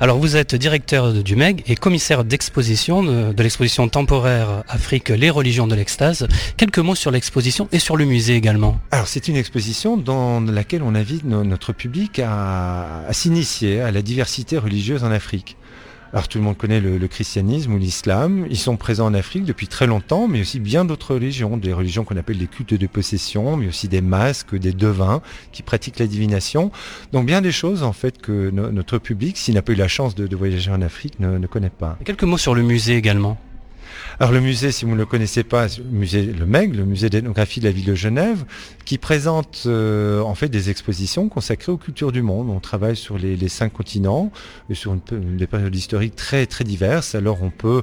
Alors 0.02 0.18
vous 0.18 0.34
êtes 0.34 0.56
directeur 0.56 1.12
du 1.12 1.36
MEG 1.36 1.62
et 1.68 1.76
commissaire 1.76 2.24
d'exposition 2.24 3.04
de, 3.04 3.40
l'exposition 3.40 3.86
temporaire 3.88 4.64
Afrique, 4.68 5.10
les 5.10 5.30
religions 5.30 5.68
de 5.68 5.76
l'extase. 5.76 6.26
Quelques 6.56 6.80
mots 6.80 6.96
sur 6.96 7.12
l'exposition 7.12 7.68
et 7.70 7.78
sur 7.78 7.96
le 7.96 8.04
musée 8.04 8.34
également. 8.34 8.80
Alors 8.90 9.06
c'est 9.06 9.28
une 9.28 9.36
exposition 9.36 9.96
dans 9.96 10.40
laquelle 10.40 10.82
on 10.82 10.96
invite 10.96 11.22
notre 11.24 11.72
public 11.72 12.18
à 12.18 13.06
s'initier 13.12 13.80
à 13.80 13.92
la 13.92 14.02
diversité 14.02 14.58
religieuse 14.58 15.04
en 15.04 15.12
Afrique. 15.12 15.56
Alors 16.12 16.28
tout 16.28 16.36
le 16.36 16.44
monde 16.44 16.58
connaît 16.58 16.80
le, 16.80 17.08
christianisme 17.08 17.72
ou 17.72 17.78
l'islam. 17.78 18.46
Ils 18.50 18.58
sont 18.58 18.76
présents 18.76 19.06
en 19.06 19.14
Afrique 19.14 19.44
depuis 19.44 19.66
très 19.66 19.86
longtemps, 19.86 20.28
mais 20.28 20.42
aussi 20.42 20.60
bien 20.60 20.84
d'autres 20.84 21.14
religions, 21.14 21.56
des 21.56 21.72
religions 21.72 22.04
qu'on 22.04 22.16
appelle 22.16 22.36
des 22.36 22.46
cultes 22.46 22.74
de 22.74 22.86
possession, 22.86 23.56
mais 23.56 23.68
aussi 23.68 23.88
des 23.88 24.02
masques, 24.02 24.54
des 24.54 24.72
devins 24.72 25.22
qui 25.52 25.62
pratiquent 25.62 25.98
la 25.98 26.06
divination. 26.06 26.70
Donc 27.12 27.24
bien 27.24 27.40
des 27.40 27.52
choses 27.52 27.82
en 27.82 27.94
fait 27.94 28.20
que 28.20 28.50
notre 28.50 28.98
public, 28.98 29.38
s'il 29.38 29.54
n'a 29.54 29.62
pas 29.62 29.72
eu 29.72 29.76
la 29.76 29.88
chance 29.88 30.14
de, 30.14 30.36
voyager 30.36 30.70
en 30.70 30.82
Afrique, 30.82 31.18
ne 31.18 31.46
connaît 31.46 31.70
pas. 31.70 31.96
Quelques 32.04 32.24
mots 32.24 32.38
sur 32.38 32.54
le 32.54 32.62
musée 32.62 32.96
également. 32.96 33.38
Alors 34.20 34.32
le 34.32 34.40
musée, 34.40 34.72
si 34.72 34.84
vous 34.84 34.92
ne 34.92 34.96
le 34.96 35.06
connaissez 35.06 35.42
pas, 35.42 35.66
le 35.66 35.84
musée 35.84 36.22
Le 36.24 36.46
MEG, 36.46 36.74
le 36.74 36.84
musée 36.84 37.08
d'ethnographie 37.08 37.60
de 37.60 37.64
la 37.64 37.72
ville 37.72 37.86
de 37.86 37.94
Genève, 37.94 38.44
qui 38.84 38.98
présente 38.98 39.64
euh, 39.66 40.20
en 40.20 40.34
fait 40.34 40.48
des 40.48 40.70
expositions 40.70 41.28
consacrées 41.28 41.72
aux 41.72 41.78
cultures 41.78 42.12
du 42.12 42.22
monde. 42.22 42.50
On 42.50 42.60
travaille 42.60 42.96
sur 42.96 43.18
les, 43.18 43.48
cinq 43.48 43.72
continents 43.72 44.30
et 44.70 44.74
sur 44.74 44.96
des 45.10 45.46
périodes 45.46 45.74
historiques 45.74 46.16
très 46.16 46.46
très 46.46 46.64
diverses. 46.64 47.14
Alors 47.14 47.42
on 47.42 47.50
peut 47.50 47.82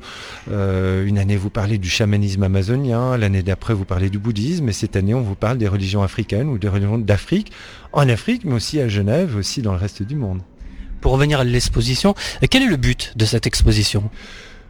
euh, 0.51 1.05
une 1.05 1.17
année 1.17 1.37
vous 1.37 1.49
parler 1.49 1.77
du 1.77 1.89
chamanisme 1.89 2.43
amazonien, 2.43 3.17
l'année 3.17 3.43
d'après 3.43 3.73
vous 3.73 3.85
parler 3.85 4.09
du 4.09 4.19
bouddhisme, 4.19 4.69
et 4.69 4.73
cette 4.73 4.95
année 4.95 5.13
on 5.13 5.21
vous 5.21 5.35
parle 5.35 5.57
des 5.57 5.67
religions 5.67 6.03
africaines 6.03 6.47
ou 6.49 6.57
des 6.57 6.69
religions 6.69 6.97
d'Afrique, 6.97 7.51
en 7.91 8.07
Afrique, 8.07 8.45
mais 8.45 8.53
aussi 8.53 8.79
à 8.79 8.87
Genève, 8.87 9.35
aussi 9.35 9.61
dans 9.61 9.71
le 9.71 9.79
reste 9.79 10.03
du 10.03 10.15
monde. 10.15 10.41
Pour 11.01 11.13
revenir 11.13 11.39
à 11.39 11.43
l'exposition, 11.43 12.13
quel 12.49 12.63
est 12.63 12.69
le 12.69 12.75
but 12.75 13.13
de 13.15 13.25
cette 13.25 13.47
exposition? 13.47 14.09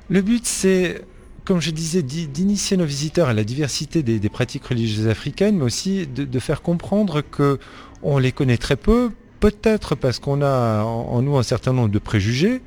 Le 0.10 0.22
but 0.22 0.46
c'est 0.46 1.02
comme 1.50 1.62
je 1.62 1.72
disais, 1.72 2.04
d'initier 2.04 2.78
nos 2.78 2.86
visiteurs 2.86 3.28
à 3.28 3.34
la 3.34 3.44
diversité 3.44 4.04
des, 4.04 4.30
pratiques 4.30 4.66
religieuses 4.66 5.08
africaines, 5.08 5.58
mais 5.58 5.64
aussi 5.64 6.06
de, 6.06 6.40
faire 6.40 6.62
comprendre 6.62 7.22
que 7.22 7.58
on 8.04 8.20
les 8.20 8.32
connaît 8.32 8.60
très 8.60 8.76
peu, 8.76 9.10
peut-être 9.40 9.96
parce 9.96 10.20
qu'on 10.20 10.44
a 10.44 10.84
en, 10.84 11.24
nous 11.24 11.38
un 11.38 11.42
certain 11.42 11.74
nombre 11.74 11.90
de 11.90 11.98
préjugés, 11.98 12.62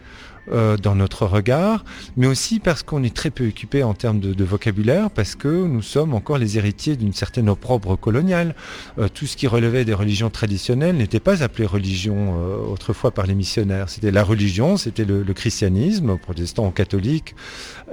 euh, 0.50 0.76
dans 0.76 0.96
notre 0.96 1.24
regard, 1.24 1.84
mais 2.16 2.26
aussi 2.26 2.58
parce 2.58 2.82
qu'on 2.82 3.04
est 3.04 3.14
très 3.14 3.30
peu 3.30 3.46
équipé 3.46 3.84
en 3.84 3.94
termes 3.94 4.18
de, 4.18 4.44
vocabulaire, 4.44 5.08
parce 5.08 5.36
que 5.36 5.46
nous 5.46 5.82
sommes 5.82 6.14
encore 6.14 6.36
les 6.36 6.58
héritiers 6.58 6.96
d'une 6.96 7.12
certaine 7.12 7.48
opprobre 7.48 7.96
coloniale. 7.96 8.56
Euh, 8.98 9.06
tout 9.06 9.26
ce 9.26 9.36
qui 9.36 9.46
relevait 9.46 9.84
des 9.84 9.94
religions 9.94 10.30
traditionnelles 10.30 10.96
n'était 10.96 11.20
pas 11.20 11.44
appelé 11.44 11.64
religion 11.64 12.34
euh, 12.40 12.56
autrefois 12.56 13.12
par 13.12 13.26
les 13.26 13.36
missionnaires. 13.36 13.88
C'était 13.88 14.10
la 14.10 14.24
religion, 14.24 14.76
c'était 14.76 15.04
le, 15.04 15.22
christianisme, 15.32 16.18
protestant 16.18 16.66
ou 16.66 16.70
catholique, 16.72 17.36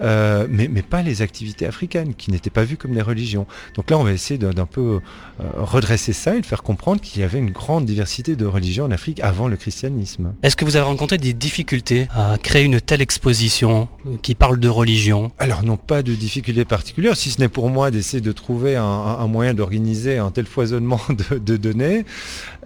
mais, 0.01 0.67
mais, 0.69 0.81
pas 0.81 1.03
les 1.03 1.21
activités 1.21 1.67
africaines, 1.67 2.15
qui 2.15 2.31
n'étaient 2.31 2.49
pas 2.49 2.63
vues 2.63 2.77
comme 2.77 2.95
des 2.95 3.01
religions. 3.01 3.45
Donc 3.75 3.91
là, 3.91 3.99
on 3.99 4.03
va 4.03 4.11
essayer 4.11 4.39
d'un 4.39 4.65
peu 4.65 5.01
redresser 5.55 6.13
ça 6.13 6.35
et 6.35 6.41
de 6.41 6.45
faire 6.45 6.63
comprendre 6.63 6.99
qu'il 6.99 7.21
y 7.21 7.23
avait 7.23 7.37
une 7.37 7.51
grande 7.51 7.85
diversité 7.85 8.35
de 8.35 8.45
religions 8.45 8.85
en 8.85 8.91
Afrique 8.91 9.19
avant 9.21 9.47
le 9.47 9.55
christianisme. 9.55 10.33
Est-ce 10.41 10.55
que 10.55 10.65
vous 10.65 10.75
avez 10.75 10.85
rencontré 10.85 11.17
des 11.17 11.33
difficultés 11.33 12.07
à 12.11 12.38
créer 12.39 12.63
une 12.63 12.81
telle 12.81 13.01
exposition 13.01 13.87
qui 14.21 14.35
parle 14.35 14.59
de 14.59 14.69
religion 14.69 15.31
Alors 15.39 15.63
non, 15.63 15.77
pas 15.77 16.01
de 16.03 16.13
difficulté 16.13 16.65
particulière, 16.65 17.15
si 17.15 17.29
ce 17.29 17.39
n'est 17.39 17.49
pour 17.49 17.69
moi 17.69 17.91
d'essayer 17.91 18.21
de 18.21 18.31
trouver 18.31 18.75
un, 18.75 19.27
moyen 19.27 19.53
d'organiser 19.53 20.17
un 20.17 20.31
tel 20.31 20.45
foisonnement 20.45 21.01
de, 21.31 21.57
données 21.57 22.05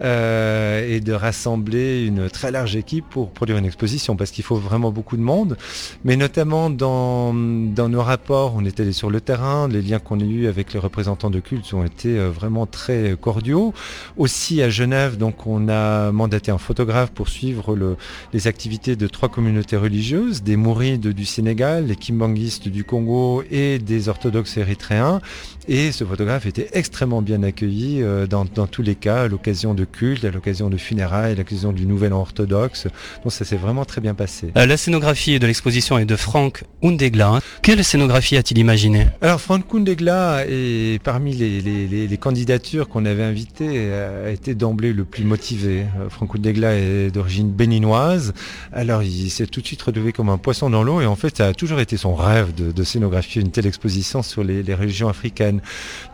euh, 0.02 0.88
et 0.88 1.00
de 1.00 1.14
rassembler 1.14 2.06
une 2.06 2.30
très 2.30 2.52
large 2.52 2.76
équipe 2.76 3.06
pour 3.10 3.32
produire 3.32 3.58
une 3.58 3.66
exposition, 3.66 4.16
parce 4.16 4.32
qu'il 4.32 4.44
faut 4.44 4.56
vraiment 4.56 4.92
beaucoup 4.92 5.18
de 5.18 5.22
monde, 5.22 5.58
mais 6.06 6.16
notamment 6.16 6.70
dans, 6.70 7.34
nos 7.34 8.02
rapports, 8.02 8.54
on 8.56 8.64
est 8.66 8.80
allé 8.80 8.92
sur 8.92 9.10
le 9.10 9.22
terrain, 9.22 9.68
les 9.68 9.82
liens 9.82 10.00
qu'on 10.00 10.20
a 10.20 10.24
eus 10.24 10.48
avec 10.48 10.74
les 10.74 10.80
représentants 10.80 11.30
de 11.30 11.40
culte 11.40 11.74
ont 11.74 11.84
été 11.84 12.18
euh, 12.18 12.30
vraiment 12.30 12.66
très 12.66 13.16
cordiaux. 13.20 13.74
Aussi 14.18 14.62
à 14.62 14.70
Genève, 14.70 15.18
donc 15.18 15.48
on 15.48 15.68
a 15.68 16.12
mandaté 16.12 16.52
un 16.52 16.58
photographe 16.58 17.12
pour 17.12 17.28
suivre 17.28 17.76
le, 17.76 17.98
les 18.34 18.48
activités 18.48 18.96
de 18.96 19.08
trois 19.08 19.30
communautés 19.30 19.63
communautés 19.64 19.78
religieuses, 19.78 20.44
des 20.44 20.58
Mourides 20.58 21.08
du 21.08 21.26
Sénégal, 21.26 21.88
des 21.88 21.96
Kimbanguistes 21.96 22.68
du 22.68 22.84
Congo 22.84 23.44
et 23.50 23.80
des 23.80 24.10
orthodoxes 24.10 24.58
érythréens. 24.58 25.22
Et 25.70 25.94
ce 25.94 26.04
photographe 26.04 26.46
était 26.46 26.68
extrêmement 26.74 27.22
bien 27.22 27.42
accueilli 27.44 28.02
euh, 28.02 28.28
dans, 28.28 28.46
tous 28.46 28.82
les 28.82 28.96
cas, 28.96 29.24
à 29.24 29.28
l'occasion 29.30 29.74
de 29.74 29.86
cultes, 29.86 30.26
à 30.26 30.32
l'occasion 30.32 30.70
de 30.70 30.76
funérailles, 30.76 31.32
à 31.32 31.36
l'occasion 31.36 31.72
du 31.72 31.86
Nouvel 31.86 32.12
An 32.12 32.20
orthodoxe. 32.20 32.88
Donc 33.24 33.32
ça 33.32 33.46
s'est 33.46 33.56
vraiment 33.56 33.86
très 33.86 34.02
bien 34.02 34.14
passé. 34.14 34.52
Euh, 34.58 34.66
la 34.66 34.76
scénographie 34.76 35.40
de 35.40 35.48
l'exposition 35.48 35.98
est 35.98 36.06
de 36.06 36.18
Franck 36.18 36.66
Undegla. 36.84 37.40
Quelle 37.62 37.82
scénographie 37.84 38.36
a-t-il 38.36 38.58
imaginé? 38.58 39.08
Alors 39.22 39.40
Franck 39.40 39.74
Undegla 39.74 40.44
est 40.50 41.02
parmi 41.02 41.34
les, 41.34 42.18
candidatures 42.20 42.90
qu'on 42.90 43.06
avait 43.06 43.24
invitées, 43.24 43.92
a 43.94 44.30
été 44.30 44.56
d'emblée 44.56 44.92
le 44.92 45.06
plus 45.06 45.24
motivé. 45.24 45.86
Euh, 46.00 46.10
Franck 46.10 46.36
Undegla 46.36 46.76
est 46.76 47.12
d'origine 47.12 47.50
béninoise. 47.50 48.34
Alors 48.74 49.02
il 49.04 49.30
s'est 49.30 49.48
tout 49.54 49.62
de 49.62 49.68
suite 49.68 49.84
relevé 49.84 50.12
comme 50.12 50.30
un 50.30 50.40
poisson 50.40 50.72
dans 50.72 50.84
l'eau 50.84 51.00
et 51.00 51.06
en 51.06 51.16
fait 51.16 51.38
ça 51.38 51.48
a 51.50 51.54
toujours 51.54 51.80
été 51.80 51.96
son 51.96 52.16
rêve 52.16 52.54
de, 52.56 52.84
scénographier 52.84 53.42
une 53.42 53.52
telle 53.52 53.68
exposition 53.68 54.24
sur 54.24 54.44
les, 54.44 54.64
les 54.64 54.74
religions 54.74 55.08
africaines. 55.08 55.62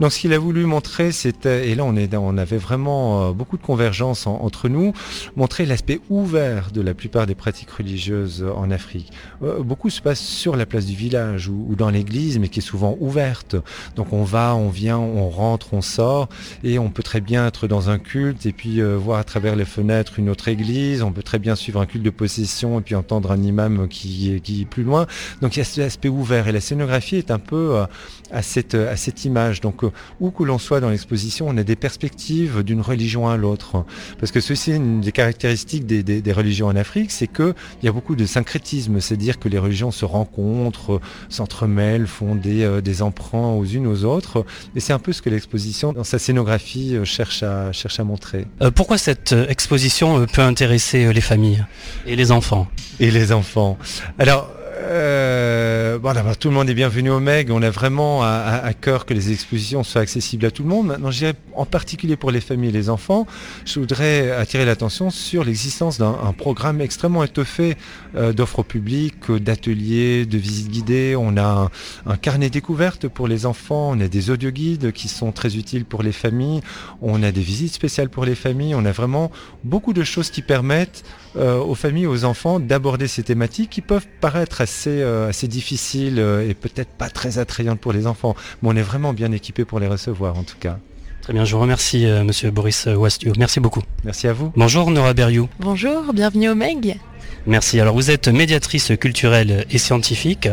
Donc 0.01 0.11
ce 0.11 0.19
qu'il 0.19 0.33
a 0.33 0.37
voulu 0.37 0.65
montrer, 0.65 1.13
c'était, 1.13 1.69
et 1.69 1.75
là 1.75 1.85
on, 1.85 1.95
est, 1.95 2.13
on 2.15 2.37
avait 2.37 2.57
vraiment 2.57 3.29
euh, 3.29 3.31
beaucoup 3.31 3.57
de 3.57 3.63
convergence 3.63 4.27
entre 4.27 4.67
nous, 4.67 4.93
montrer 5.37 5.65
l'aspect 5.65 6.01
ouvert 6.09 6.71
de 6.71 6.81
la 6.81 6.93
plupart 6.93 7.27
des 7.27 7.35
pratiques 7.35 7.71
religieuses 7.71 8.45
en 8.55 8.71
Afrique. 8.71 9.11
Euh, 9.41 9.63
beaucoup 9.63 9.89
se 9.89 10.01
passe 10.01 10.19
sur 10.19 10.57
la 10.57 10.65
place 10.65 10.85
du 10.85 10.95
village 10.95 11.47
ou, 11.47 11.75
dans 11.77 11.89
l'église, 11.89 12.39
mais 12.39 12.49
qui 12.49 12.59
est 12.59 12.61
souvent 12.61 12.97
ouverte. 12.99 13.55
Donc 13.95 14.11
on 14.11 14.23
va, 14.23 14.53
on 14.55 14.69
vient, 14.69 14.97
on 14.97 15.29
rentre, 15.29 15.73
on 15.73 15.81
sort, 15.81 16.27
et 16.63 16.77
on 16.77 16.89
peut 16.89 17.03
très 17.03 17.21
bien 17.21 17.47
être 17.47 17.67
dans 17.67 17.89
un 17.89 17.99
culte 17.99 18.45
et 18.45 18.51
puis 18.51 18.81
euh, 18.81 18.97
voir 18.97 19.19
à 19.19 19.23
travers 19.23 19.55
les 19.55 19.65
fenêtres 19.65 20.19
une 20.19 20.29
autre 20.29 20.49
église. 20.49 21.03
On 21.03 21.13
peut 21.13 21.23
très 21.23 21.39
bien 21.39 21.55
suivre 21.55 21.79
un 21.79 21.85
culte 21.85 22.03
de 22.03 22.09
possession 22.09 22.79
et 22.79 22.81
puis 22.81 22.95
entendre 22.95 23.28
un 23.31 23.41
imam 23.41 23.87
qui, 23.87 24.39
qui 24.41 24.61
est 24.61 24.65
plus 24.65 24.83
loin. 24.83 25.07
Donc 25.41 25.55
il 25.55 25.59
y 25.59 25.61
a 25.61 25.65
cet 25.65 25.83
aspect 25.83 26.09
ouvert 26.09 26.47
et 26.47 26.51
la 26.51 26.61
scénographie 26.61 27.15
est 27.15 27.31
un 27.31 27.39
peu 27.39 27.85
à 28.31 28.41
cette, 28.41 28.75
à 28.75 28.95
cette 28.95 29.25
image. 29.25 29.61
Donc 29.61 29.83
euh, 29.83 29.91
où 30.19 30.31
que 30.31 30.43
l'on 30.43 30.57
soit 30.57 30.79
dans 30.79 30.89
l'exposition, 30.89 31.47
on 31.47 31.57
a 31.57 31.63
des 31.63 31.75
perspectives 31.75 32.63
d'une 32.63 32.81
religion 32.81 33.27
à 33.27 33.37
l'autre. 33.37 33.85
Parce 34.19 34.31
que 34.31 34.39
ceci 34.39 34.71
est 34.71 34.75
une 34.75 35.01
des 35.01 35.11
caractéristiques 35.11 35.85
des, 35.85 36.33
religions 36.33 36.67
en 36.67 36.75
Afrique, 36.75 37.11
c'est 37.11 37.27
qu'il 37.27 37.55
y 37.83 37.87
a 37.87 37.91
beaucoup 37.91 38.15
de 38.15 38.25
syncrétisme, 38.25 38.99
c'est-à-dire 38.99 39.39
que 39.39 39.49
les 39.49 39.57
religions 39.57 39.91
se 39.91 40.05
rencontrent, 40.05 41.01
s'entremêlent, 41.29 42.05
font 42.05 42.35
des, 42.35 42.63
euh, 42.63 42.81
des 42.81 43.01
emprunts 43.01 43.53
aux 43.53 43.65
unes 43.65 43.87
aux 43.87 44.03
autres. 44.03 44.45
Et 44.75 44.79
c'est 44.79 44.93
un 44.93 44.99
peu 44.99 45.11
ce 45.11 45.21
que 45.21 45.29
l'exposition, 45.29 45.91
dans 45.91 46.03
sa 46.03 46.19
scénographie, 46.19 46.95
euh, 46.95 47.05
cherche 47.05 47.41
à, 47.43 47.71
cherche 47.71 47.99
à 47.99 48.03
montrer. 48.03 48.45
pourquoi 48.75 48.97
cette 48.97 49.33
exposition 49.47 50.25
peut 50.27 50.41
intéresser 50.41 51.11
les 51.11 51.21
familles 51.21 51.65
et 52.05 52.15
les 52.15 52.31
enfants? 52.31 52.67
Et 52.99 53.11
les 53.11 53.18
enfants. 53.31 53.77
Alors, 54.17 54.49
euh, 54.81 55.99
bon, 55.99 56.13
tout 56.39 56.47
le 56.47 56.53
monde 56.53 56.69
est 56.69 56.73
bienvenu 56.73 57.11
au 57.11 57.19
MEG. 57.19 57.51
On 57.51 57.61
a 57.61 57.69
vraiment 57.69 58.23
à, 58.23 58.71
cœur 58.73 59.05
que 59.05 59.13
les 59.13 59.31
expositions 59.31 59.83
soient 59.83 60.01
accessibles 60.01 60.45
à 60.45 60.51
tout 60.51 60.63
le 60.63 60.69
monde. 60.69 60.87
Maintenant, 60.87 61.11
je 61.11 61.19
dirais 61.19 61.33
en 61.55 61.65
particulier 61.65 62.15
pour 62.15 62.31
les 62.31 62.41
familles 62.41 62.69
et 62.69 62.73
les 62.73 62.89
enfants, 62.89 63.27
je 63.65 63.79
voudrais 63.79 64.31
attirer 64.31 64.65
l'attention 64.65 65.09
sur 65.09 65.43
l'existence 65.43 65.97
d'un 65.97 66.33
programme 66.37 66.81
extrêmement 66.81 67.23
étoffé 67.23 67.77
euh, 68.15 68.33
d'offres 68.33 68.63
publiques, 68.63 69.31
d'ateliers, 69.31 70.25
de 70.25 70.37
visites 70.37 70.69
guidées. 70.69 71.15
On 71.15 71.37
a 71.37 71.69
un, 72.05 72.17
carnet 72.17 72.49
découverte 72.49 73.07
pour 73.07 73.27
les 73.27 73.45
enfants. 73.45 73.91
On 73.91 73.99
a 73.99 74.07
des 74.07 74.29
audioguides 74.29 74.91
qui 74.91 75.07
sont 75.07 75.31
très 75.31 75.57
utiles 75.57 75.85
pour 75.85 76.03
les 76.03 76.11
familles. 76.13 76.61
On 77.01 77.21
a 77.21 77.31
des 77.31 77.41
visites 77.41 77.73
spéciales 77.73 78.09
pour 78.09 78.25
les 78.25 78.35
familles. 78.35 78.75
On 78.75 78.85
a 78.85 78.91
vraiment 78.91 79.31
beaucoup 79.63 79.93
de 79.93 80.03
choses 80.03 80.29
qui 80.29 80.41
permettent 80.41 81.03
euh, 81.28 81.28
aux 81.35 81.75
familles, 81.75 82.07
aux 82.07 82.25
enfants 82.25 82.59
d'aborder 82.59 83.07
ces 83.07 83.23
thématiques 83.23 83.69
qui 83.69 83.81
peuvent 83.81 84.07
paraître 84.21 84.61
assez, 84.61 85.01
euh, 85.01 85.29
assez 85.29 85.47
difficiles 85.47 86.19
euh, 86.19 86.47
et 86.47 86.53
peut-être 86.53 86.89
pas 86.89 87.09
très 87.09 87.37
attrayantes 87.37 87.79
pour 87.79 87.93
les 87.93 88.07
enfants. 88.07 88.35
Mais 88.61 88.69
on 88.69 88.75
est 88.75 88.81
vraiment 88.81 89.13
bien 89.13 89.31
équipé 89.31 89.65
pour 89.65 89.79
les 89.79 89.87
recevoir 89.87 90.37
en 90.37 90.43
tout 90.43 90.57
cas. 90.59 90.79
Très 91.21 91.33
bien, 91.33 91.45
je 91.45 91.53
vous 91.55 91.61
remercie 91.61 92.07
Monsieur 92.25 92.49
Boris 92.49 92.87
Wastio. 92.87 93.33
Merci 93.37 93.59
beaucoup. 93.59 93.83
Merci 94.03 94.27
à 94.27 94.33
vous. 94.33 94.51
Bonjour 94.55 94.89
Nora 94.89 95.13
Berriou. 95.13 95.47
Bonjour, 95.59 96.11
bienvenue 96.11 96.49
au 96.49 96.55
MEG. 96.55 96.97
Merci. 97.45 97.79
Alors 97.79 97.93
vous 97.93 98.09
êtes 98.09 98.27
médiatrice 98.27 98.93
culturelle 98.99 99.65
et 99.69 99.77
scientifique. 99.77 100.49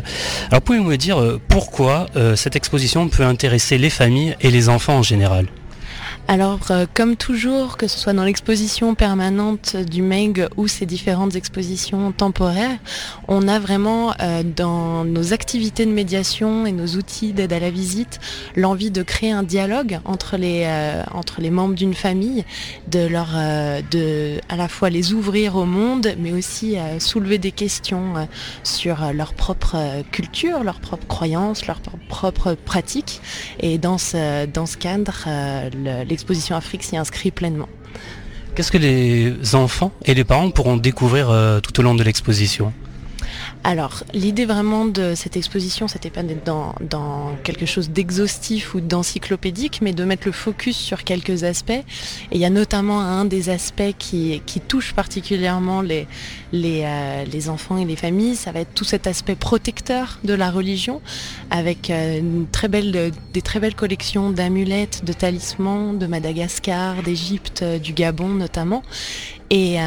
Alors 0.50 0.60
pouvez-vous 0.60 0.84
me 0.84 0.96
dire 0.96 1.38
pourquoi 1.48 2.06
cette 2.34 2.56
exposition 2.56 3.08
peut 3.08 3.24
intéresser 3.24 3.78
les 3.78 3.88
familles 3.88 4.36
et 4.42 4.50
les 4.50 4.68
enfants 4.68 4.98
en 4.98 5.02
général? 5.02 5.46
Alors, 6.28 6.72
euh, 6.72 6.86
comme 6.92 7.14
toujours, 7.14 7.76
que 7.76 7.86
ce 7.86 7.96
soit 7.96 8.12
dans 8.12 8.24
l'exposition 8.24 8.96
permanente 8.96 9.76
du 9.76 10.02
MEG 10.02 10.48
ou 10.56 10.66
ces 10.66 10.84
différentes 10.84 11.36
expositions 11.36 12.10
temporaires, 12.10 12.78
on 13.28 13.46
a 13.46 13.60
vraiment 13.60 14.12
euh, 14.20 14.42
dans 14.42 15.04
nos 15.04 15.32
activités 15.32 15.86
de 15.86 15.92
médiation 15.92 16.66
et 16.66 16.72
nos 16.72 16.96
outils 16.96 17.32
d'aide 17.32 17.52
à 17.52 17.60
la 17.60 17.70
visite 17.70 18.18
l'envie 18.56 18.90
de 18.90 19.04
créer 19.04 19.30
un 19.30 19.44
dialogue 19.44 20.00
entre 20.04 20.36
les, 20.36 20.64
euh, 20.66 21.04
entre 21.14 21.40
les 21.40 21.50
membres 21.50 21.76
d'une 21.76 21.94
famille, 21.94 22.44
de 22.88 23.06
leur, 23.06 23.28
de 23.92 24.40
à 24.48 24.56
la 24.56 24.66
fois 24.66 24.90
les 24.90 25.12
ouvrir 25.12 25.54
au 25.54 25.64
monde, 25.64 26.08
mais 26.18 26.32
aussi 26.32 26.76
soulever 26.98 27.38
des 27.38 27.52
questions 27.52 28.14
sur 28.64 29.12
leur 29.12 29.32
propre 29.32 30.02
culture, 30.10 30.64
leur 30.64 30.80
propre 30.80 31.06
croyances, 31.06 31.66
leurs 31.66 31.80
propres 32.08 32.54
pratiques. 32.54 33.20
Et 33.60 33.78
dans 33.78 33.98
ce, 33.98 34.46
dans 34.46 34.66
ce 34.66 34.76
cadre, 34.76 35.26
les 35.76 36.15
l'exposition 36.16 36.56
Afrique 36.56 36.82
s'y 36.82 36.96
inscrit 36.96 37.30
pleinement. 37.30 37.68
Qu'est-ce 38.54 38.72
que 38.72 38.78
les 38.78 39.54
enfants 39.54 39.92
et 40.06 40.14
les 40.14 40.24
parents 40.24 40.50
pourront 40.50 40.78
découvrir 40.78 41.28
euh, 41.28 41.60
tout 41.60 41.78
au 41.78 41.82
long 41.82 41.94
de 41.94 42.02
l'exposition? 42.02 42.72
Alors, 43.66 44.04
l'idée 44.14 44.44
vraiment 44.44 44.84
de 44.84 45.14
cette 45.16 45.36
exposition, 45.36 45.88
c'était 45.88 46.08
pas 46.08 46.22
d'être 46.22 46.44
dans, 46.44 47.36
quelque 47.42 47.66
chose 47.66 47.90
d'exhaustif 47.90 48.76
ou 48.76 48.80
d'encyclopédique, 48.80 49.80
mais 49.82 49.92
de 49.92 50.04
mettre 50.04 50.28
le 50.28 50.32
focus 50.32 50.76
sur 50.76 51.02
quelques 51.02 51.42
aspects. 51.42 51.72
Et 51.72 51.84
il 52.30 52.38
y 52.38 52.44
a 52.44 52.50
notamment 52.50 53.00
un 53.00 53.24
des 53.24 53.48
aspects 53.48 53.92
qui, 53.98 54.40
touche 54.68 54.92
particulièrement 54.92 55.80
les, 55.80 56.06
euh, 56.54 57.24
les, 57.24 57.48
enfants 57.48 57.76
et 57.76 57.84
les 57.84 57.96
familles, 57.96 58.36
ça 58.36 58.52
va 58.52 58.60
être 58.60 58.72
tout 58.72 58.84
cet 58.84 59.08
aspect 59.08 59.34
protecteur 59.34 60.20
de 60.22 60.34
la 60.34 60.52
religion, 60.52 61.00
avec 61.50 61.90
euh, 61.90 62.20
des 62.20 63.42
très 63.42 63.58
belles 63.58 63.74
collections 63.74 64.30
d'amulettes, 64.30 65.04
de 65.04 65.12
talismans 65.12 65.92
de 65.92 66.06
Madagascar, 66.06 67.02
d'Égypte, 67.02 67.62
euh, 67.62 67.78
du 67.80 67.94
Gabon 67.94 68.28
notamment. 68.28 68.84
Et, 69.51 69.78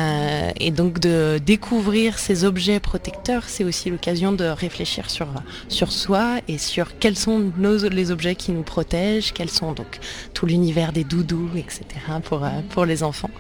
donc 0.72 1.00
de 1.00 1.40
découvrir 1.46 2.18
ces 2.18 2.46
objets 2.46 2.80
protecteurs, 2.80 3.44
c'est 3.48 3.64
aussi 3.64 3.90
l'occasion 3.90 4.32
de 4.32 4.46
réfléchir 4.46 5.10
sur, 5.10 5.92
soi 5.92 6.40
et 6.48 6.58
sur 6.58 6.98
quels 7.00 7.18
sont 7.18 7.52
les 7.60 8.12
objets 8.12 8.36
qui 8.36 8.52
nous 8.52 8.64
protègent, 8.64 9.34
quels 9.34 9.50
sont 9.50 9.74
donc 9.74 10.00
tout 10.34 10.46
l'univers 10.46 10.94
des 10.94 11.04
doudous, 11.04 11.50
etc. 11.58 11.84
pour, 12.24 12.48
pour 12.70 12.86
les 12.86 13.04
enfants. 13.04 13.32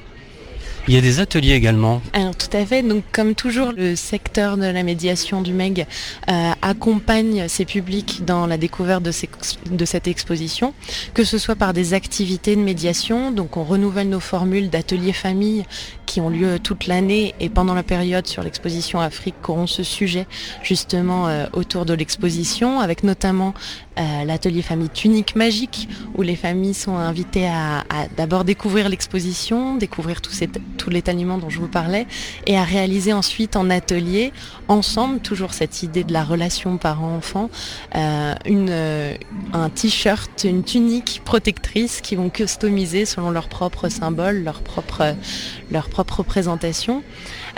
Il 0.89 0.95
y 0.95 0.97
a 0.97 1.01
des 1.01 1.19
ateliers 1.19 1.53
également. 1.53 2.01
Alors 2.13 2.35
tout 2.35 2.49
à 2.51 2.65
fait. 2.65 2.81
Donc 2.81 3.03
comme 3.11 3.35
toujours, 3.35 3.73
le 3.73 3.95
secteur 3.95 4.57
de 4.57 4.65
la 4.65 4.81
médiation 4.81 5.43
du 5.43 5.53
MEG 5.53 5.85
euh, 6.31 6.51
accompagne 6.63 7.47
ses 7.47 7.63
publics 7.63 8.25
dans 8.25 8.47
la 8.47 8.57
découverte 8.57 9.03
de, 9.03 9.85
cette 9.85 10.07
exposition, 10.07 10.73
que 11.13 11.23
ce 11.23 11.37
soit 11.37 11.55
par 11.55 11.73
des 11.73 11.93
activités 11.93 12.55
de 12.55 12.61
médiation. 12.61 13.31
Donc 13.31 13.55
on 13.55 13.63
renouvelle 13.63 14.09
nos 14.09 14.19
formules 14.19 14.71
d'ateliers 14.71 15.13
famille 15.13 15.63
qui 16.07 16.21
ont 16.21 16.29
lieu 16.29 16.57
toute 16.57 16.87
l'année 16.87 17.35
et 17.39 17.49
pendant 17.49 17.75
la 17.75 17.83
période 17.83 18.25
sur 18.25 18.41
l'exposition 18.41 18.99
Afrique 18.99 19.47
auront 19.47 19.67
ce 19.67 19.83
sujet 19.83 20.25
justement 20.63 21.27
euh, 21.27 21.45
autour 21.53 21.85
de 21.85 21.93
l'exposition, 21.93 22.79
avec 22.79 23.03
notamment 23.03 23.53
euh, 23.99 24.23
l'atelier 24.23 24.61
famille 24.61 24.89
tunique 24.89 25.35
magique 25.35 25.89
où 26.15 26.21
les 26.21 26.35
familles 26.35 26.73
sont 26.73 26.95
invitées 26.95 27.47
à, 27.47 27.83
d'abord 28.15 28.43
découvrir 28.43 28.89
l'exposition, 28.89 29.75
découvrir 29.75 30.21
tous, 30.21 30.39
les 30.89 31.01
dont 31.37 31.49
je 31.49 31.59
vous 31.59 31.67
parlais 31.67 32.07
et 32.47 32.57
à 32.57 32.63
réaliser 32.63 33.13
ensuite 33.13 33.55
en 33.55 33.69
atelier 33.69 34.31
ensemble, 34.67 35.19
toujours 35.19 35.53
cette 35.53 35.83
idée 35.83 36.03
de 36.03 36.13
la 36.13 36.23
relation 36.23 36.77
parent-enfant, 36.77 37.49
euh, 37.95 38.35
une, 38.45 38.71
un 39.53 39.69
t-shirt, 39.69 40.43
une 40.43 40.63
tunique 40.63 41.21
protectrice 41.25 42.01
qui 42.01 42.15
vont 42.15 42.29
customiser 42.29 43.05
selon 43.05 43.31
leurs 43.31 43.49
propres 43.49 43.89
symboles, 43.89 44.43
propres 44.63 45.15
propre 45.89 46.17
représentation. 46.17 47.03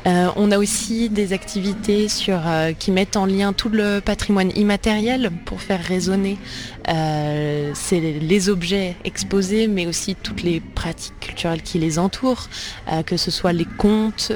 Euh, 0.08 0.30
on 0.36 0.52
a 0.52 0.58
aussi 0.58 1.10
des 1.10 1.32
activités 1.32 2.08
sur, 2.08 2.40
euh, 2.48 2.72
qui 2.74 2.92
mettent 2.92 3.18
en 3.18 3.26
lien 3.26 3.54
tout 3.54 3.70
le 3.70 4.00
patrimoine 4.00 4.52
immatériel 4.56 5.32
pour 5.46 5.62
faire 5.62 5.80
résonner 5.80 6.38
euh, 6.88 7.74
les 7.92 8.50
objets 8.50 8.96
exposés, 9.04 9.68
mais 9.68 9.86
aussi 9.86 10.16
toutes 10.16 10.44
les 10.44 10.60
pratiques 10.60 11.20
culturelles 11.20 11.62
qui 11.62 11.80
les 11.80 12.00
entourent, 12.00 12.48
que 13.06 13.18
ce 13.18 13.32
soit 13.32 13.54
les 13.54 13.66
contes, 13.66 14.32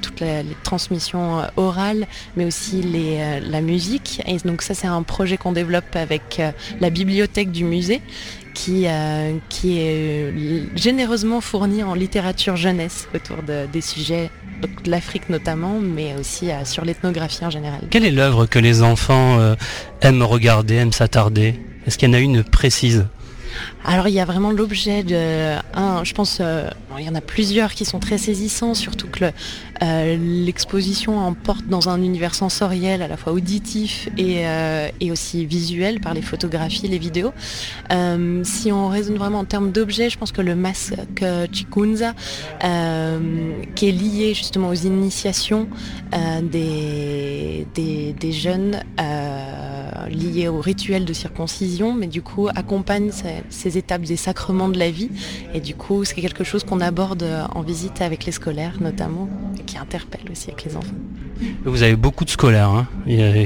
toutes 0.00 0.20
les, 0.20 0.44
transmissions 0.64 1.42
orales, 1.56 2.06
mais 2.36 2.44
aussi 2.44 2.82
la 2.82 3.60
musique. 3.60 4.22
Et 4.26 4.36
donc 4.38 4.62
ça, 4.62 4.74
c'est 4.74 4.86
un 4.86 5.02
projet 5.02 5.36
qu'on 5.36 5.52
développe 5.52 5.94
avec 5.94 6.40
la 6.80 6.90
bibliothèque 6.90 7.50
du 7.50 7.64
musée 7.64 8.00
qui, 8.54 8.86
qui 9.48 9.78
est 9.78 10.32
généreusement 10.76 11.40
fourni 11.40 11.82
en 11.82 11.94
littérature 11.94 12.56
jeunesse 12.56 13.08
autour 13.14 13.38
des 13.42 13.80
sujets 13.80 14.30
de 14.84 14.90
l'Afrique 14.90 15.28
notamment, 15.28 15.78
mais 15.80 16.14
aussi 16.18 16.48
sur 16.64 16.84
l'ethnographie 16.84 17.44
en 17.44 17.50
général. 17.50 17.80
Quelle 17.90 18.04
est 18.04 18.10
l'œuvre 18.10 18.46
que 18.46 18.58
les 18.58 18.82
enfants 18.82 19.38
aiment 20.00 20.22
regarder, 20.22 20.76
aiment 20.76 20.92
s'attarder? 20.92 21.54
Est-ce 21.90 21.98
qu'il 21.98 22.08
y 22.08 22.12
en 22.12 22.14
a 22.14 22.20
une 22.20 22.44
précise? 22.44 23.06
Alors 23.84 24.08
il 24.08 24.14
y 24.14 24.20
a 24.20 24.24
vraiment 24.24 24.50
l'objet 24.50 25.02
de 25.02 25.56
un, 25.74 26.04
je 26.04 26.14
pense, 26.14 26.38
euh, 26.40 26.68
il 26.98 27.04
y 27.04 27.08
en 27.08 27.14
a 27.14 27.20
plusieurs 27.20 27.72
qui 27.72 27.84
sont 27.84 27.98
très 27.98 28.18
saisissants, 28.18 28.74
surtout 28.74 29.08
que 29.08 29.24
euh, 29.82 30.16
l'exposition 30.16 31.18
emporte 31.18 31.66
dans 31.66 31.88
un 31.88 32.02
univers 32.02 32.34
sensoriel 32.34 33.02
à 33.02 33.08
la 33.08 33.16
fois 33.16 33.32
auditif 33.32 34.08
et, 34.18 34.46
euh, 34.46 34.88
aussi 35.10 35.46
visuel 35.46 36.00
par 36.00 36.14
les 36.14 36.22
photographies, 36.22 36.86
les 36.86 36.98
vidéos. 36.98 37.32
si 38.44 38.70
on 38.70 38.88
raisonne 38.88 39.16
vraiment 39.16 39.40
en 39.40 39.44
termes 39.44 39.72
d'objets, 39.72 40.08
je 40.08 40.18
pense 40.18 40.30
que 40.30 40.42
le 40.42 40.54
masque 40.54 40.94
Chikunza, 41.52 42.14
qui 43.74 43.88
est 43.88 43.92
lié 43.92 44.34
justement 44.34 44.68
aux 44.68 44.74
initiations 44.74 45.68
des, 46.42 47.66
jeunes 48.30 48.80
liés 50.08 50.48
au 50.48 50.60
rituel 50.60 51.04
de 51.04 51.12
circoncision, 51.12 51.92
mais 51.92 52.06
du 52.06 52.22
coup 52.22 52.48
accompagne 52.54 53.10
ces 53.10 53.39
étapes 53.76 54.02
des 54.02 54.16
sacrements 54.16 54.68
de 54.68 54.78
la 54.78 54.90
vie. 54.90 55.10
Et 55.54 55.60
du 55.60 55.74
coup, 55.74 56.04
c'est 56.04 56.14
quelque 56.14 56.44
chose 56.44 56.64
qu'on 56.64 56.80
aborde 56.80 57.24
en 57.54 57.62
visite 57.62 58.02
avec 58.02 58.24
les 58.26 58.32
scolaires 58.32 58.76
notamment, 58.80 59.28
et 59.58 59.62
qui 59.62 59.78
interpelle 59.78 60.30
aussi 60.30 60.50
avec 60.50 60.64
les 60.64 60.76
enfants. 60.76 60.94
Vous 61.64 61.82
avez 61.82 61.96
beaucoup 61.96 62.24
de 62.24 62.30
scolaires 62.30 62.68
hein, 62.68 62.86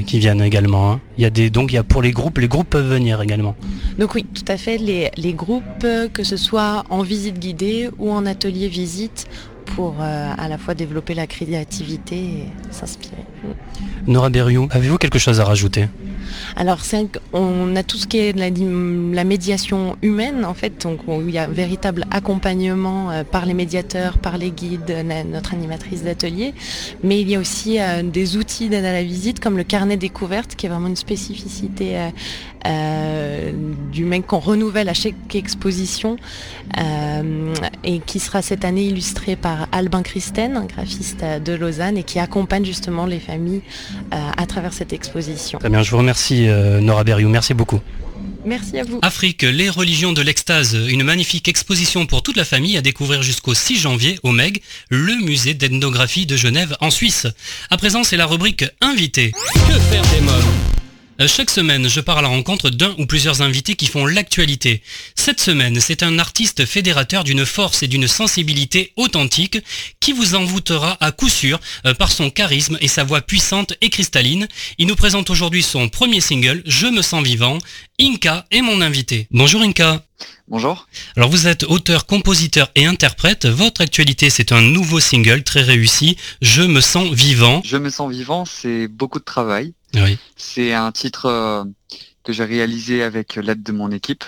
qui 0.06 0.18
viennent 0.18 0.42
également. 0.42 0.92
Hein. 0.92 1.00
Il 1.16 1.22
y 1.22 1.26
a 1.26 1.30
des, 1.30 1.48
donc 1.50 1.70
il 1.70 1.76
y 1.76 1.78
a 1.78 1.84
pour 1.84 2.02
les 2.02 2.10
groupes, 2.10 2.38
les 2.38 2.48
groupes 2.48 2.70
peuvent 2.70 2.88
venir 2.88 3.22
également. 3.22 3.54
Donc 3.98 4.14
oui, 4.14 4.24
tout 4.34 4.44
à 4.48 4.56
fait. 4.56 4.78
Les, 4.78 5.10
les 5.16 5.32
groupes, 5.32 5.86
que 6.12 6.24
ce 6.24 6.36
soit 6.36 6.84
en 6.90 7.02
visite 7.02 7.38
guidée 7.38 7.90
ou 7.98 8.10
en 8.10 8.26
atelier 8.26 8.68
visite, 8.68 9.28
pour 9.64 9.96
euh, 10.00 10.32
à 10.36 10.48
la 10.48 10.58
fois 10.58 10.74
développer 10.74 11.14
la 11.14 11.26
créativité 11.26 12.16
et 12.16 12.44
s'inspirer. 12.70 13.24
Nora 14.06 14.28
Berriou, 14.30 14.68
avez-vous 14.70 14.98
quelque 14.98 15.18
chose 15.18 15.40
à 15.40 15.44
rajouter? 15.44 15.88
Alors 16.56 16.80
on 17.32 17.74
a 17.76 17.82
tout 17.82 17.96
ce 17.96 18.06
qui 18.06 18.18
est 18.18 18.32
la, 18.36 19.24
médiation 19.24 19.96
humaine 20.02 20.44
en 20.44 20.54
fait, 20.54 20.82
donc 20.82 21.00
il 21.08 21.30
y 21.30 21.38
a 21.38 21.44
un 21.44 21.48
véritable 21.48 22.04
accompagnement 22.10 23.10
euh, 23.10 23.24
par 23.24 23.46
les 23.46 23.54
médiateurs, 23.54 24.18
par 24.18 24.38
les 24.38 24.50
guides, 24.50 24.94
notre 25.30 25.54
animatrice 25.54 26.04
d'atelier, 26.04 26.54
mais 27.02 27.20
il 27.20 27.28
y 27.28 27.34
a 27.34 27.40
aussi 27.40 27.80
euh, 27.80 28.02
des 28.02 28.36
outils 28.36 28.68
d'aide 28.68 28.84
à 28.84 28.92
la 28.92 29.02
visite 29.02 29.40
comme 29.40 29.56
le 29.56 29.64
carnet 29.64 29.96
découverte 29.96 30.54
qui 30.54 30.66
est 30.66 30.68
vraiment 30.68 30.88
une 30.88 30.96
spécificité 30.96 32.10
euh, 32.66 33.52
du 33.92 34.04
mec 34.04 34.26
qu'on 34.26 34.38
renouvelle 34.38 34.88
à 34.88 34.94
chaque 34.94 35.34
exposition 35.34 36.16
et 37.84 38.00
qui 38.00 38.18
sera 38.18 38.42
cette 38.42 38.64
année 38.64 38.84
illustré 38.84 39.36
par 39.36 39.68
Albin 39.72 40.02
Christen, 40.02 40.56
un 40.56 40.64
graphiste 40.64 41.24
de 41.44 41.52
Lausanne 41.52 41.96
et 41.96 42.02
qui 42.02 42.18
accompagne 42.18 42.64
justement 42.64 43.06
les 43.06 43.20
familles 43.20 43.62
à 44.10 44.46
travers 44.46 44.72
cette 44.72 44.92
exposition. 44.92 45.58
Très 45.58 45.68
bien, 45.68 45.82
je 45.82 45.90
vous. 45.90 45.98
Merci 46.14 46.46
euh, 46.46 46.80
Nora 46.80 47.02
Berriou, 47.02 47.28
merci 47.28 47.54
beaucoup. 47.54 47.80
Merci 48.46 48.78
à 48.78 48.84
vous. 48.84 49.00
Afrique, 49.02 49.42
les 49.42 49.68
religions 49.68 50.12
de 50.12 50.22
l'extase, 50.22 50.78
une 50.88 51.02
magnifique 51.02 51.48
exposition 51.48 52.06
pour 52.06 52.22
toute 52.22 52.36
la 52.36 52.44
famille 52.44 52.76
à 52.76 52.82
découvrir 52.82 53.20
jusqu'au 53.20 53.52
6 53.52 53.80
janvier 53.80 54.20
au 54.22 54.30
MEG, 54.30 54.62
le 54.90 55.16
musée 55.24 55.54
d'ethnographie 55.54 56.24
de 56.24 56.36
Genève 56.36 56.76
en 56.80 56.92
Suisse. 56.92 57.26
À 57.68 57.78
présent, 57.78 58.04
c'est 58.04 58.16
la 58.16 58.26
rubrique 58.26 58.64
Invité. 58.80 59.32
Que 59.32 59.72
faire 59.90 60.02
des 60.14 60.20
mômes? 60.20 60.63
Chaque 61.26 61.50
semaine, 61.50 61.88
je 61.88 62.00
pars 62.00 62.18
à 62.18 62.22
la 62.22 62.28
rencontre 62.28 62.70
d'un 62.70 62.94
ou 62.98 63.06
plusieurs 63.06 63.40
invités 63.40 63.76
qui 63.76 63.86
font 63.86 64.04
l'actualité. 64.04 64.82
Cette 65.14 65.40
semaine, 65.40 65.80
c'est 65.80 66.02
un 66.02 66.18
artiste 66.18 66.66
fédérateur 66.66 67.24
d'une 67.24 67.46
force 67.46 67.82
et 67.82 67.88
d'une 67.88 68.08
sensibilité 68.08 68.92
authentique 68.96 69.58
qui 70.00 70.12
vous 70.12 70.34
envoûtera 70.34 70.96
à 71.00 71.12
coup 71.12 71.28
sûr 71.28 71.60
euh, 71.86 71.94
par 71.94 72.10
son 72.10 72.30
charisme 72.30 72.78
et 72.80 72.88
sa 72.88 73.04
voix 73.04 73.20
puissante 73.20 73.74
et 73.80 73.90
cristalline. 73.90 74.48
Il 74.78 74.86
nous 74.86 74.96
présente 74.96 75.30
aujourd'hui 75.30 75.62
son 75.62 75.88
premier 75.88 76.20
single, 76.20 76.62
Je 76.66 76.86
me 76.86 77.02
sens 77.02 77.24
vivant. 77.24 77.58
Inka 78.00 78.46
est 78.50 78.62
mon 78.62 78.80
invité. 78.80 79.28
Bonjour 79.30 79.62
Inka. 79.62 80.04
Bonjour. 80.48 80.88
Alors 81.16 81.30
vous 81.30 81.46
êtes 81.46 81.62
auteur, 81.64 82.06
compositeur 82.06 82.70
et 82.74 82.86
interprète. 82.86 83.46
Votre 83.46 83.80
actualité, 83.80 84.30
c'est 84.30 84.52
un 84.52 84.60
nouveau 84.60 85.00
single 85.00 85.42
très 85.42 85.62
réussi, 85.62 86.16
Je 86.42 86.62
me 86.62 86.80
sens 86.80 87.10
vivant. 87.12 87.62
Je 87.64 87.76
me 87.76 87.88
sens 87.88 88.10
vivant, 88.10 88.44
c'est 88.44 88.88
beaucoup 88.88 89.20
de 89.20 89.24
travail. 89.24 89.72
C'est 90.36 90.72
un 90.72 90.92
titre 90.92 91.26
euh, 91.26 91.64
que 92.24 92.32
j'ai 92.32 92.44
réalisé 92.44 93.02
avec 93.02 93.36
l'aide 93.36 93.62
de 93.62 93.72
mon 93.72 93.90
équipe, 93.90 94.24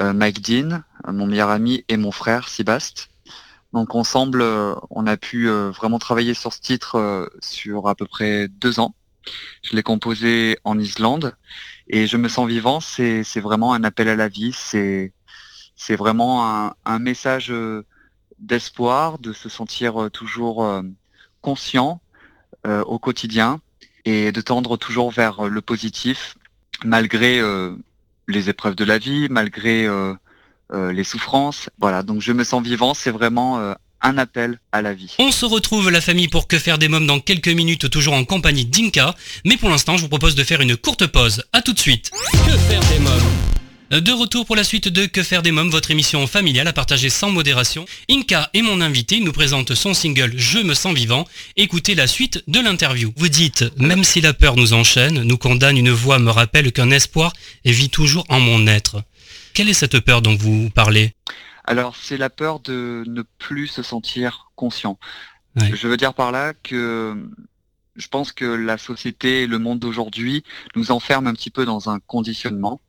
euh, 0.00 0.12
Mike 0.12 0.40
Dean, 0.40 0.82
mon 1.06 1.26
meilleur 1.26 1.50
ami, 1.50 1.84
et 1.88 1.96
mon 1.96 2.10
frère 2.10 2.48
Sibast. 2.48 3.10
Donc 3.72 3.94
ensemble, 3.94 4.40
euh, 4.42 4.74
on 4.90 5.06
a 5.06 5.16
pu 5.16 5.48
vraiment 5.48 5.98
travailler 5.98 6.34
sur 6.34 6.52
ce 6.52 6.60
titre 6.60 7.28
sur 7.40 7.88
à 7.88 7.94
peu 7.94 8.06
près 8.06 8.48
deux 8.48 8.80
ans. 8.80 8.94
Je 9.62 9.74
l'ai 9.74 9.82
composé 9.82 10.58
en 10.64 10.78
Islande 10.78 11.34
et 11.88 12.06
je 12.06 12.16
me 12.16 12.28
sens 12.28 12.48
vivant. 12.48 12.80
C'est 12.80 13.40
vraiment 13.40 13.74
un 13.74 13.84
appel 13.84 14.08
à 14.08 14.16
la 14.16 14.28
vie. 14.28 14.52
C'est 14.52 15.12
c'est 15.76 15.96
vraiment 15.96 16.72
un 16.84 16.98
message 17.00 17.52
d'espoir, 18.38 19.18
de 19.18 19.32
se 19.32 19.48
sentir 19.48 20.08
toujours 20.12 20.82
conscient 21.40 22.00
au 22.64 22.98
quotidien 22.98 23.60
et 24.04 24.32
de 24.32 24.40
tendre 24.40 24.76
toujours 24.76 25.10
vers 25.10 25.46
euh, 25.46 25.48
le 25.48 25.60
positif 25.60 26.36
malgré 26.84 27.38
euh, 27.38 27.74
les 28.28 28.50
épreuves 28.50 28.74
de 28.74 28.84
la 28.84 28.98
vie, 28.98 29.28
malgré 29.30 29.86
euh, 29.86 30.14
les 30.70 31.04
souffrances. 31.04 31.70
Voilà, 31.78 32.02
donc 32.02 32.20
je 32.20 32.32
me 32.32 32.42
sens 32.42 32.62
vivant, 32.62 32.94
c'est 32.94 33.12
vraiment 33.12 33.74
un 34.00 34.18
appel 34.18 34.58
à 34.72 34.82
la 34.82 34.92
vie. 34.92 35.14
On 35.20 35.30
se 35.30 35.46
retrouve 35.46 35.90
la 35.90 36.00
famille 36.00 36.26
pour 36.26 36.48
Que 36.48 36.58
faire 36.58 36.78
des 36.78 36.88
mômes 36.88 37.06
dans 37.06 37.20
quelques 37.20 37.48
minutes, 37.48 37.88
toujours 37.90 38.14
en 38.14 38.24
compagnie 38.24 38.64
d'Inka, 38.64 39.14
mais 39.44 39.56
pour 39.56 39.68
l'instant 39.70 39.96
je 39.96 40.02
vous 40.02 40.08
propose 40.08 40.34
de 40.34 40.42
faire 40.42 40.60
une 40.62 40.76
courte 40.76 41.06
pause. 41.06 41.44
A 41.52 41.62
tout 41.62 41.74
de 41.74 41.78
suite. 41.78 42.10
Que 42.32 42.56
faire 42.58 42.80
des 42.80 42.98
mômes 42.98 43.63
de 44.00 44.12
retour 44.12 44.44
pour 44.44 44.56
la 44.56 44.64
suite 44.64 44.88
de 44.88 45.06
Que 45.06 45.22
faire 45.22 45.42
des 45.42 45.52
mômes, 45.52 45.70
votre 45.70 45.90
émission 45.90 46.26
familiale 46.26 46.66
à 46.66 46.72
partager 46.72 47.10
sans 47.10 47.30
modération. 47.30 47.84
Inka 48.10 48.50
est 48.52 48.62
mon 48.62 48.80
invité, 48.80 49.20
nous 49.20 49.32
présente 49.32 49.74
son 49.74 49.94
single 49.94 50.32
Je 50.36 50.58
me 50.58 50.74
sens 50.74 50.94
vivant. 50.94 51.28
Écoutez 51.56 51.94
la 51.94 52.06
suite 52.06 52.42
de 52.48 52.58
l'interview. 52.60 53.12
Vous 53.16 53.28
dites, 53.28 53.64
même 53.76 54.02
si 54.02 54.20
la 54.20 54.34
peur 54.34 54.56
nous 54.56 54.72
enchaîne, 54.72 55.22
nous 55.22 55.38
condamne, 55.38 55.76
une 55.76 55.90
voix 55.90 56.18
me 56.18 56.30
rappelle 56.30 56.72
qu'un 56.72 56.90
espoir 56.90 57.32
vit 57.64 57.90
toujours 57.90 58.24
en 58.28 58.40
mon 58.40 58.66
être. 58.66 59.02
Quelle 59.52 59.68
est 59.68 59.74
cette 59.74 60.00
peur 60.00 60.22
dont 60.22 60.34
vous 60.34 60.70
parlez? 60.70 61.12
Alors, 61.64 61.94
c'est 61.94 62.16
la 62.16 62.30
peur 62.30 62.60
de 62.60 63.04
ne 63.06 63.22
plus 63.38 63.68
se 63.68 63.82
sentir 63.82 64.50
conscient. 64.56 64.98
Je 65.56 65.86
veux 65.86 65.96
dire 65.96 66.14
par 66.14 66.32
là 66.32 66.52
que 66.52 67.16
je 67.94 68.08
pense 68.08 68.32
que 68.32 68.44
la 68.44 68.76
société 68.76 69.42
et 69.42 69.46
le 69.46 69.58
monde 69.60 69.78
d'aujourd'hui 69.78 70.42
nous 70.74 70.90
enferment 70.90 71.28
un 71.28 71.34
petit 71.34 71.50
peu 71.50 71.64
dans 71.64 71.90
un 71.90 72.00
conditionnement 72.00 72.80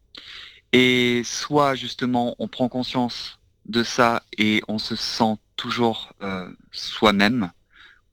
et 0.76 1.24
soit 1.24 1.74
justement 1.76 2.36
on 2.38 2.50
prend 2.50 2.68
conscience 2.68 3.40
de 3.66 3.82
ça 3.82 4.24
et 4.38 4.62
on 4.68 4.78
se 4.78 4.98
sent 4.98 5.38
toujours 5.56 6.12
euh, 6.22 6.50
soi-même, 6.74 7.50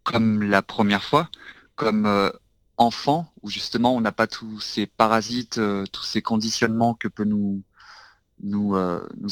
comme 0.05 0.45
la 0.45 0.63
première 0.63 1.03
fois, 1.03 1.29
comme 1.75 2.07
euh, 2.07 2.31
enfant, 2.77 3.33
où 3.43 3.51
justement 3.51 3.97
on 3.97 4.01
n'a 4.01 4.13
pas 4.13 4.29
tous 4.29 4.61
ces 4.61 4.87
parasites, 4.87 5.59
euh, 5.59 5.85
tous 5.91 6.05
ces 6.05 6.23
conditionnements 6.23 6.95
que 6.95 7.09
peut 7.09 7.25
nous 7.25 7.65
nous, 8.45 8.77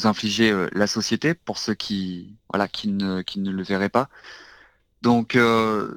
infliger 0.03 0.67
la 0.73 0.87
société 0.87 1.33
pour 1.33 1.57
ceux 1.57 1.73
qui 1.73 2.35
voilà 2.49 2.67
qui 2.67 2.89
ne 2.89 3.23
le 3.51 3.63
verraient 3.63 3.89
pas. 3.89 4.09
Donc 5.01 5.37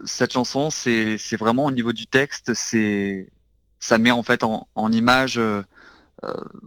cette 0.05 0.32
chanson, 0.32 0.70
c'est 0.70 1.37
vraiment 1.37 1.66
au 1.66 1.70
niveau 1.70 1.93
du 1.93 2.07
texte, 2.07 2.55
c'est 2.55 3.30
ça 3.80 3.99
met 3.99 4.11
en 4.11 4.22
fait 4.24 4.43
en, 4.43 4.93
image 4.93 5.41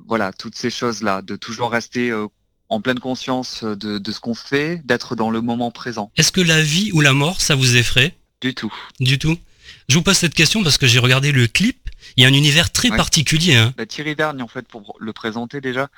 voilà, 0.08 0.34
toutes 0.34 0.56
ces 0.56 0.70
choses-là, 0.70 1.22
de 1.22 1.36
toujours 1.36 1.72
rester 1.72 2.10
euh, 2.10 2.28
en 2.70 2.82
pleine 2.82 3.00
conscience 3.00 3.64
de, 3.64 4.12
ce 4.12 4.20
qu'on 4.20 4.36
fait, 4.36 4.82
d'être 4.86 5.16
dans 5.16 5.30
le 5.30 5.42
moment 5.42 5.72
présent. 5.72 6.12
Est-ce 6.18 6.32
que 6.32 6.42
la 6.42 6.62
vie 6.62 6.92
ou 6.94 7.02
la 7.02 7.14
mort, 7.14 7.42
ça 7.42 7.56
vous 7.56 7.76
effraie? 7.78 8.16
Du 8.42 8.54
tout. 8.54 8.74
Du 9.00 9.18
tout. 9.20 9.38
Je 9.88 9.96
vous 9.96 10.02
pose 10.02 10.18
cette 10.18 10.34
question 10.34 10.64
parce 10.64 10.78
que 10.78 10.86
j'ai 10.86 11.00
regardé 11.00 11.32
le 11.32 11.48
clip. 11.48 11.90
Il 12.16 12.24
y 12.24 12.26
a 12.26 12.30
un 12.30 12.34
univers 12.34 12.72
très 12.72 12.90
particulier. 12.90 13.56
Hein. 13.56 13.74
Bah, 13.78 13.86
Thierry 13.86 14.16
Vergne, 14.16 14.42
en 14.42 14.48
fait, 14.48 14.68
pour 14.68 14.98
le 15.00 15.14
présenter 15.14 15.62
déjà, 15.62 15.90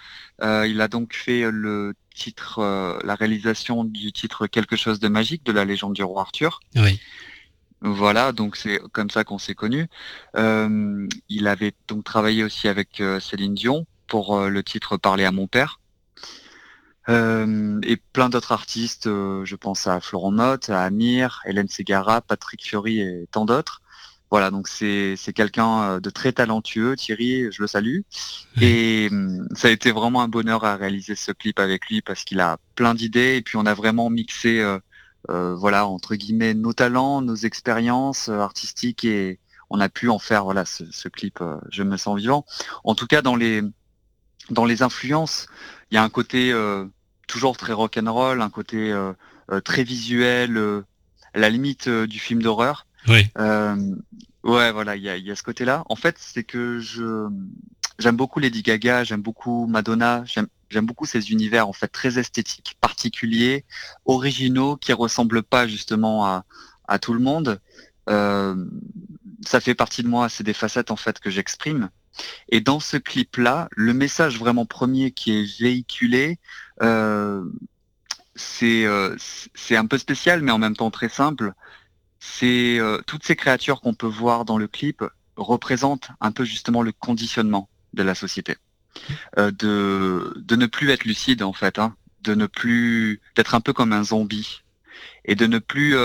euh, 0.41 0.68
il 0.68 0.80
a 0.82 0.88
donc 0.88 1.16
fait 1.16 1.50
le 1.50 1.95
titre, 2.14 3.00
la 3.04 3.16
réalisation 3.16 3.84
du 3.84 4.12
titre 4.12 4.45
Quelque 4.47 4.76
chose 4.76 5.00
de 5.00 5.08
magique 5.08 5.43
de 5.43 5.52
la 5.52 5.66
légende 5.66 5.93
du 5.93 6.04
roi 6.04 6.22
Arthur. 6.22 6.60
Oui. 6.76 7.00
Voilà, 7.82 8.34
donc 8.34 8.57
c'est 8.57 8.80
comme 8.91 9.09
ça 9.09 9.23
qu'on 9.23 9.38
s'est 9.38 9.55
connus. 9.55 9.88
Euh, 10.36 11.07
il 11.30 11.47
avait 11.47 11.73
donc 11.88 12.03
travaillé 12.03 12.43
aussi 12.43 12.67
avec 12.67 12.99
euh, 12.99 13.19
Céline 13.19 13.53
Dion 13.53 13.86
pour 14.07 14.38
euh, 14.38 14.49
le 14.49 14.63
titre 14.63 14.97
Parler 14.97 15.23
à 15.23 15.32
mon 15.32 15.47
père. 15.47 15.80
et 17.07 17.97
plein 18.13 18.30
d'autres 18.30 18.51
artistes, 18.51 19.05
je 19.05 19.55
pense 19.55 19.88
à 19.88 19.99
Florent 19.99 20.32
Mott, 20.32 20.69
à 20.69 20.84
Amir, 20.84 21.41
Hélène 21.45 21.67
Segara, 21.67 22.21
Patrick 22.21 22.63
Fiori 22.63 23.01
et 23.01 23.27
tant 23.32 23.45
d'autres. 23.45 23.82
Voilà, 24.30 24.51
donc 24.51 24.67
c'est 24.67 25.15
quelqu'un 25.34 25.99
de 25.99 26.09
très 26.11 26.34
talentueux, 26.34 26.95
Thierry, 26.95 27.51
je 27.51 27.63
le 27.63 27.67
salue. 27.67 28.01
Et 28.61 29.07
hum, 29.11 29.47
ça 29.55 29.69
a 29.69 29.71
été 29.71 29.91
vraiment 29.91 30.21
un 30.21 30.27
bonheur 30.27 30.65
à 30.65 30.75
réaliser 30.75 31.15
ce 31.15 31.32
clip 31.32 31.59
avec 31.59 31.88
lui 31.88 32.01
parce 32.01 32.23
qu'il 32.23 32.39
a 32.41 32.59
plein 32.75 32.93
d'idées 32.93 33.38
et 33.38 33.41
puis 33.41 33.57
on 33.57 33.65
a 33.65 33.73
vraiment 33.73 34.11
mixé, 34.11 34.61
voilà, 35.28 35.88
entre 35.88 36.15
guillemets, 36.15 36.53
nos 36.53 36.74
talents, 36.74 37.22
nos 37.22 37.36
expériences 37.36 38.30
artistiques 38.30 39.05
et 39.05 39.39
on 39.70 39.80
a 39.80 39.89
pu 39.89 40.09
en 40.09 40.17
faire, 40.17 40.43
voilà, 40.43 40.65
ce, 40.65 40.84
ce 40.91 41.07
clip. 41.07 41.39
je 41.70 41.84
me 41.84 41.97
sens 41.97 42.17
vivant. 42.17 42.45
En 42.84 42.95
tout 42.95 43.07
cas, 43.07 43.22
dans 43.22 43.36
les 43.36 43.61
dans 44.49 44.65
les 44.65 44.82
influences, 44.82 45.47
il 45.91 45.95
y 45.95 45.97
a 45.97 46.03
un 46.03 46.09
côté 46.09 46.53
toujours 47.30 47.55
très 47.55 47.72
rock'n'roll, 47.72 48.41
un 48.41 48.49
côté 48.49 48.91
euh, 48.91 49.13
euh, 49.51 49.61
très 49.61 49.84
visuel, 49.84 50.57
euh, 50.57 50.84
à 51.34 51.39
la 51.39 51.49
limite 51.49 51.88
du 51.88 52.20
film 52.20 52.41
d'horreur. 52.41 52.86
Oui. 53.07 53.30
ouais, 54.43 54.72
voilà, 54.72 54.95
il 54.97 55.03
y 55.03 55.32
a, 55.32 55.36
ce 55.36 55.43
côté-là. 55.43 55.84
En 55.88 55.95
fait, 55.95 56.17
c'est 56.20 56.43
que 56.43 56.80
je 56.80 57.30
j'aime 57.99 58.17
beaucoup 58.17 58.39
Lady 58.39 58.63
Gaga, 58.63 59.03
j'aime 59.03 59.22
beaucoup 59.22 59.67
Madonna, 59.67 60.24
j'aime 60.26 60.47
beaucoup 60.86 61.05
ces 61.05 61.32
univers 61.32 61.67
en 61.67 61.74
fait 61.74 61.88
très 61.88 62.20
esthétiques, 62.20 62.78
particuliers, 62.82 63.65
originaux, 64.05 64.78
qui 64.78 64.93
ressemblent 64.93 65.43
pas 65.43 65.67
justement 65.67 66.26
à, 66.26 66.45
à 66.88 66.99
tout 66.99 67.13
le 67.13 67.20
monde. 67.20 67.59
ça 68.07 69.61
fait 69.61 69.76
partie 69.76 70.03
de 70.03 70.07
moi, 70.07 70.30
c'est 70.30 70.43
des 70.43 70.53
facettes 70.53 70.91
en 70.91 70.95
fait 70.95 71.20
que 71.20 71.30
j'exprime. 71.30 71.89
Et 72.49 72.61
dans 72.61 72.80
ce 72.80 72.97
clip-là, 72.97 73.70
le 73.72 73.93
message 73.93 74.38
vraiment 74.39 74.65
premier 74.65 75.11
qui 75.11 75.32
est 75.32 75.59
véhiculé, 75.59 76.39
euh, 76.82 77.43
euh, 78.63 79.15
c'est 79.53 79.76
un 79.76 79.86
peu 79.86 79.97
spécial, 79.97 80.41
mais 80.41 80.51
en 80.51 80.57
même 80.57 80.76
temps 80.76 80.91
très 80.91 81.09
simple. 81.09 81.53
C'est 82.20 82.78
euh, 82.80 83.01
toutes 83.07 83.24
ces 83.26 83.36
créatures 83.36 83.82
qu'on 83.82 83.93
peut 83.93 84.07
voir 84.07 84.45
dans 84.45 84.57
le 84.57 84.67
clip 84.67 85.03
représentent 85.36 86.09
un 86.20 86.32
peu 86.32 86.43
justement 86.43 86.82
le 86.82 86.91
conditionnement 86.91 87.70
de 87.93 88.03
la 88.03 88.13
société, 88.13 88.57
de, 89.38 90.34
de 90.36 90.56
ne 90.56 90.66
plus 90.66 90.89
être 90.91 91.06
lucide 91.06 91.43
en 91.43 91.54
fait, 91.54 91.80
hein, 91.80 91.95
de 92.22 92.34
ne 92.36 92.45
plus 92.45 93.22
d'être 93.36 93.56
un 93.56 93.62
peu 93.62 93.74
comme 93.74 93.93
un 93.93 94.04
zombie 94.04 94.62
et 95.26 95.36
de 95.36 95.47
ne 95.47 95.60
plus 95.60 95.95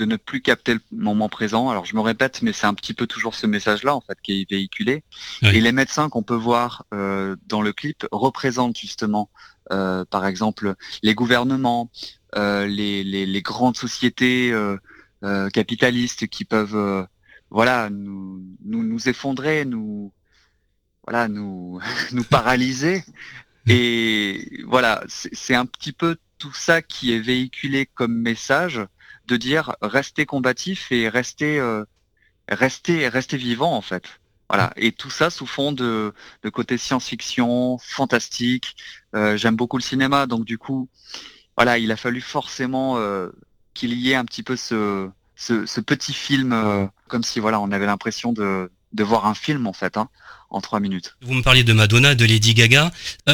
de 0.00 0.06
ne 0.06 0.16
plus 0.16 0.40
capter 0.40 0.74
le 0.74 0.80
moment 0.92 1.28
présent. 1.28 1.68
Alors 1.68 1.84
je 1.84 1.94
me 1.94 2.00
répète, 2.00 2.40
mais 2.40 2.52
c'est 2.52 2.66
un 2.66 2.74
petit 2.74 2.94
peu 2.94 3.06
toujours 3.06 3.34
ce 3.34 3.46
message-là 3.46 3.94
en 3.94 4.00
fait 4.00 4.18
qui 4.22 4.40
est 4.40 4.50
véhiculé. 4.50 5.04
Et 5.42 5.60
les 5.60 5.72
médecins 5.72 6.08
qu'on 6.08 6.22
peut 6.22 6.34
voir 6.34 6.86
euh, 6.94 7.36
dans 7.46 7.60
le 7.60 7.72
clip 7.74 8.06
représentent 8.10 8.78
justement, 8.78 9.28
euh, 9.72 10.06
par 10.06 10.26
exemple, 10.26 10.74
les 11.02 11.14
gouvernements, 11.14 11.90
euh, 12.34 12.66
les, 12.66 13.04
les, 13.04 13.42
grandes 13.42 13.76
sociétés 13.76 14.54
capitalistes 15.52 16.28
qui 16.28 16.46
peuvent, 16.46 17.06
voilà, 17.50 17.90
nous, 17.90 18.42
nous, 18.64 18.82
nous 18.82 19.08
effondrer, 19.08 19.66
nous, 19.66 20.12
voilà, 21.10 21.26
nous, 21.26 21.80
nous 22.12 22.24
paralyser. 22.24 23.04
Et 23.66 24.62
voilà, 24.66 25.02
c'est 25.08 25.54
un 25.54 25.66
petit 25.66 25.92
peu 25.92 26.16
tout 26.38 26.52
ça 26.52 26.82
qui 26.82 27.12
est 27.12 27.18
véhiculé 27.18 27.86
comme 27.86 28.14
message 28.14 28.80
de 29.26 29.36
dire 29.36 29.74
rester 29.82 30.24
combatif 30.24 30.90
et 30.92 31.08
rester 31.08 31.58
euh, 31.58 31.84
rester 32.48 33.08
rester 33.08 33.36
vivant 33.36 33.74
en 33.76 33.80
fait. 33.80 34.04
Voilà. 34.48 34.72
Et 34.76 34.92
tout 34.92 35.10
ça 35.10 35.30
sous 35.30 35.46
fond 35.46 35.72
de, 35.72 36.14
de 36.42 36.48
côté 36.48 36.78
science-fiction, 36.78 37.78
fantastique. 37.78 38.76
Euh, 39.14 39.36
j'aime 39.36 39.56
beaucoup 39.56 39.76
le 39.78 39.82
cinéma, 39.82 40.26
donc 40.26 40.44
du 40.44 40.58
coup, 40.58 40.88
voilà, 41.56 41.78
il 41.78 41.92
a 41.92 41.96
fallu 41.96 42.20
forcément 42.20 42.98
euh, 42.98 43.30
qu'il 43.74 43.94
y 43.94 44.10
ait 44.12 44.16
un 44.16 44.24
petit 44.24 44.42
peu 44.42 44.56
ce, 44.56 45.08
ce, 45.36 45.80
petit 45.80 46.12
film, 46.14 46.90
comme 47.08 47.22
si 47.22 47.38
voilà, 47.40 47.60
on 47.60 47.70
avait 47.70 47.86
l'impression 47.86 48.32
de, 48.32 48.70
de 48.92 49.04
voir 49.04 49.26
un 49.26 49.34
film 49.34 49.66
en 49.68 49.72
fait, 49.72 49.96
hein, 49.96 50.08
en 50.50 50.60
trois 50.60 50.80
minutes. 50.80 51.16
Vous 51.22 51.34
me 51.34 51.42
parliez 51.42 51.64
de 51.64 51.72
Madonna, 51.72 52.14
de 52.14 52.24
Lady 52.24 52.54
Gaga. 52.54 52.90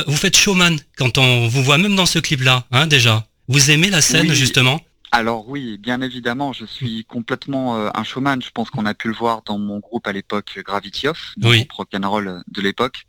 vous 0.06 0.16
faites 0.16 0.36
showman 0.36 0.78
quand 0.96 1.18
on 1.18 1.48
vous 1.48 1.62
voit 1.62 1.78
même 1.78 1.96
dans 1.96 2.06
ce 2.06 2.18
clip-là, 2.18 2.66
hein, 2.70 2.86
déjà. 2.86 3.26
Vous 3.48 3.70
aimez 3.70 3.90
la 3.90 4.02
scène 4.02 4.32
justement 4.32 4.80
alors 5.12 5.48
oui, 5.48 5.78
bien 5.78 6.00
évidemment, 6.02 6.52
je 6.52 6.66
suis 6.66 7.04
complètement 7.04 7.76
euh, 7.76 7.90
un 7.94 8.04
showman. 8.04 8.42
Je 8.42 8.50
pense 8.50 8.70
qu'on 8.70 8.86
a 8.86 8.92
pu 8.92 9.08
le 9.08 9.14
voir 9.14 9.42
dans 9.42 9.56
mon 9.56 9.78
groupe 9.78 10.06
à 10.06 10.12
l'époque 10.12 10.60
Gravity 10.62 11.08
Off, 11.08 11.32
mon 11.38 11.50
oui. 11.50 11.58
groupe 11.58 11.72
rock'n'roll 11.72 12.42
de 12.48 12.60
l'époque, 12.60 13.06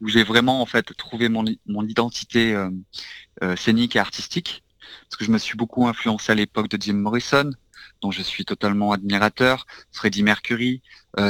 où 0.00 0.08
j'ai 0.08 0.22
vraiment 0.22 0.62
en 0.62 0.66
fait 0.66 0.96
trouvé 0.96 1.28
mon, 1.28 1.44
mon 1.66 1.86
identité 1.86 2.54
euh, 2.54 2.70
euh, 3.42 3.56
scénique 3.56 3.96
et 3.96 3.98
artistique, 3.98 4.62
parce 5.08 5.18
que 5.18 5.24
je 5.24 5.30
me 5.30 5.38
suis 5.38 5.56
beaucoup 5.56 5.86
influencé 5.86 6.32
à 6.32 6.34
l'époque 6.34 6.68
de 6.68 6.80
Jim 6.80 6.94
Morrison, 6.94 7.50
dont 8.00 8.10
je 8.10 8.22
suis 8.22 8.44
totalement 8.44 8.92
admirateur, 8.92 9.66
Freddie 9.92 10.22
Mercury, 10.22 10.80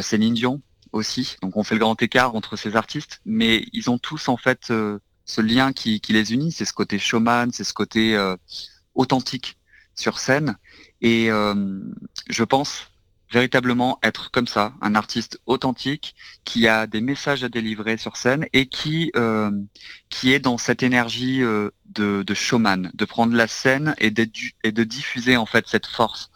Céline 0.02 0.34
Dion 0.34 0.62
aussi. 0.92 1.36
Donc 1.42 1.56
on 1.56 1.64
fait 1.64 1.74
le 1.74 1.80
grand 1.80 2.00
écart 2.02 2.34
entre 2.34 2.56
ces 2.56 2.76
artistes, 2.76 3.20
mais 3.24 3.64
ils 3.72 3.90
ont 3.90 3.98
tous 3.98 4.28
en 4.28 4.36
fait 4.36 4.72
ce 5.24 5.40
lien 5.40 5.72
qui, 5.72 6.00
les 6.08 6.32
unit, 6.32 6.52
c'est 6.52 6.64
ce 6.64 6.72
côté 6.72 6.98
showman, 6.98 7.50
c'est 7.52 7.64
ce 7.64 7.72
côté 7.72 8.16
authentique 8.94 9.58
sur 9.94 10.18
scène. 10.18 10.56
Et 11.00 11.30
euh, 11.30 11.80
je 12.28 12.44
pense 12.44 12.88
véritablement 13.32 14.00
être 14.02 14.32
comme 14.32 14.48
ça, 14.48 14.72
un 14.80 14.96
artiste 14.96 15.40
authentique 15.46 16.16
qui 16.44 16.66
a 16.66 16.88
des 16.88 17.00
messages 17.00 17.44
à 17.44 17.48
délivrer 17.48 17.96
sur 17.96 18.16
scène 18.16 18.46
et 18.52 18.66
qui 18.66 19.12
euh, 19.14 19.52
qui 20.08 20.32
est 20.32 20.40
dans 20.40 20.58
cette 20.58 20.82
énergie 20.82 21.40
euh, 21.42 21.70
de, 21.86 22.24
showman, 22.34 22.90
de 22.92 23.04
prendre 23.04 23.34
la 23.34 23.46
scène 23.46 23.94
et 23.98 24.10
de 24.10 24.84
diffuser 24.84 25.36
en 25.36 25.46
fait 25.46 25.68
cette 25.68 25.86
force 25.86 26.30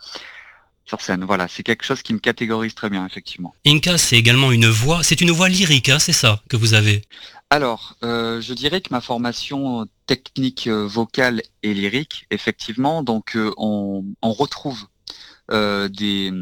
sur 0.87 1.01
scène. 1.01 1.25
Voilà, 1.25 1.49
c'est 1.49 1.63
quelque 1.63 1.85
chose 1.85 2.03
qui 2.03 2.13
me 2.13 2.19
catégorise 2.19 2.75
très 2.75 2.91
bien 2.91 3.07
effectivement. 3.07 3.55
Inca, 3.67 3.99
c'est 3.99 4.17
également 4.17 4.53
une 4.53 4.67
voix, 4.67 5.03
c'est 5.03 5.21
une 5.21 5.31
voix 5.31 5.49
lyrique, 5.49 5.89
hein, 5.89 5.99
c'est 5.99 6.13
ça 6.13 6.43
que 6.49 6.57
vous 6.57 6.75
avez? 6.75 7.03
Alors, 7.51 7.97
euh, 8.03 8.41
je 8.41 8.53
dirais 8.53 8.81
que 8.81 8.89
ma 8.91 9.01
formation 9.01 9.87
technique 10.07 10.67
euh, 10.67 10.87
vocale 10.87 11.43
et 11.63 11.73
lyrique, 11.73 12.27
effectivement, 12.31 13.03
donc 13.03 13.37
euh, 13.37 13.53
on, 13.57 14.03
retrouve 14.23 14.87
des, 15.51 16.33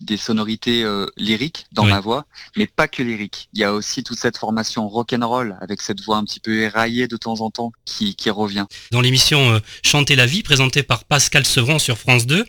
des 0.00 0.16
sonorités 0.16 0.84
lyriques 1.18 1.66
dans 1.72 1.84
ma 1.84 2.00
voix, 2.00 2.24
mais 2.56 2.66
pas 2.66 2.88
que 2.88 3.02
lyrique. 3.02 3.48
Il 3.52 3.60
y 3.60 3.64
a 3.64 3.74
aussi 3.74 4.02
toute 4.02 4.18
cette 4.18 4.38
formation 4.38 4.88
rock'n'roll 4.88 5.56
avec 5.60 5.82
cette 5.82 6.00
voix 6.00 6.16
un 6.16 6.24
petit 6.24 6.40
peu 6.40 6.62
éraillée 6.62 7.06
de 7.06 7.16
temps 7.18 7.40
en 7.42 7.50
temps 7.50 7.70
qui, 7.84 8.16
qui 8.16 8.30
revient. 8.30 8.64
Dans 8.90 9.02
l'émission 9.02 9.60
Chanter 9.84 10.16
la 10.16 10.26
vie, 10.26 10.42
présentée 10.42 10.82
par 10.82 11.04
Pascal 11.04 11.44
Sevran 11.44 11.78
sur 11.78 11.98
France 11.98 12.26
2, 12.26 12.46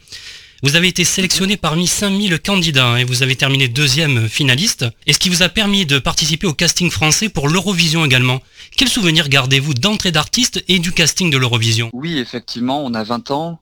vous 0.64 0.78
avez 0.78 0.88
été 0.88 1.04
sélectionné 1.04 1.58
parmi 1.58 1.88
5000 1.88 2.40
candidats 2.40 2.98
et 2.98 3.04
vous 3.04 3.22
avez 3.22 3.36
terminé 3.36 3.68
deuxième 3.68 4.30
finaliste. 4.30 4.86
Et 5.06 5.12
ce 5.12 5.20
qui 5.20 5.28
vous 5.28 5.44
a 5.44 5.50
permis 5.50 5.86
de 5.86 6.00
participer 6.00 6.48
au 6.48 6.54
casting 6.54 6.90
français 6.90 7.28
pour 7.28 7.50
l'Eurovision 7.50 8.06
également? 8.06 8.40
Quel 8.78 8.88
souvenir 8.88 9.28
gardez-vous 9.28 9.74
d'entrée 9.74 10.14
d'artiste 10.14 10.64
et 10.70 10.80
du 10.80 10.94
casting 10.94 11.30
de 11.30 11.38
l'Eurovision? 11.38 11.90
Oui, 11.92 12.18
effectivement, 12.18 12.82
on 12.84 12.94
a 12.94 13.04
20 13.04 13.32
ans. 13.32 13.60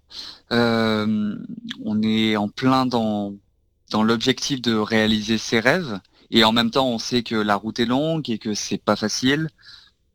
Euh, 0.51 1.35
on 1.83 2.03
est 2.03 2.37
en 2.37 2.49
plein 2.49 2.85
dans, 2.85 3.33
l'objectif 3.91 4.61
de 4.61 4.75
réaliser 4.75 5.39
ses 5.39 5.59
rêves. 5.59 5.99
Et 6.29 6.43
en 6.43 6.51
même 6.51 6.69
temps, 6.69 6.87
on 6.87 6.99
sait 6.99 7.23
que 7.23 7.35
la 7.35 7.55
route 7.55 7.79
est 7.79 7.85
longue 7.85 8.29
et 8.29 8.37
que 8.37 8.53
c'est 8.53 8.77
pas 8.77 8.95
facile. 8.95 9.49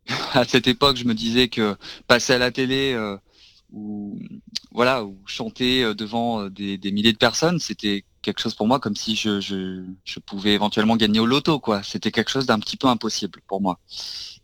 À 0.35 0.45
cette 0.45 0.69
époque, 0.69 0.97
je 0.97 1.05
me 1.05 1.15
disais 1.15 1.49
que 1.49 1.77
passer 2.07 2.35
à 2.35 2.39
la 2.39 2.53
télé, 2.53 2.93
euh, 2.95 3.17
ou 3.77 4.19
voilà 4.73 5.05
ou 5.05 5.17
chanter 5.27 5.85
euh, 5.85 5.95
devant 5.95 6.43
euh, 6.43 6.51
des, 6.51 6.79
milliers 6.91 7.13
de 7.13 7.19
personnes 7.19 7.61
c'était 7.61 8.05
quelque 8.23 8.41
chose 8.41 8.55
pour 8.55 8.67
moi 8.67 8.81
comme 8.81 8.97
si 8.97 9.15
je, 9.15 9.41
je, 9.41 10.19
pouvais 10.21 10.55
éventuellement 10.55 10.97
gagner 10.97 11.21
au 11.21 11.27
loto 11.27 11.61
quoi. 11.61 11.83
C'était 11.85 12.11
quelque 12.11 12.31
chose 12.31 12.47
d'un 12.47 12.59
petit 12.59 12.77
peu 12.77 12.89
impossible 12.89 13.41
pour 13.47 13.61
moi. 13.61 13.79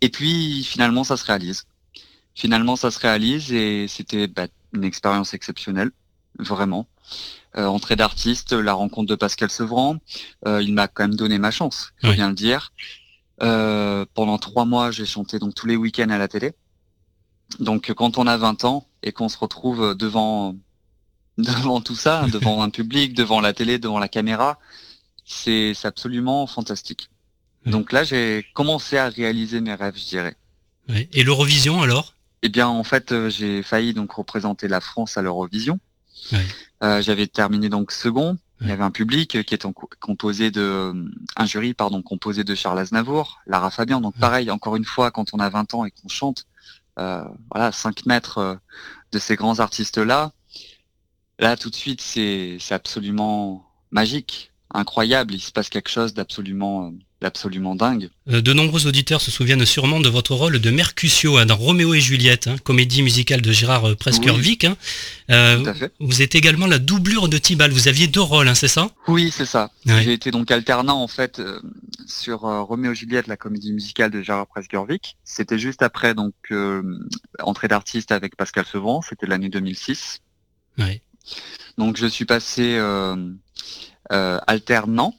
Et 0.00 0.08
puis 0.08 0.62
finalement 0.62 1.02
ça 1.02 1.16
se 1.16 1.24
réalise. 1.24 1.64
Finalement 2.34 2.76
ça 2.76 2.92
se 2.92 3.00
réalise 3.00 3.52
et 3.52 3.88
c'était 3.88 4.28
bah, 4.28 4.46
une 4.72 4.84
expérience 4.84 5.34
exceptionnelle 5.34 5.90
vraiment. 6.38 6.86
Euh, 7.56 7.66
entrée 7.66 7.96
d'artiste 7.96 8.52
la 8.52 8.72
rencontre 8.74 9.08
de 9.08 9.16
Pascal 9.16 9.50
Sevran 9.50 9.96
il 10.46 10.72
m'a 10.72 10.88
quand 10.88 11.04
même 11.04 11.16
donné 11.16 11.38
ma 11.38 11.50
chance 11.50 11.92
faut 12.04 12.12
bien 12.12 12.28
le 12.28 12.34
dire. 12.34 12.72
Pendant 13.38 14.38
trois 14.38 14.66
mois 14.66 14.90
j'ai 14.92 15.06
chanté 15.06 15.38
donc 15.40 15.54
tous 15.54 15.66
les 15.66 15.76
week-ends 15.76 16.10
à 16.10 16.18
la 16.18 16.28
télé 16.28 16.52
donc 17.61 17.92
quand 17.92 18.18
on 18.18 18.26
a 18.26 18.36
20 18.36 18.64
ans 18.64 18.86
et 19.03 19.12
qu'on 19.12 19.28
se 19.28 19.38
retrouve 19.38 19.94
devant 19.94 20.57
devant 21.38 21.80
tout 21.80 21.94
ça, 21.94 22.26
devant 22.30 22.62
un 22.62 22.70
public, 22.70 23.14
devant 23.14 23.40
la 23.40 23.53
télé, 23.53 23.78
devant 23.78 23.98
la 23.98 24.09
caméra, 24.09 24.59
c'est 25.24 25.74
absolument 25.84 26.46
fantastique. 26.46 27.09
Donc 27.64 27.92
là, 27.92 28.03
j'ai 28.03 28.44
commencé 28.55 28.98
à 28.98 29.09
réaliser 29.09 29.61
mes 29.61 29.74
rêves, 29.74 29.96
je 29.96 30.07
dirais. 30.07 30.36
Et 31.12 31.22
l'Eurovision 31.22 31.80
alors? 31.80 32.14
Eh 32.42 32.48
bien, 32.48 32.66
en 32.66 32.82
fait, 32.82 33.12
euh, 33.12 33.30
j'ai 33.30 33.62
failli 33.62 33.94
donc 33.94 34.12
représenter 34.12 34.66
la 34.66 34.80
France 34.80 35.16
à 35.16 35.22
l'Eurovision. 35.22 35.78
Euh, 36.82 37.00
j'avais 37.00 37.28
terminé 37.28 37.68
donc 37.68 37.92
second. 37.92 38.36
Il 38.61 38.68
y 38.68 38.72
avait 38.72 38.82
un 38.84 38.90
public 38.90 39.42
qui 39.44 39.55
est 39.55 39.66
composé 39.98 40.53
de 40.53 40.92
un 41.36 41.46
jury 41.46 41.74
pardon 41.74 42.00
composé 42.00 42.44
de 42.44 42.55
Charles 42.55 42.78
Aznavour, 42.78 43.40
Lara 43.46 43.70
Fabian. 43.70 44.00
Donc 44.00 44.16
pareil, 44.16 44.50
encore 44.53 44.76
une 44.76 44.84
fois, 44.84 45.11
quand 45.11 45.30
on 45.32 45.38
a 45.38 45.48
20 45.48 45.74
ans 45.74 45.84
et 45.84 45.90
qu'on 45.90 46.09
chante, 46.09 46.46
euh, 46.46 46.51
voilà, 46.97 47.72
5 47.72 48.07
mètres 48.07 48.38
euh, 48.38 48.57
de 49.12 49.18
ces 49.18 49.36
grands 49.36 49.61
artistes-là, 49.61 50.32
là 51.38 51.57
tout 51.57 51.70
de 51.70 51.74
suite 51.74 52.01
c'est 52.01 52.59
absolument 52.70 53.66
magique, 53.90 54.51
incroyable. 54.72 55.34
Il 55.34 55.40
se 55.40 55.52
passe 55.52 55.68
quelque 55.68 55.90
chose 55.90 56.14
d'absolument 56.14 56.92
absolument 57.24 57.74
dingue. 57.74 58.10
Euh, 58.28 58.40
de 58.40 58.52
nombreux 58.52 58.86
auditeurs 58.86 59.20
se 59.20 59.30
souviennent 59.30 59.64
sûrement 59.64 60.00
de 60.00 60.08
votre 60.08 60.34
rôle 60.34 60.58
de 60.58 60.70
Mercutio 60.70 61.36
hein, 61.36 61.46
dans 61.46 61.56
Roméo 61.56 61.94
et 61.94 62.00
Juliette, 62.00 62.46
hein, 62.46 62.56
comédie 62.62 63.02
musicale 63.02 63.42
de 63.42 63.52
Gérard 63.52 63.88
euh, 63.88 63.94
Preskurvik. 63.94 64.64
Hein. 64.64 64.76
Euh, 65.30 65.74
vous 66.00 66.22
êtes 66.22 66.34
également 66.34 66.66
la 66.66 66.78
doublure 66.78 67.28
de 67.28 67.38
Tibal. 67.38 67.70
Vous 67.70 67.88
aviez 67.88 68.06
deux 68.06 68.20
rôles, 68.20 68.54
c'est 68.54 68.68
ça? 68.68 68.90
Oui, 69.08 69.30
c'est 69.30 69.46
ça. 69.46 69.70
J'ai 69.86 70.12
été 70.12 70.30
donc 70.30 70.50
alternant 70.50 71.02
en 71.02 71.08
fait 71.08 71.40
sur 72.06 72.40
Roméo 72.40 72.92
et 72.92 72.94
Juliette, 72.94 73.26
la 73.26 73.36
comédie 73.36 73.72
musicale 73.72 74.10
de 74.10 74.22
Gérard 74.22 74.46
Preskurvik. 74.46 75.16
C'était 75.24 75.58
juste 75.58 75.82
après 75.82 76.14
donc 76.14 76.34
entrée 77.40 77.68
d'artiste 77.68 78.12
avec 78.12 78.36
Pascal 78.36 78.66
Sevran. 78.66 79.02
C'était 79.02 79.26
l'année 79.26 79.48
2006. 79.48 80.20
Donc 81.78 81.96
je 81.96 82.06
suis 82.06 82.24
passé 82.24 82.78
alternant 84.10 85.14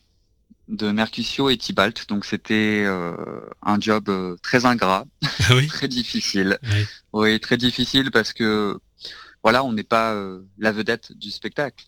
de 0.67 0.91
Mercutio 0.91 1.49
et 1.49 1.57
Tibalt. 1.57 2.07
Donc 2.09 2.25
c'était 2.25 2.83
euh, 2.85 3.15
un 3.61 3.79
job 3.79 4.09
euh, 4.09 4.35
très 4.41 4.65
ingrat, 4.65 5.05
ah 5.23 5.53
très 5.67 5.87
difficile. 5.87 6.59
Oui. 7.13 7.39
très 7.39 7.57
difficile 7.57 8.11
parce 8.11 8.33
que 8.33 8.79
voilà, 9.43 9.63
on 9.63 9.73
n'est 9.73 9.83
pas 9.83 10.13
euh, 10.13 10.41
la 10.57 10.71
vedette 10.71 11.11
du 11.13 11.31
spectacle. 11.31 11.85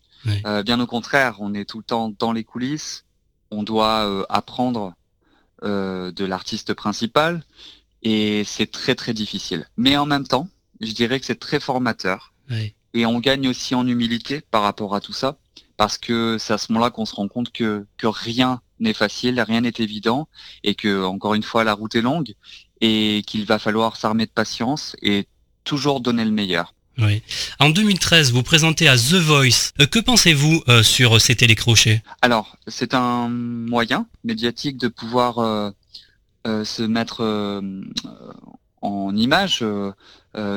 bien 0.64 0.80
au 0.80 0.86
contraire, 0.86 1.36
on 1.40 1.54
est 1.54 1.64
tout 1.64 1.78
le 1.78 1.84
temps 1.84 2.12
dans 2.18 2.32
les 2.32 2.44
coulisses. 2.44 3.04
On 3.50 3.62
doit 3.62 4.26
apprendre 4.28 4.94
de 5.62 6.24
l'artiste 6.24 6.74
principal 6.74 7.44
et 8.02 8.42
c'est 8.44 8.70
très 8.70 8.94
très 8.96 9.14
difficile. 9.14 9.68
Mais 9.76 9.96
en 9.96 10.04
même 10.04 10.26
temps, 10.26 10.48
je 10.80 10.92
dirais 10.92 11.20
que 11.20 11.26
c'est 11.26 11.38
très 11.38 11.60
formateur. 11.60 12.34
Et 12.96 13.06
on 13.06 13.20
gagne 13.20 13.48
aussi 13.48 13.74
en 13.74 13.86
humilité 13.86 14.42
par 14.50 14.62
rapport 14.62 14.94
à 14.94 15.00
tout 15.00 15.12
ça 15.12 15.38
parce 15.76 15.98
que 15.98 16.36
c'est 16.38 16.52
à 16.52 16.58
ce 16.58 16.72
moment-là 16.72 16.90
qu'on 16.90 17.04
se 17.04 17.14
rend 17.14 17.28
compte 17.28 17.52
que, 17.52 17.86
que 17.98 18.06
rien 18.06 18.60
n'est 18.80 18.94
facile, 18.94 19.40
rien 19.40 19.60
n'est 19.62 19.72
évident, 19.78 20.28
et 20.64 20.74
que 20.74 21.04
encore 21.04 21.34
une 21.34 21.42
fois 21.42 21.64
la 21.64 21.74
route 21.74 21.94
est 21.94 22.02
longue, 22.02 22.34
et 22.80 23.22
qu'il 23.26 23.44
va 23.46 23.58
falloir 23.58 23.96
s'armer 23.96 24.26
de 24.26 24.30
patience 24.30 24.96
et 25.02 25.26
toujours 25.64 26.00
donner 26.00 26.24
le 26.24 26.30
meilleur. 26.30 26.74
Oui. 26.98 27.22
En 27.58 27.68
2013, 27.68 28.32
vous 28.32 28.42
présentez 28.42 28.88
à 28.88 28.96
The 28.96 29.14
Voice. 29.14 29.72
Euh, 29.80 29.86
que 29.86 29.98
pensez-vous 29.98 30.62
euh, 30.68 30.82
sur 30.82 31.20
ces 31.20 31.36
télécrochets 31.36 32.02
Alors, 32.22 32.56
c'est 32.68 32.94
un 32.94 33.28
moyen 33.28 34.06
médiatique 34.24 34.78
de 34.78 34.88
pouvoir 34.88 35.38
euh, 35.38 35.70
se 36.64 36.82
mettre 36.82 37.60
en 38.82 39.14
image. 39.16 39.64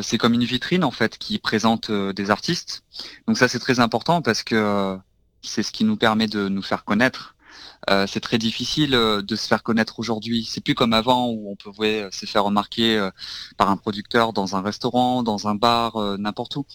c'est 0.02 0.18
comme 0.18 0.34
une 0.34 0.44
vitrine 0.44 0.84
en 0.84 0.92
fait 0.92 1.18
qui 1.18 1.40
présente 1.40 1.92
des 1.92 2.32
artistes. 2.32 2.84
Donc 3.28 3.38
ça, 3.38 3.48
c'est 3.48 3.60
très 3.60 3.80
important 3.80 4.22
parce 4.22 4.44
que 4.44 4.98
c'est 5.42 5.64
ce 5.64 5.72
qui 5.72 5.84
nous 5.84 5.96
permet 5.96 6.28
de 6.28 6.50
nous 6.50 6.62
faire 6.62 6.84
connaître 6.84 7.36
euh, 7.90 8.06
c'est 8.08 8.20
très 8.20 8.38
difficile 8.38 8.94
euh, 8.94 9.22
de 9.22 9.36
se 9.36 9.48
faire 9.48 9.64
connaître 9.64 10.00
aujourd'hui. 10.00 10.44
C'est 10.44 10.62
plus 10.62 10.76
comme 10.76 10.94
avant 10.94 11.30
où 11.30 11.50
on 11.50 11.56
pouvait 11.56 12.04
euh, 12.04 12.10
se 12.12 12.26
faire 12.26 12.44
remarquer 12.44 13.10
par 13.58 13.70
un 13.70 13.78
producteur 13.78 14.34
dans 14.34 14.56
un 14.56 14.62
restaurant, 14.62 15.24
dans 15.24 15.48
un 15.48 15.56
bar, 15.56 16.18
n'importe 16.18 16.56
où. 16.58 16.66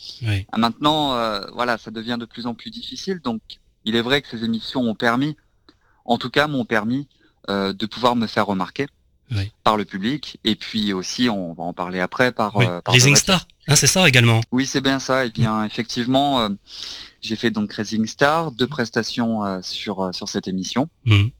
Maintenant, 0.56 1.14
voilà, 1.52 1.78
ça 1.78 1.90
devient 1.90 2.16
de 2.18 2.24
plus 2.24 2.46
en 2.46 2.54
plus 2.54 2.70
difficile. 2.70 3.20
Donc, 3.20 3.40
il 3.84 3.96
est 3.96 4.02
vrai 4.02 4.22
que 4.22 4.28
ces 4.28 4.44
émissions 4.44 4.82
ont 4.82 4.94
permis, 4.94 5.36
en 6.04 6.18
tout 6.18 6.30
cas, 6.30 6.46
m'ont 6.46 6.64
permis 6.64 7.08
de 7.48 7.86
pouvoir 7.86 8.16
me 8.16 8.26
faire 8.26 8.46
remarquer. 8.46 8.86
Par 9.62 9.76
le 9.76 9.84
public 9.84 10.38
et 10.44 10.54
puis 10.54 10.92
aussi 10.92 11.28
on 11.28 11.52
va 11.52 11.64
en 11.64 11.72
parler 11.72 12.00
après 12.00 12.32
par, 12.32 12.56
les 12.92 13.06
Insta 13.06 13.46
hein, 13.68 13.76
c'est 13.76 13.86
ça 13.86 14.08
également 14.08 14.40
oui 14.52 14.66
c'est 14.66 14.80
bien 14.80 14.98
ça 14.98 15.24
et 15.24 15.30
bien 15.30 15.64
effectivement 15.64 16.48
j'ai 17.24 17.36
fait 17.36 17.50
donc 17.50 17.72
Raising 17.72 18.06
Star, 18.06 18.52
deux 18.52 18.66
prestations 18.66 19.44
euh, 19.44 19.60
sur, 19.62 20.00
euh, 20.00 20.12
sur 20.12 20.28
cette 20.28 20.46
émission. 20.46 20.90
Mhm. 21.06 21.30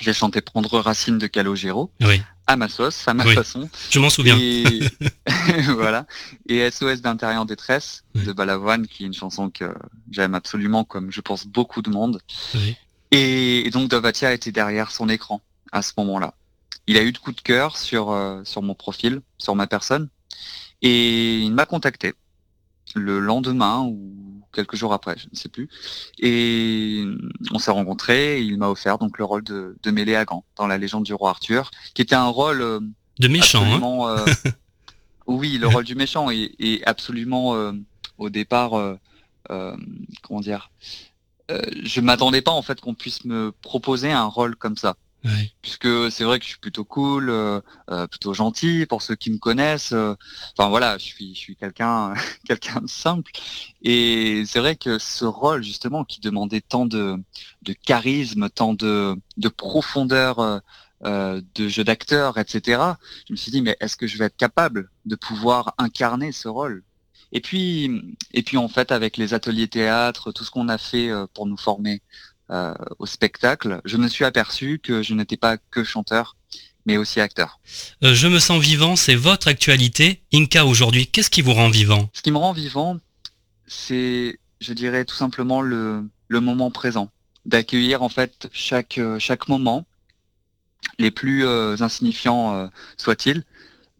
J'ai 0.00 0.12
chanté 0.14 0.40
Prendre 0.40 0.78
Racine 0.78 1.18
de 1.18 1.26
Calogero. 1.26 1.90
À 2.46 2.56
ma 2.56 2.68
sauce, 2.68 3.06
à 3.06 3.12
ma 3.12 3.24
façon. 3.24 3.68
Je 3.90 3.98
m'en 3.98 4.08
souviens. 4.08 4.38
Et... 4.38 4.80
voilà. 5.74 6.06
Et 6.48 6.70
SOS 6.70 7.02
d'intérieur 7.02 7.42
en 7.42 7.44
détresse 7.44 8.04
de 8.14 8.32
Balavoine, 8.32 8.86
qui 8.86 9.02
est 9.02 9.06
une 9.06 9.14
chanson 9.14 9.50
que 9.50 9.74
j'aime 10.10 10.34
absolument, 10.34 10.84
comme 10.84 11.12
je 11.12 11.20
pense 11.20 11.46
beaucoup 11.46 11.82
de 11.82 11.90
monde. 11.90 12.20
Et, 13.10 13.68
donc 13.70 13.90
Dovatia 13.90 14.32
était 14.32 14.52
derrière 14.52 14.90
son 14.90 15.08
écran 15.08 15.42
à 15.72 15.82
ce 15.82 15.92
moment-là. 15.98 16.34
Il 16.86 16.96
a 16.96 17.02
eu 17.02 17.12
de 17.12 17.18
coups 17.18 17.36
de 17.36 17.42
cœur 17.42 17.76
sur, 17.76 18.10
euh, 18.10 18.42
sur 18.44 18.62
mon 18.62 18.74
profil, 18.74 19.20
sur 19.38 19.54
ma 19.54 19.66
personne. 19.66 20.08
Et 20.82 21.38
il 21.38 21.52
m'a 21.52 21.66
contacté 21.66 22.14
le 22.94 23.20
lendemain 23.20 23.82
ou 23.82 24.22
quelques 24.52 24.76
jours 24.76 24.92
après, 24.92 25.16
je 25.18 25.26
ne 25.30 25.36
sais 25.36 25.48
plus. 25.48 25.68
Et 26.18 27.04
on 27.52 27.58
s'est 27.58 27.70
rencontrés 27.70 28.38
et 28.38 28.42
il 28.42 28.58
m'a 28.58 28.68
offert 28.68 28.98
donc 28.98 29.18
le 29.18 29.24
rôle 29.24 29.42
de, 29.42 29.76
de 29.82 29.90
Méléagant 29.90 30.44
dans 30.56 30.66
la 30.66 30.78
légende 30.78 31.04
du 31.04 31.14
roi 31.14 31.30
Arthur, 31.30 31.70
qui 31.94 32.02
était 32.02 32.14
un 32.14 32.28
rôle 32.28 32.60
euh, 32.60 32.80
de 33.18 33.28
méchant. 33.28 33.64
Hein 33.64 34.18
euh, 34.18 34.50
oui, 35.26 35.58
le 35.58 35.66
rôle 35.66 35.84
du 35.84 35.94
méchant 35.94 36.30
est, 36.30 36.82
absolument 36.84 37.54
euh, 37.54 37.72
au 38.18 38.30
départ, 38.30 38.72
comment 39.48 40.40
dire, 40.40 40.70
je 41.48 42.00
m'attendais 42.00 42.42
pas 42.42 42.52
en 42.52 42.62
fait 42.62 42.80
qu'on 42.80 42.94
puisse 42.94 43.24
me 43.24 43.52
proposer 43.62 44.12
un 44.12 44.26
rôle 44.26 44.56
comme 44.56 44.76
ça. 44.76 44.96
Puisque 45.60 46.10
c'est 46.10 46.24
vrai 46.24 46.38
que 46.38 46.44
je 46.44 46.50
suis 46.50 46.58
plutôt 46.58 46.84
cool, 46.84 47.30
euh, 47.30 47.60
euh, 47.90 48.06
plutôt 48.08 48.34
gentil 48.34 48.86
pour 48.86 49.02
ceux 49.02 49.14
qui 49.14 49.30
me 49.30 49.38
connaissent. 49.38 49.92
Euh, 49.92 50.14
enfin 50.56 50.68
voilà, 50.68 50.98
je 50.98 51.04
suis, 51.04 51.34
je 51.34 51.38
suis 51.38 51.56
quelqu'un, 51.56 52.14
quelqu'un 52.46 52.80
de 52.80 52.88
simple. 52.88 53.30
Et 53.82 54.42
c'est 54.46 54.58
vrai 54.58 54.74
que 54.74 54.98
ce 54.98 55.24
rôle 55.24 55.62
justement 55.62 56.04
qui 56.04 56.20
demandait 56.20 56.60
tant 56.60 56.86
de, 56.86 57.16
de 57.62 57.72
charisme, 57.72 58.48
tant 58.50 58.74
de, 58.74 59.16
de 59.36 59.48
profondeur 59.48 60.62
de 61.04 61.68
jeu 61.68 61.84
d'acteur, 61.84 62.38
etc. 62.38 62.82
Je 63.26 63.32
me 63.32 63.36
suis 63.36 63.52
dit 63.52 63.62
mais 63.62 63.76
est-ce 63.80 63.96
que 63.96 64.06
je 64.06 64.18
vais 64.18 64.26
être 64.26 64.36
capable 64.36 64.90
de 65.04 65.14
pouvoir 65.16 65.74
incarner 65.78 66.32
ce 66.32 66.48
rôle? 66.48 66.82
Et 67.34 67.40
puis, 67.40 68.16
et 68.34 68.42
puis 68.42 68.56
en 68.56 68.68
fait 68.68 68.92
avec 68.92 69.16
les 69.16 69.34
ateliers 69.34 69.68
théâtre, 69.68 70.32
tout 70.32 70.44
ce 70.44 70.50
qu'on 70.50 70.68
a 70.68 70.78
fait 70.78 71.10
pour 71.32 71.46
nous 71.46 71.56
former 71.56 72.02
euh, 72.52 72.74
au 72.98 73.06
spectacle, 73.06 73.80
je 73.86 73.96
me 73.96 74.08
suis 74.08 74.26
aperçu 74.26 74.78
que 74.78 75.02
je 75.02 75.14
n'étais 75.14 75.38
pas 75.38 75.56
que 75.56 75.84
chanteur, 75.84 76.36
mais 76.84 76.98
aussi 76.98 77.18
acteur. 77.18 77.60
Euh, 78.02 78.12
je 78.12 78.28
me 78.28 78.38
sens 78.40 78.60
vivant, 78.60 78.94
c'est 78.94 79.14
votre 79.14 79.48
actualité. 79.48 80.22
Inca, 80.34 80.66
aujourd'hui, 80.66 81.06
qu'est-ce 81.06 81.30
qui 81.30 81.40
vous 81.40 81.54
rend 81.54 81.70
vivant? 81.70 82.10
Ce 82.12 82.20
qui 82.20 82.30
me 82.30 82.36
rend 82.36 82.52
vivant, 82.52 82.98
c'est, 83.66 84.38
je 84.60 84.72
dirais 84.74 85.06
tout 85.06 85.14
simplement 85.14 85.62
le, 85.62 86.04
moment 86.28 86.70
présent, 86.70 87.10
d'accueillir 87.46 88.02
en 88.02 88.10
fait 88.10 88.50
chaque, 88.52 88.98
euh, 88.98 89.18
chaque 89.18 89.48
moment, 89.48 89.86
les 90.98 91.10
plus 91.10 91.46
insignifiants 91.46 92.68
soient-ils, 92.98 93.44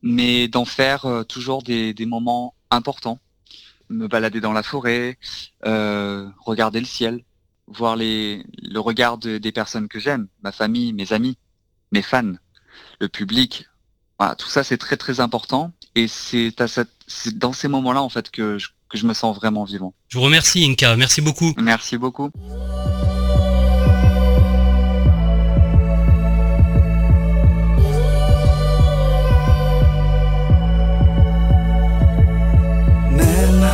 mais 0.03 0.46
d'en 0.48 0.64
faire 0.64 1.24
toujours 1.28 1.62
des, 1.62 1.94
des, 1.94 2.07
moments 2.07 2.55
importants. 2.70 3.18
Me 3.88 4.09
balader 4.09 4.40
dans 4.40 4.53
la 4.53 4.62
forêt, 4.62 5.16
regarder 5.62 6.80
le 6.80 6.86
ciel, 6.86 7.22
voir 7.66 7.96
les, 7.96 8.44
le 8.62 8.80
regard 8.80 9.18
des 9.18 9.52
personnes 9.52 9.88
que 9.88 9.98
j'aime, 9.98 10.28
ma 10.42 10.52
famille, 10.52 10.92
mes 10.92 11.12
amis, 11.12 11.36
mes 11.90 12.02
fans, 12.02 12.34
le 13.00 13.08
public. 13.08 13.66
tout 14.38 14.48
ça 14.48 14.64
c'est 14.64 14.78
très 14.78 14.96
très 14.96 15.20
important 15.20 15.72
et 15.94 16.08
c'est 16.08 16.54
dans 17.34 17.52
ces 17.52 17.68
moments-là 17.68 18.02
en 18.02 18.08
fait 18.08 18.30
que 18.30 18.58
je, 18.58 18.68
que 18.88 18.98
je 18.98 19.06
me 19.06 19.14
sens 19.14 19.34
vraiment 19.36 19.64
vivant. 19.64 19.94
Je 20.08 20.18
vous 20.18 20.24
remercie 20.24 20.64
Inka, 20.64 20.96
merci 20.96 21.20
beaucoup. 21.20 21.52
Merci 21.56 21.98
beaucoup. 21.98 22.30
Même 33.10 33.70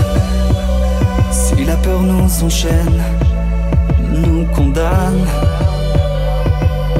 si 1.30 1.64
la 1.64 1.76
peur 1.76 2.02
nous 2.02 2.42
enchaîne 2.42 3.17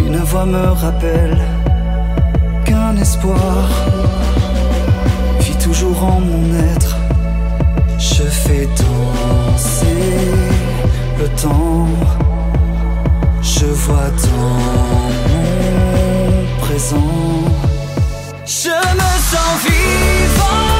Une 0.07 0.17
voix 0.25 0.47
me 0.47 0.69
rappelle 0.69 1.39
qu'un 2.65 2.97
espoir 2.97 3.69
vit 5.41 5.57
toujours 5.57 6.03
en 6.05 6.21
mon 6.21 6.55
être. 6.73 6.97
Je 7.99 8.23
fais 8.23 8.67
danser 8.67 10.31
le 11.19 11.29
temps. 11.43 11.89
Je 13.43 13.67
vois 13.67 14.11
dans 14.25 14.59
mon 15.29 16.47
présent. 16.61 17.45
Je 18.47 18.79
me 19.01 19.11
sens 19.31 19.53
vivant. 19.65 20.78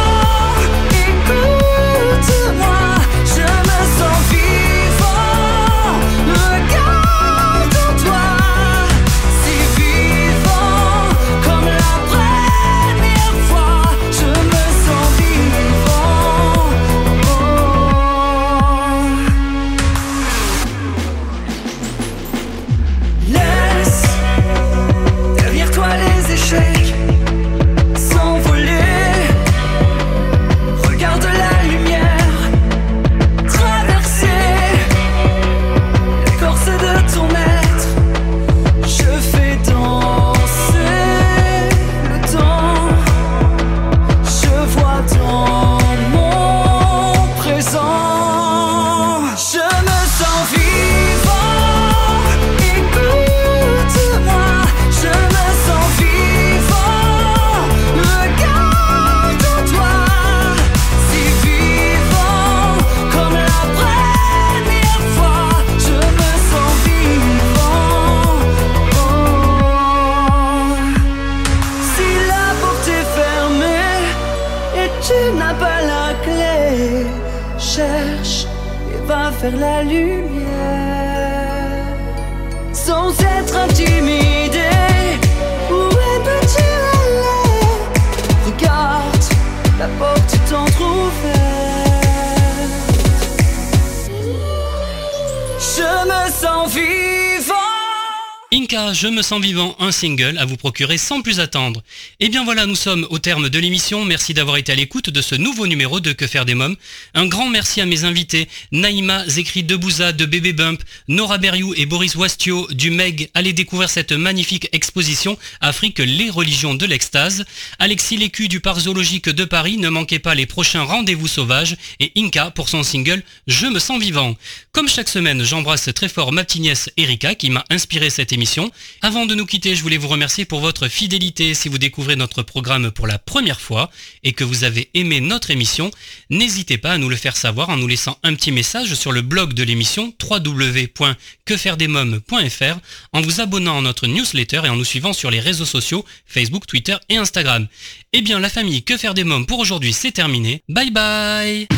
Je 98.93 99.09
me 99.09 99.23
sens 99.23 99.41
vivant, 99.41 99.77
un 99.81 99.93
single 99.93 100.39
à 100.39 100.45
vous 100.45 100.57
procurer 100.57 100.99
sans 100.99 101.21
plus 101.21 101.41
attendre. 101.41 101.83
Et 102.21 102.27
eh 102.27 102.29
bien 102.29 102.45
voilà, 102.45 102.65
nous 102.65 102.77
sommes 102.77 103.07
au 103.11 103.19
terme 103.19 103.49
de 103.49 103.59
l'émission. 103.59 104.05
Merci 104.05 104.35
d'avoir 104.35 104.57
été 104.57 104.73
à 104.73 104.75
l'écoute 104.75 105.11
de 105.11 105.21
ce 105.21 105.35
nouveau 105.35 105.67
numéro 105.67 106.01
de 106.01 106.13
Que 106.13 106.27
faire 106.27 106.45
des 106.45 106.55
mômes. 106.55 106.77
Un 107.15 107.27
grand 107.27 107.49
merci 107.49 107.81
à 107.81 107.87
mes 107.87 108.05
invités, 108.05 108.49
Naïma 108.73 109.27
Zekri 109.29 109.63
Debouza 109.63 110.13
de 110.13 110.25
Bébé 110.25 110.53
Bump, 110.53 110.83
Nora 111.09 111.39
Beriou 111.39 111.75
et 111.77 111.87
Boris 111.87 112.15
Wastio 112.15 112.67
du 112.71 112.91
MEG. 112.91 113.31
Allez 113.35 113.53
découvrir 113.53 113.91
cette 113.91 114.13
magnifique 114.13 114.69
exposition 114.73 115.39
Afrique, 115.61 115.99
les 115.99 116.31
religions 116.31 116.75
de 116.75 116.87
l'extase. 116.87 117.45
Alexis 117.79 118.17
Lécu 118.17 118.49
du 118.49 118.61
Parc 118.61 118.81
zoologique 118.81 119.29
de 119.29 119.45
Paris, 119.45 119.77
ne 119.77 119.89
manquez 119.89 120.19
pas 120.19 120.35
les 120.35 120.47
prochains 120.47 120.85
rendez-vous 120.85 121.29
sauvages. 121.29 121.77
Et 122.01 122.13
Inca 122.17 122.51
pour 122.51 122.69
son 122.69 122.83
single 122.83 123.23
Je 123.47 123.67
me 123.67 123.79
sens 123.79 124.01
vivant. 124.01 124.37
Comme 124.73 124.89
chaque 124.89 125.09
semaine, 125.09 125.45
j'embrasse 125.45 125.91
très 125.95 126.09
fort 126.09 126.33
ma 126.33 126.45
petite 126.45 126.63
nièce 126.63 126.91
Erika 126.97 127.35
qui 127.35 127.51
m'a 127.51 127.65
inspiré 127.71 128.11
cette 128.11 128.33
émission 128.33 128.71
avant 129.03 129.27
de 129.27 129.35
nous 129.35 129.47
quitter, 129.47 129.75
je 129.75 129.83
voulais 129.83 129.97
vous 129.97 130.07
remercier 130.09 130.45
pour 130.45 130.61
votre 130.61 130.89
fidélité. 130.89 131.55
Si 131.55 131.69
vous 131.69 131.79
découvrez 131.79 132.17
notre 132.17 132.43
programme 132.43 132.91
pour 132.91 133.07
la 133.07 133.19
première 133.19 133.61
fois 133.61 133.91
et 134.25 134.33
que 134.33 134.45
vous 134.45 134.65
avez 134.65 134.91
aimé 134.95 135.21
notre 135.21 135.51
émission, 135.51 135.91
n'hésitez 136.31 136.79
pas 136.79 136.93
à 136.93 136.99
nous 136.99 137.09
le 137.09 137.17
faire 137.17 137.37
savoir 137.37 137.69
en 137.69 137.77
nous 137.77 137.87
laissant 137.87 138.19
un 138.23 138.35
petit 138.35 138.53
message 138.53 138.95
sur 138.95 139.13
le 139.13 139.23
blog 139.23 139.55
de 139.55 139.63
l'émission 139.63 140.13
www.quefairedesmoms.fr 140.23 142.79
en 143.13 143.21
vous 143.21 143.41
abonnant 143.41 143.79
à 143.79 143.83
notre 143.83 144.07
newsletter 144.07 144.63
et 144.65 144.69
en 144.69 144.77
nous 144.77 144.85
suivant 144.85 145.13
sur 145.13 145.31
les 145.31 145.41
réseaux 145.41 145.65
sociaux 145.65 146.05
Facebook, 146.27 146.67
Twitter 146.67 146.97
et 147.09 147.17
Instagram. 147.17 147.67
Eh 148.13 148.23
bien 148.23 148.41
la 148.41 148.49
famille 148.49 148.83
Que 148.83 148.97
faire 148.97 149.15
des 149.15 149.25
mômes 149.25 149.47
pour 149.47 149.61
aujourd'hui 149.61 149.93
c'est 149.93 150.13
terminé. 150.13 150.63
Bye 150.69 150.91
bye 150.91 151.69